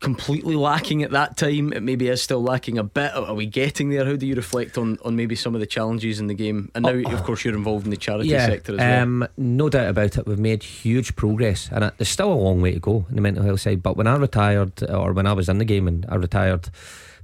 [0.01, 1.73] completely lacking at that time?
[1.73, 3.14] It maybe is still lacking a bit.
[3.14, 4.05] Are we getting there?
[4.05, 6.70] How do you reflect on on maybe some of the challenges in the game?
[6.74, 9.02] And now, of course, you're involved in the charity sector as well.
[9.02, 10.27] um, no doubt about it.
[10.27, 13.23] We've made huge progress, and it, there's still a long way to go in the
[13.23, 13.82] mental health side.
[13.82, 16.68] But when I retired, or when I was in the game and I retired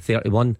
[0.00, 0.56] 31,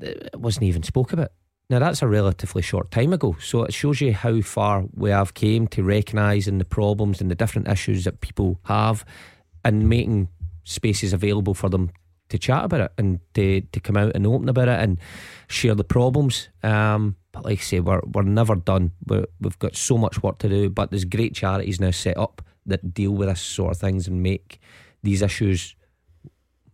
[0.00, 1.32] it wasn't even spoke about.
[1.72, 5.32] Now that's a relatively short time ago, so it shows you how far we have
[5.32, 9.06] came to recognising the problems and the different issues that people have,
[9.64, 10.28] and making
[10.64, 11.90] spaces available for them
[12.28, 14.98] to chat about it and to, to come out and open about it and
[15.48, 16.50] share the problems.
[16.62, 18.92] Um, but like I say, we're we're never done.
[19.06, 20.68] We're, we've got so much work to do.
[20.68, 24.22] But there's great charities now set up that deal with this sort of things and
[24.22, 24.60] make
[25.02, 25.74] these issues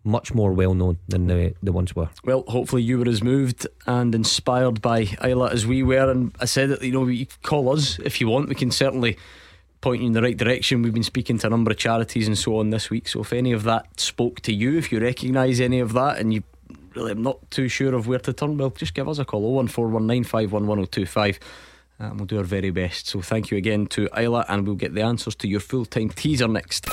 [0.09, 2.09] much more well known than the the ones were.
[2.24, 6.10] Well, hopefully you were as moved and inspired by Isla as we were.
[6.10, 8.48] And I said that, you know, you call us if you want.
[8.48, 9.16] We can certainly
[9.80, 10.82] point you in the right direction.
[10.82, 13.09] We've been speaking to a number of charities and so on this week.
[13.09, 16.35] So if any of that spoke to you, if you recognise any of that and
[16.35, 16.43] you
[16.94, 19.62] really am not too sure of where to turn, well, just give us a call
[19.64, 21.39] 01419511025
[21.99, 23.07] and we'll do our very best.
[23.09, 26.11] So thank you again to Isla and we'll get the answers to your full time
[26.11, 26.87] teaser next.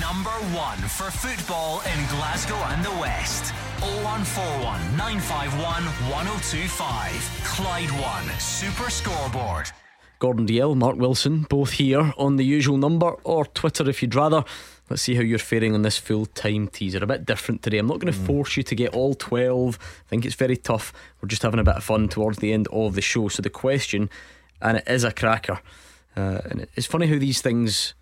[0.00, 3.52] Number one for football in Glasgow and the West.
[3.80, 7.40] 0141 951 1025.
[7.44, 9.70] Clyde One Super Scoreboard.
[10.18, 14.42] Gordon Dalziel, Mark Wilson, both here on the usual number or Twitter if you'd rather.
[14.90, 17.04] Let's see how you're faring on this full time teaser.
[17.04, 17.78] A bit different today.
[17.78, 18.26] I'm not going to mm.
[18.26, 19.78] force you to get all 12.
[19.80, 20.92] I think it's very tough.
[21.20, 23.28] We're just having a bit of fun towards the end of the show.
[23.28, 24.10] So the question,
[24.60, 25.60] and it is a cracker,
[26.16, 27.94] uh, and it's funny how these things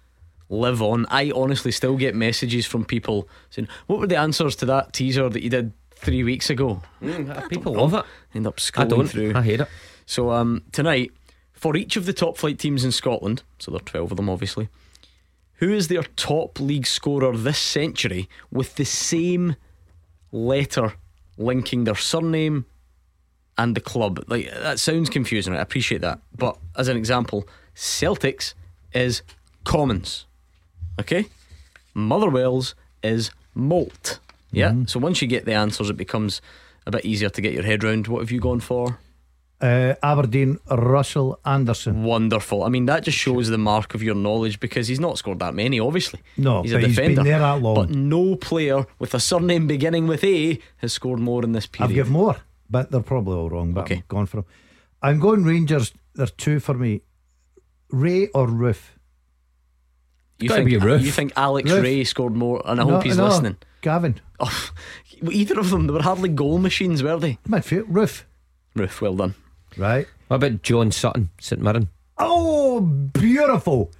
[0.48, 1.06] live on.
[1.10, 5.28] I honestly still get messages from people saying, What were the answers to that teaser
[5.28, 6.82] that you did three weeks ago?
[7.48, 8.04] people love it.
[8.34, 9.08] End up scrolling I don't.
[9.08, 9.32] through.
[9.34, 9.68] I hate it.
[10.06, 11.12] So um, tonight,
[11.52, 14.30] for each of the top flight teams in Scotland, so there are 12 of them
[14.30, 14.68] obviously,
[15.54, 19.56] who is their top league scorer this century with the same
[20.30, 20.94] letter
[21.38, 22.66] linking their surname
[23.58, 24.24] and the club?
[24.28, 25.54] Like that sounds confusing.
[25.54, 28.54] I appreciate that, but as an example, Celtics
[28.92, 29.22] is
[29.64, 30.26] Commons.
[31.00, 31.26] Okay,
[31.94, 34.18] Motherwell's is Moult.
[34.52, 34.74] Yeah.
[34.86, 36.40] So once you get the answers, it becomes
[36.86, 38.06] a bit easier to get your head round.
[38.08, 38.98] What have you gone for?
[39.58, 42.04] Uh, Aberdeen, Russell Anderson.
[42.04, 42.62] Wonderful.
[42.62, 45.54] I mean, that just shows the mark of your knowledge because he's not scored that
[45.54, 46.20] many, obviously.
[46.36, 47.22] No, he's a defender.
[47.22, 47.74] there that long.
[47.74, 51.88] But no player with a surname beginning with A has scored more in this period.
[51.90, 52.36] I've given more,
[52.70, 53.72] but they're probably all wrong.
[53.72, 53.96] But Okay.
[53.96, 54.46] I'm going for them.
[55.02, 55.92] I'm going Rangers.
[56.14, 57.02] They're two for me.
[57.90, 58.80] Rae or Roofe?
[60.38, 61.02] you think, be Roofe.
[61.02, 61.82] You think Alex Roof.
[61.82, 63.56] Rae scored more, and I No, hope he's no, listening.
[63.80, 64.20] Gavin.
[64.40, 64.70] Oh,
[65.30, 67.38] either of them, they were hardly goal machines, were they?
[67.48, 67.84] Midfield.
[67.90, 68.24] Roofe.
[68.76, 69.34] Roofe, well done.
[69.76, 70.06] Right.
[70.28, 71.88] What about John Sutton, St Mirren?
[72.18, 73.92] Oh, beautiful.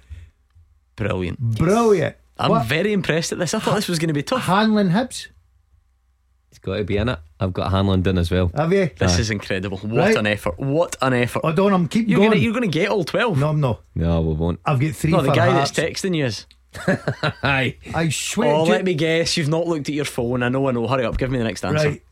[0.95, 1.39] Brilliant.
[1.39, 2.15] Brilliant.
[2.37, 2.65] I'm What?
[2.65, 3.53] very impressed at this.
[3.53, 4.43] I thought this was going to be tough.
[4.43, 5.27] Hanlon Hibs.
[6.67, 7.17] It's got to be in it.
[7.39, 8.51] I've got Hanlon in as well.
[8.53, 8.89] Have you?
[8.99, 9.21] This Aye.
[9.21, 9.77] is incredible.
[9.77, 10.17] What Right.
[10.17, 10.59] an effort.
[10.59, 11.39] What an effort.
[11.45, 12.31] Oh, don't I'm keep You're going.
[12.31, 13.37] going you're to get all 12.
[13.39, 13.81] no, I'm not.
[13.95, 14.59] No, we won't.
[14.65, 15.71] I've got three No, the for guy Hearts.
[15.71, 16.45] that's texting you is.
[17.43, 17.77] Aye.
[17.95, 18.53] I swear.
[18.53, 19.37] Oh, to- let me guess.
[19.37, 20.43] You've not looked at your phone.
[20.43, 20.85] I know, I know.
[20.87, 21.17] Hurry up.
[21.17, 21.87] Give me the next answer.
[21.87, 22.03] Right.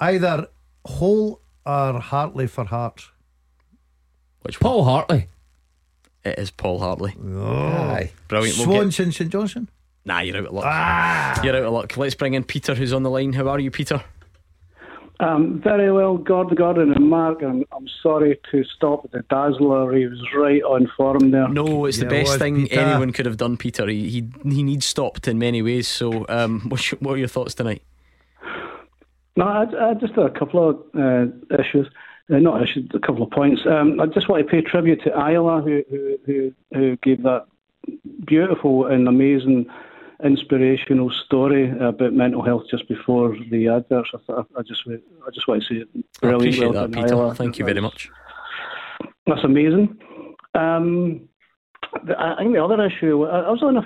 [0.00, 0.48] Either
[0.84, 3.08] Hull or Hartley for Hearts.
[4.42, 4.72] Which one?
[4.72, 5.28] Paul Hartley.
[6.24, 7.14] It is Paul Hartley.
[7.32, 7.46] Oh.
[7.46, 8.10] Aye.
[8.26, 8.58] Brilliant.
[8.58, 9.68] We'll get- Swanson, St Johnstone.
[10.08, 10.64] Nah, you're out of luck.
[10.66, 11.42] Ah.
[11.44, 11.94] You're out of luck.
[11.98, 13.34] Let's bring in Peter, who's on the line.
[13.34, 14.02] How are you, Peter?
[15.20, 17.42] Um, very well, Gordon, Gordon and Mark.
[17.42, 19.94] I'm, I'm sorry to stop the Dazzler.
[19.94, 21.46] He was right on form there.
[21.48, 22.80] No, it's the Yeah, it best was, thing Peter.
[22.80, 23.86] anyone could have done, Peter.
[23.86, 25.88] He he, he needs stopped in many ways.
[25.88, 27.82] So, um, what's your, what are your thoughts tonight?
[29.36, 31.26] No, I, I just a couple of uh,
[31.60, 31.86] issues.
[32.30, 33.60] Uh, not issues, a couple of points.
[33.66, 37.44] Um, I just want to pay tribute to Isla, who, who, who, who gave that
[38.24, 39.66] beautiful and amazing
[40.24, 44.10] inspirational story about mental health just before the adverts.
[44.28, 45.88] I, I just I just want to say it.
[46.22, 47.14] I appreciate Well that, Peter.
[47.14, 47.34] Isla.
[47.34, 48.10] Thank you very much.
[49.26, 49.96] That's amazing.
[50.54, 51.28] Um,
[52.04, 53.82] the, I think the other issue, I, I was on a,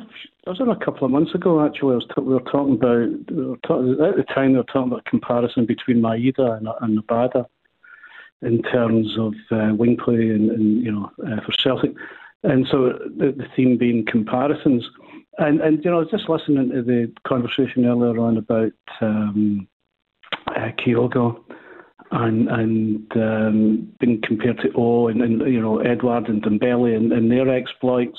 [0.47, 1.65] I was on a couple of months ago.
[1.65, 4.91] Actually, I was we were talking about we were at the time we were talking
[4.93, 7.47] about comparison between Maeda and, and Nabada
[8.41, 11.93] in terms of uh, wing play and, and you know uh, for Celtic,
[12.43, 14.89] and so the, the theme being comparisons.
[15.39, 19.67] And and you know, I was just listening to the conversation earlier on about um,
[20.49, 21.43] uh, Kyogo
[22.11, 27.13] and and um, being compared to O and, and you know Edouard and Dembele and,
[27.13, 28.19] and their exploits.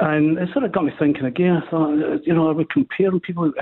[0.00, 1.62] And it sort of got me thinking again.
[1.64, 3.52] I thought, uh, you know, are we comparing people?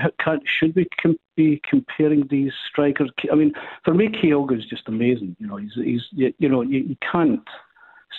[0.59, 3.11] Should we com- be comparing these strikers?
[3.31, 3.53] I mean,
[3.85, 5.35] for me, Kyogo is just amazing.
[5.37, 7.47] You know, he's he's you, know you, you can't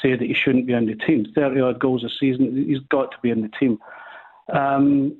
[0.01, 1.27] say that he shouldn't be on the team.
[1.35, 3.79] Thirty odd goals a season, he's got to be in the team.
[4.53, 5.17] Um,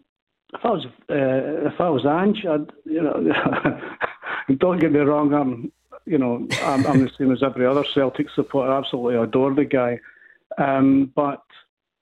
[0.53, 3.81] if I was uh, if I was Ange, I'd you know
[4.59, 5.73] don't get me wrong, I'm
[6.07, 8.73] you know I'm, I'm the same as every other Celtic supporter.
[8.73, 9.99] I absolutely adore the guy,
[10.59, 11.43] um, but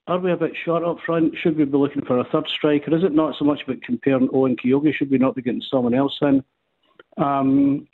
[0.07, 1.35] are we a bit short up front?
[1.39, 2.95] Should we be looking for a third striker?
[2.95, 4.93] Is it not so much about comparing Owen Kyogo?
[4.93, 6.43] Should we not be getting someone else in?
[7.19, 7.87] Um,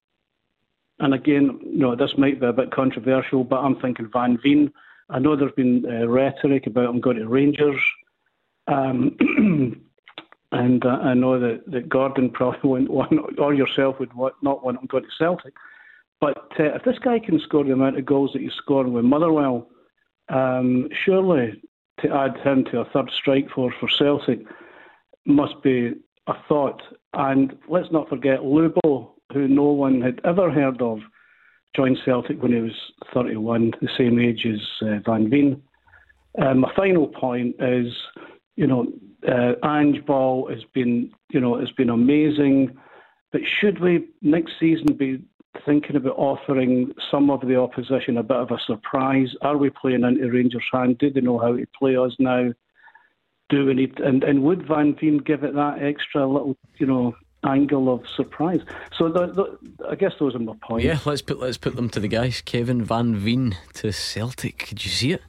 [1.01, 4.73] and again, you know, this might be a bit controversial, but I'm thinking Van Veen.
[5.11, 7.81] I know there's been uh, rhetoric about him going to Rangers.
[8.69, 9.17] Um,
[10.53, 14.65] and uh, I know that, that Gordon probably wouldn't want, or yourself would want, not
[14.65, 15.55] want him going to Celtic.
[16.21, 19.05] But uh, if this guy can score the amount of goals that he's scoring with
[19.05, 19.69] Motherwell,
[20.29, 21.63] um, surely
[22.01, 24.41] to add him to a third strike force for Celtic
[25.27, 25.93] must be
[26.27, 26.83] a thought.
[27.15, 31.01] And let's not forget Lubo, who no one had ever heard of,
[31.77, 35.63] joined Celtic when he was 31, the same age as uh, Van Veen.
[36.41, 37.93] Um, my final point is,
[38.59, 38.93] you know,
[39.27, 42.77] uh, Ange Ball has been, you know, has been amazing.
[43.31, 45.23] But should we next season be
[45.65, 49.29] thinking about offering some of the opposition a bit of a surprise?
[49.43, 50.99] Are we playing into Rangers' hand?
[50.99, 52.53] Do they know how to play us now?
[53.49, 57.15] Do we need and, and would Van Veen give it that extra little, you know,
[57.45, 58.61] angle of surprise?
[58.99, 60.85] So the, the, I guess those are my points.
[60.85, 62.43] Yeah, let's put let's put them to the guys.
[62.43, 64.67] Kevin Van Veen to Celtic.
[64.67, 65.23] Could you see it?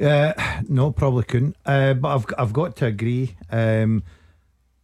[0.00, 0.32] Uh,
[0.68, 1.56] no, probably couldn't.
[1.64, 3.36] Uh, but I've I've got to agree.
[3.50, 4.02] Um,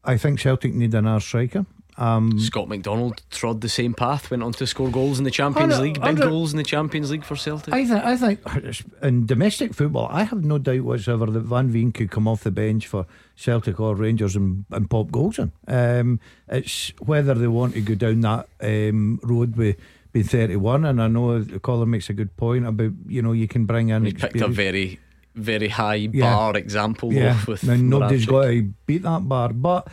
[0.04, 1.66] I think Celtic need an another striker.
[1.98, 5.74] Um, Scott McDonald trod the same path, went on to score goals in the Champions
[5.74, 7.72] I League, big I goals in the Champions League for Celtic.
[7.72, 11.92] I think I think in domestic football, I have no doubt whatsoever that Van Veen
[11.92, 15.52] could come off the bench for Celtic or Rangers and, and pop goals in.
[15.66, 19.76] Um, it's whether they want to go down that um, road with
[20.12, 20.84] being 31.
[20.84, 24.04] And I know Colin makes a good point about you know you can bring in.
[24.04, 25.00] he picked a very,
[25.36, 26.34] very high Yeah.
[26.34, 27.38] bar example yeah.
[27.44, 29.88] though, with now nobody's got to beat that bar, but.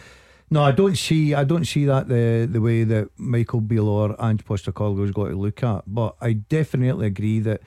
[0.50, 1.34] No, I don't see.
[1.34, 5.36] I don't see that the the way that Michael Beale or Ange Postecoglou's got to
[5.36, 5.82] look at.
[5.88, 7.62] But I definitely agree that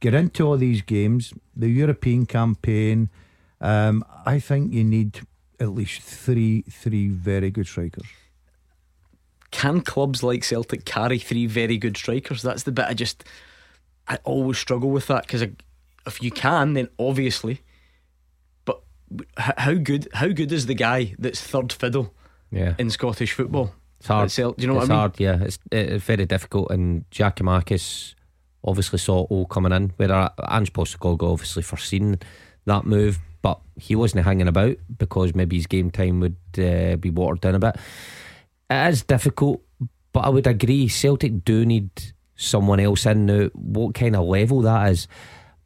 [0.00, 3.10] get into all these games, the European campaign.
[3.60, 5.20] Um, I think you need
[5.58, 8.06] at least three three very good strikers.
[9.50, 12.40] Can clubs like Celtic carry three very good strikers?
[12.40, 13.22] That's the bit I just
[14.08, 15.42] I always struggle with that because
[16.06, 17.60] if you can, then obviously.
[18.64, 18.82] But
[19.36, 20.08] how good?
[20.14, 22.14] How good is the guy that's third fiddle
[22.50, 22.74] Yeah.
[22.78, 23.74] in Scottish football?
[23.98, 24.30] It's hard.
[24.30, 24.82] Do you know it's what I mean?
[24.82, 25.38] It's hard, yeah.
[25.42, 26.70] It's, it's very difficult.
[26.70, 28.14] And Giakoumakis
[28.64, 29.92] obviously saw all coming in.
[29.96, 32.18] Where Ange Postecoglou obviously foreseen
[32.64, 37.10] that move, but he wasn't hanging about because maybe his game time would uh, be
[37.10, 37.76] watered down a bit.
[38.70, 39.60] It is difficult,
[40.12, 40.88] but I would agree.
[40.88, 41.90] Celtic do need
[42.36, 43.50] someone else in now.
[43.54, 45.08] What kind of level that is?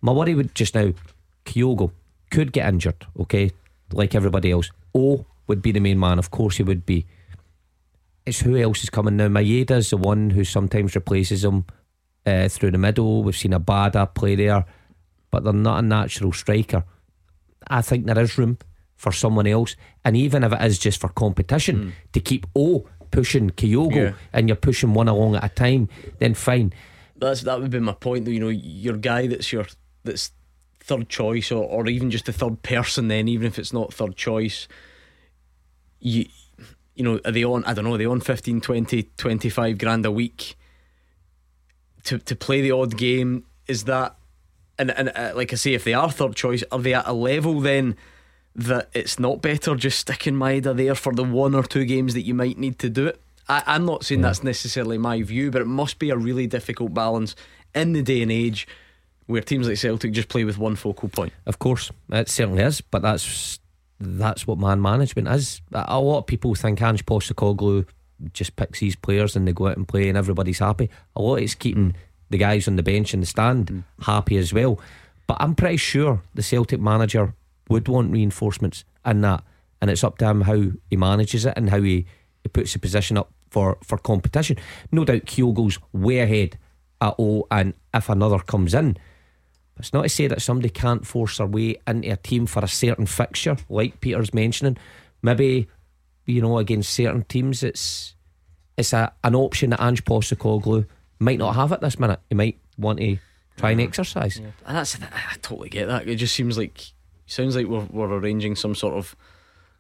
[0.05, 0.93] My worry would just now,
[1.47, 1.91] Kyogo
[2.31, 3.53] could get injured, okay,
[3.91, 4.71] like everybody else.
[4.95, 7.07] O would be the main man, of course he would be.
[8.27, 9.29] It's who else is coming now.
[9.29, 11.65] Maeda's the one who sometimes replaces him
[12.27, 13.23] uh, through the middle.
[13.23, 14.67] We've seen Abada play there,
[15.31, 16.85] but they're not a natural striker.
[17.69, 18.59] I think there is room
[18.97, 19.75] for someone else,
[20.05, 23.95] and even if it is just for competition to keep O pushing Kyogo.
[23.95, 24.13] Yeah.
[24.35, 26.75] and you're pushing one along at a time, then fine.
[27.17, 28.33] That's that would be my point though.
[28.33, 29.65] You know, your guy that's your
[30.05, 30.33] that's
[30.81, 34.15] third choice or, or even just the third person then even if it's not third
[34.17, 34.69] choice
[36.01, 36.27] you
[36.95, 40.07] you know are they on I don't know are they on 15 20 25 grand
[40.07, 40.57] a week
[42.05, 43.45] to to play the odd game?
[43.67, 44.17] Is that
[44.79, 47.13] and and uh, like I say if they are third choice are they at a
[47.13, 47.97] level then
[48.55, 52.23] that it's not better just sticking Maeda there for the one or two games that
[52.23, 53.21] you might need to do it?
[53.49, 56.95] I, I'm not saying that's necessarily my view but it must be a really difficult
[56.95, 57.35] balance
[57.75, 58.69] in the day and age
[59.27, 61.33] where teams like Celtic just play with one focal point.
[61.47, 63.59] Of course, it certainly is, but that's
[64.01, 65.63] that's what man management is.
[65.73, 67.87] A lot of people think Ange Postecoglou
[68.33, 70.91] just picks these players and they go out and play and everybody's happy.
[71.17, 71.95] A lot is keeping
[72.31, 73.85] the guys on the bench and the stand mm.
[74.01, 74.79] happy as well.
[75.27, 77.35] But I'm pretty sure the Celtic manager
[77.69, 79.43] would want reinforcements in that,
[79.81, 82.07] and it's up to him how he manages it and how he,
[82.43, 84.57] he puts the position up for, for competition.
[84.93, 86.59] No doubt Kyogo's way ahead
[87.01, 88.99] at O, and if another comes in,
[89.79, 92.69] it's not to say that somebody can't force their way into a team for a
[92.69, 94.77] certain fixture, like Peter's mentioning.
[95.23, 95.69] Maybe,
[96.27, 98.15] you know, against certain teams, it's
[98.77, 100.87] it's a, an option that Ange Postecoglou
[101.19, 102.21] might not have at this minute.
[102.29, 103.19] He might want to
[103.57, 104.39] try and exercise.
[104.39, 106.09] And that's I totally get that.
[106.09, 106.93] It just seems like
[107.27, 109.17] sounds like we're we're arranging some sort of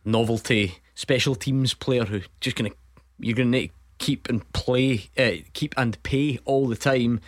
[0.04, 2.70] novelty special teams player who just gonna
[3.18, 7.20] you're gonna need to keep and play, uh, keep and pay all the time.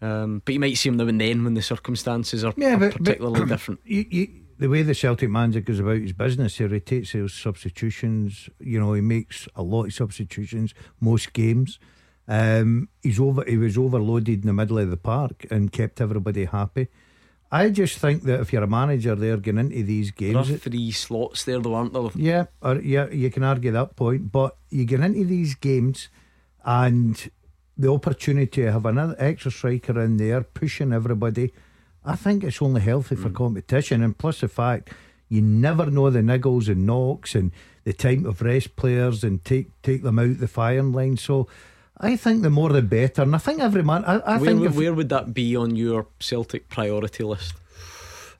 [0.00, 2.78] Um, but you might see him now and then when the circumstances are, Yeah, are
[2.78, 3.80] but, particularly but different.
[3.84, 8.48] You, you, the way the Celtic manager goes about his business, he rotates his substitutions.
[8.60, 11.78] You know, he makes a lot of substitutions most games.
[12.26, 13.44] Um, he's over.
[13.46, 16.88] He was overloaded in the middle of the park and kept everybody happy.
[17.50, 20.60] I just think that if you're a manager there going into these There are games,
[20.62, 22.10] three slots there, though, aren't there?
[22.14, 26.10] yeah, or, yeah, you can argue that point, but you get into these games
[26.64, 27.30] and
[27.78, 31.52] the opportunity to have another extra striker in there pushing everybody.
[32.04, 33.34] I think it's only healthy for mm.
[33.34, 34.90] competition, and plus the fact
[35.28, 37.52] you never know the niggles and knocks and
[37.84, 41.16] the time of rest players and take take them out the firing line.
[41.16, 41.48] So.
[42.00, 44.04] I think the more the better, and I think every man.
[44.04, 47.54] I, I where, think if, where would that be on your Celtic priority list?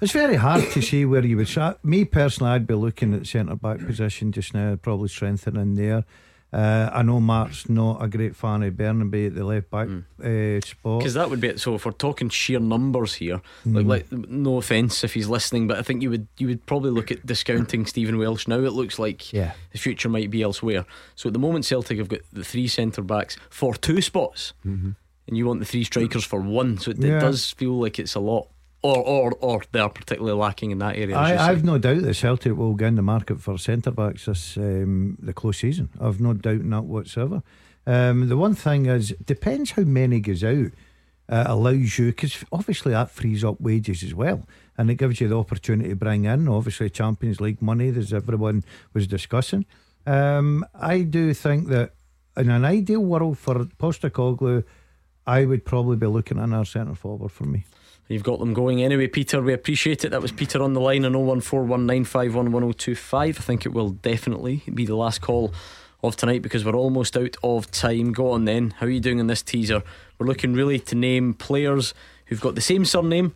[0.00, 1.48] It's very hard to see where you would.
[1.48, 6.04] sa- Me personally, I'd be looking at centre back position just now, probably strengthening there.
[6.50, 10.60] Uh, I know Mark's not a great fan of Bernabei at the left back uh,
[10.66, 11.00] spot.
[11.00, 11.60] Because that would be it.
[11.60, 13.88] So if we're talking sheer numbers here, like, Mm.
[13.88, 17.10] like no offense if he's listening, but I think you would you would probably look
[17.10, 18.60] at discounting Stephen Welsh now.
[18.60, 19.52] It looks like Yeah.
[19.72, 20.86] the future might be elsewhere.
[21.16, 24.94] So at the moment, Celtic have got the three centre backs for two spots, and
[25.36, 26.78] you want the three strikers for one.
[26.78, 28.48] So it, it does feel like it's a lot,
[28.82, 31.16] or or or they're particularly lacking in that area.
[31.16, 31.48] I.
[31.48, 35.16] I've no doubt that Celtic will get in the market for centre backs this um,
[35.20, 35.90] the close season.
[36.00, 37.42] I've no doubt in that whatsoever.
[37.86, 40.72] Um, the one thing is, depends how many goes out.
[41.30, 44.46] Uh, allows you because obviously that frees up wages as well,
[44.78, 48.64] and it gives you the opportunity to bring in obviously Champions League money, as everyone
[48.94, 49.66] was discussing.
[50.06, 51.92] Um, I do think that
[52.34, 54.64] in an ideal world for Postecoglou,
[55.26, 57.66] I would probably be looking at our centre forward for me.
[58.08, 59.42] You've got them going anyway, Peter.
[59.42, 60.10] We appreciate it.
[60.10, 63.12] That was Peter on the line on 01419511025.
[63.12, 65.52] I think it will definitely be the last call
[66.02, 68.12] of tonight because we're almost out of time.
[68.12, 68.72] Go on then.
[68.78, 69.82] How are you doing in this teaser?
[70.18, 71.92] We're looking really to name players
[72.26, 73.34] who've got the same surname.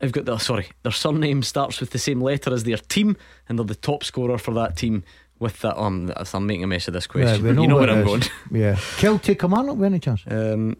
[0.00, 3.16] I've got the sorry, their surname starts with the same letter as their team,
[3.48, 5.04] and they're the top scorer for that team.
[5.38, 7.44] With that, um, I'm making a mess of this question.
[7.44, 8.22] Yeah, you know what where I'm going.
[8.50, 10.22] Yeah, Kiltie Kilmarnock, by any chance?
[10.26, 10.76] Um,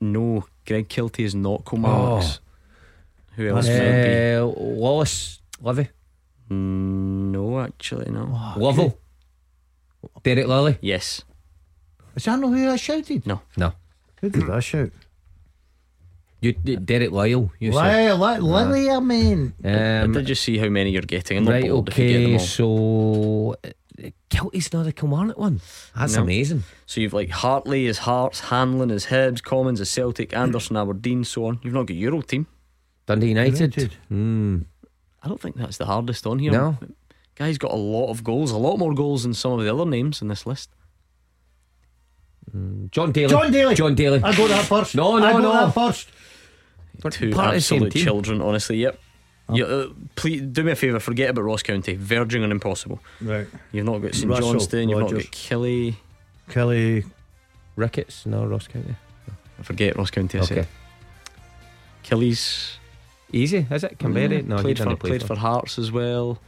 [0.00, 2.40] no, Greg Kiltie is not Kilmarnock's.
[3.36, 4.62] Who else Uh, might be?
[4.80, 5.88] Wallace Levy,
[6.50, 8.54] Mm, No, actually, no.
[8.56, 8.98] Lovell,
[10.22, 10.78] Derek Lilley.
[10.80, 11.22] Yes.
[12.16, 13.24] Is that not who I shouted?
[13.26, 13.40] No.
[13.56, 13.72] No.
[14.20, 14.90] Who did I shout?
[16.42, 17.52] You, Derek Lyle.
[17.60, 18.42] You Lyle, said.
[18.42, 19.52] Li- Lilley, I mean.
[19.62, 21.36] I Um, did just see how many you're getting.
[21.38, 21.70] I'm not right.
[21.70, 22.38] bored if you get them Okay.
[22.64, 23.54] all.
[23.54, 23.56] So
[24.30, 25.60] Kiltie's not a Kilmarnock one.
[25.96, 26.22] That's No.
[26.22, 26.64] amazing.
[26.86, 31.46] So you've like Hartley as Hearts, Hanlon as Hibs, Commons as Celtic, Anderson, Aberdeen, so
[31.46, 31.60] on.
[31.62, 32.46] You've not got Euro team.
[33.06, 33.60] Dundee United.
[33.76, 33.94] United.
[34.08, 34.58] Hmm.
[35.22, 36.52] I don't think that's the hardest on here.
[36.52, 36.78] No.
[37.34, 39.84] Guy's got a lot of goals, a lot more goals than some of the other
[39.86, 40.70] names in this list.
[42.90, 43.28] Jon Daly.
[43.28, 43.74] Jon Daly.
[43.74, 44.22] Jon Daly.
[44.22, 44.94] I got that first.
[44.96, 45.52] No, no, I got no.
[45.52, 46.08] that first.
[47.02, 48.04] But Two part of the same absolute team.
[48.04, 48.78] children, honestly.
[48.78, 48.98] Yep.
[49.54, 51.00] You, uh, please do me a favour.
[51.00, 51.94] Forget about Ross County.
[51.96, 53.00] Verging on impossible.
[53.20, 53.46] Right.
[53.72, 54.88] You've not got St Russell, Johnston.
[54.88, 55.96] You've not got Kelly.
[56.48, 57.04] Kelly.
[57.76, 58.26] Ricketts.
[58.26, 58.94] No, Ross County.
[59.58, 60.38] I forget Ross County.
[60.38, 60.54] I Okay.
[60.54, 60.68] said.
[62.02, 62.76] Killy's
[63.32, 63.96] Easy, is it?
[63.98, 64.42] Canberra?
[64.42, 65.28] No, he played for play played for.
[65.28, 66.40] for Hearts as well.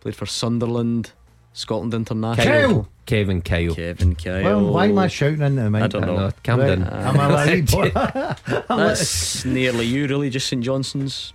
[0.00, 1.12] Played for Sunderland,
[1.52, 2.46] Scotland International.
[2.46, 2.88] Kyle.
[3.04, 3.74] Kevin Kyle.
[3.74, 4.42] Kevin Kyle.
[4.42, 5.82] Well, why am I shouting into the mic?
[5.82, 6.30] I don't know.
[6.42, 6.84] Camden.
[6.84, 6.92] Right.
[7.18, 7.92] I'm a wee boy.
[7.94, 10.30] I'm like- That's nearly you, really.
[10.30, 11.34] Just St Johnstone's.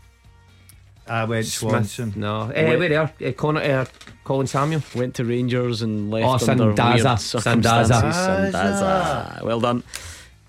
[1.09, 2.13] I went Smith, Swanson.
[2.15, 3.11] No, uh, where they are?
[3.25, 3.85] Uh, Connor, uh,
[4.23, 6.93] Colin Samuel went to Rangers and left Oh, under Sandaza.
[7.05, 7.95] weird circumstances.
[7.95, 8.51] Sandaza.
[8.51, 9.43] Sandaza.
[9.43, 9.83] Well done.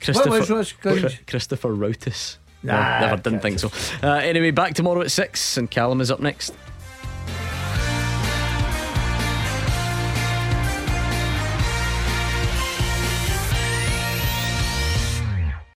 [0.00, 0.30] Christopher.
[0.30, 1.18] What was what's called?
[1.26, 2.36] Christopher Routis.
[2.62, 3.70] No, Nah, never didn't think so.
[4.02, 6.52] Uh, anyway, back tomorrow at six, and Callum is up next.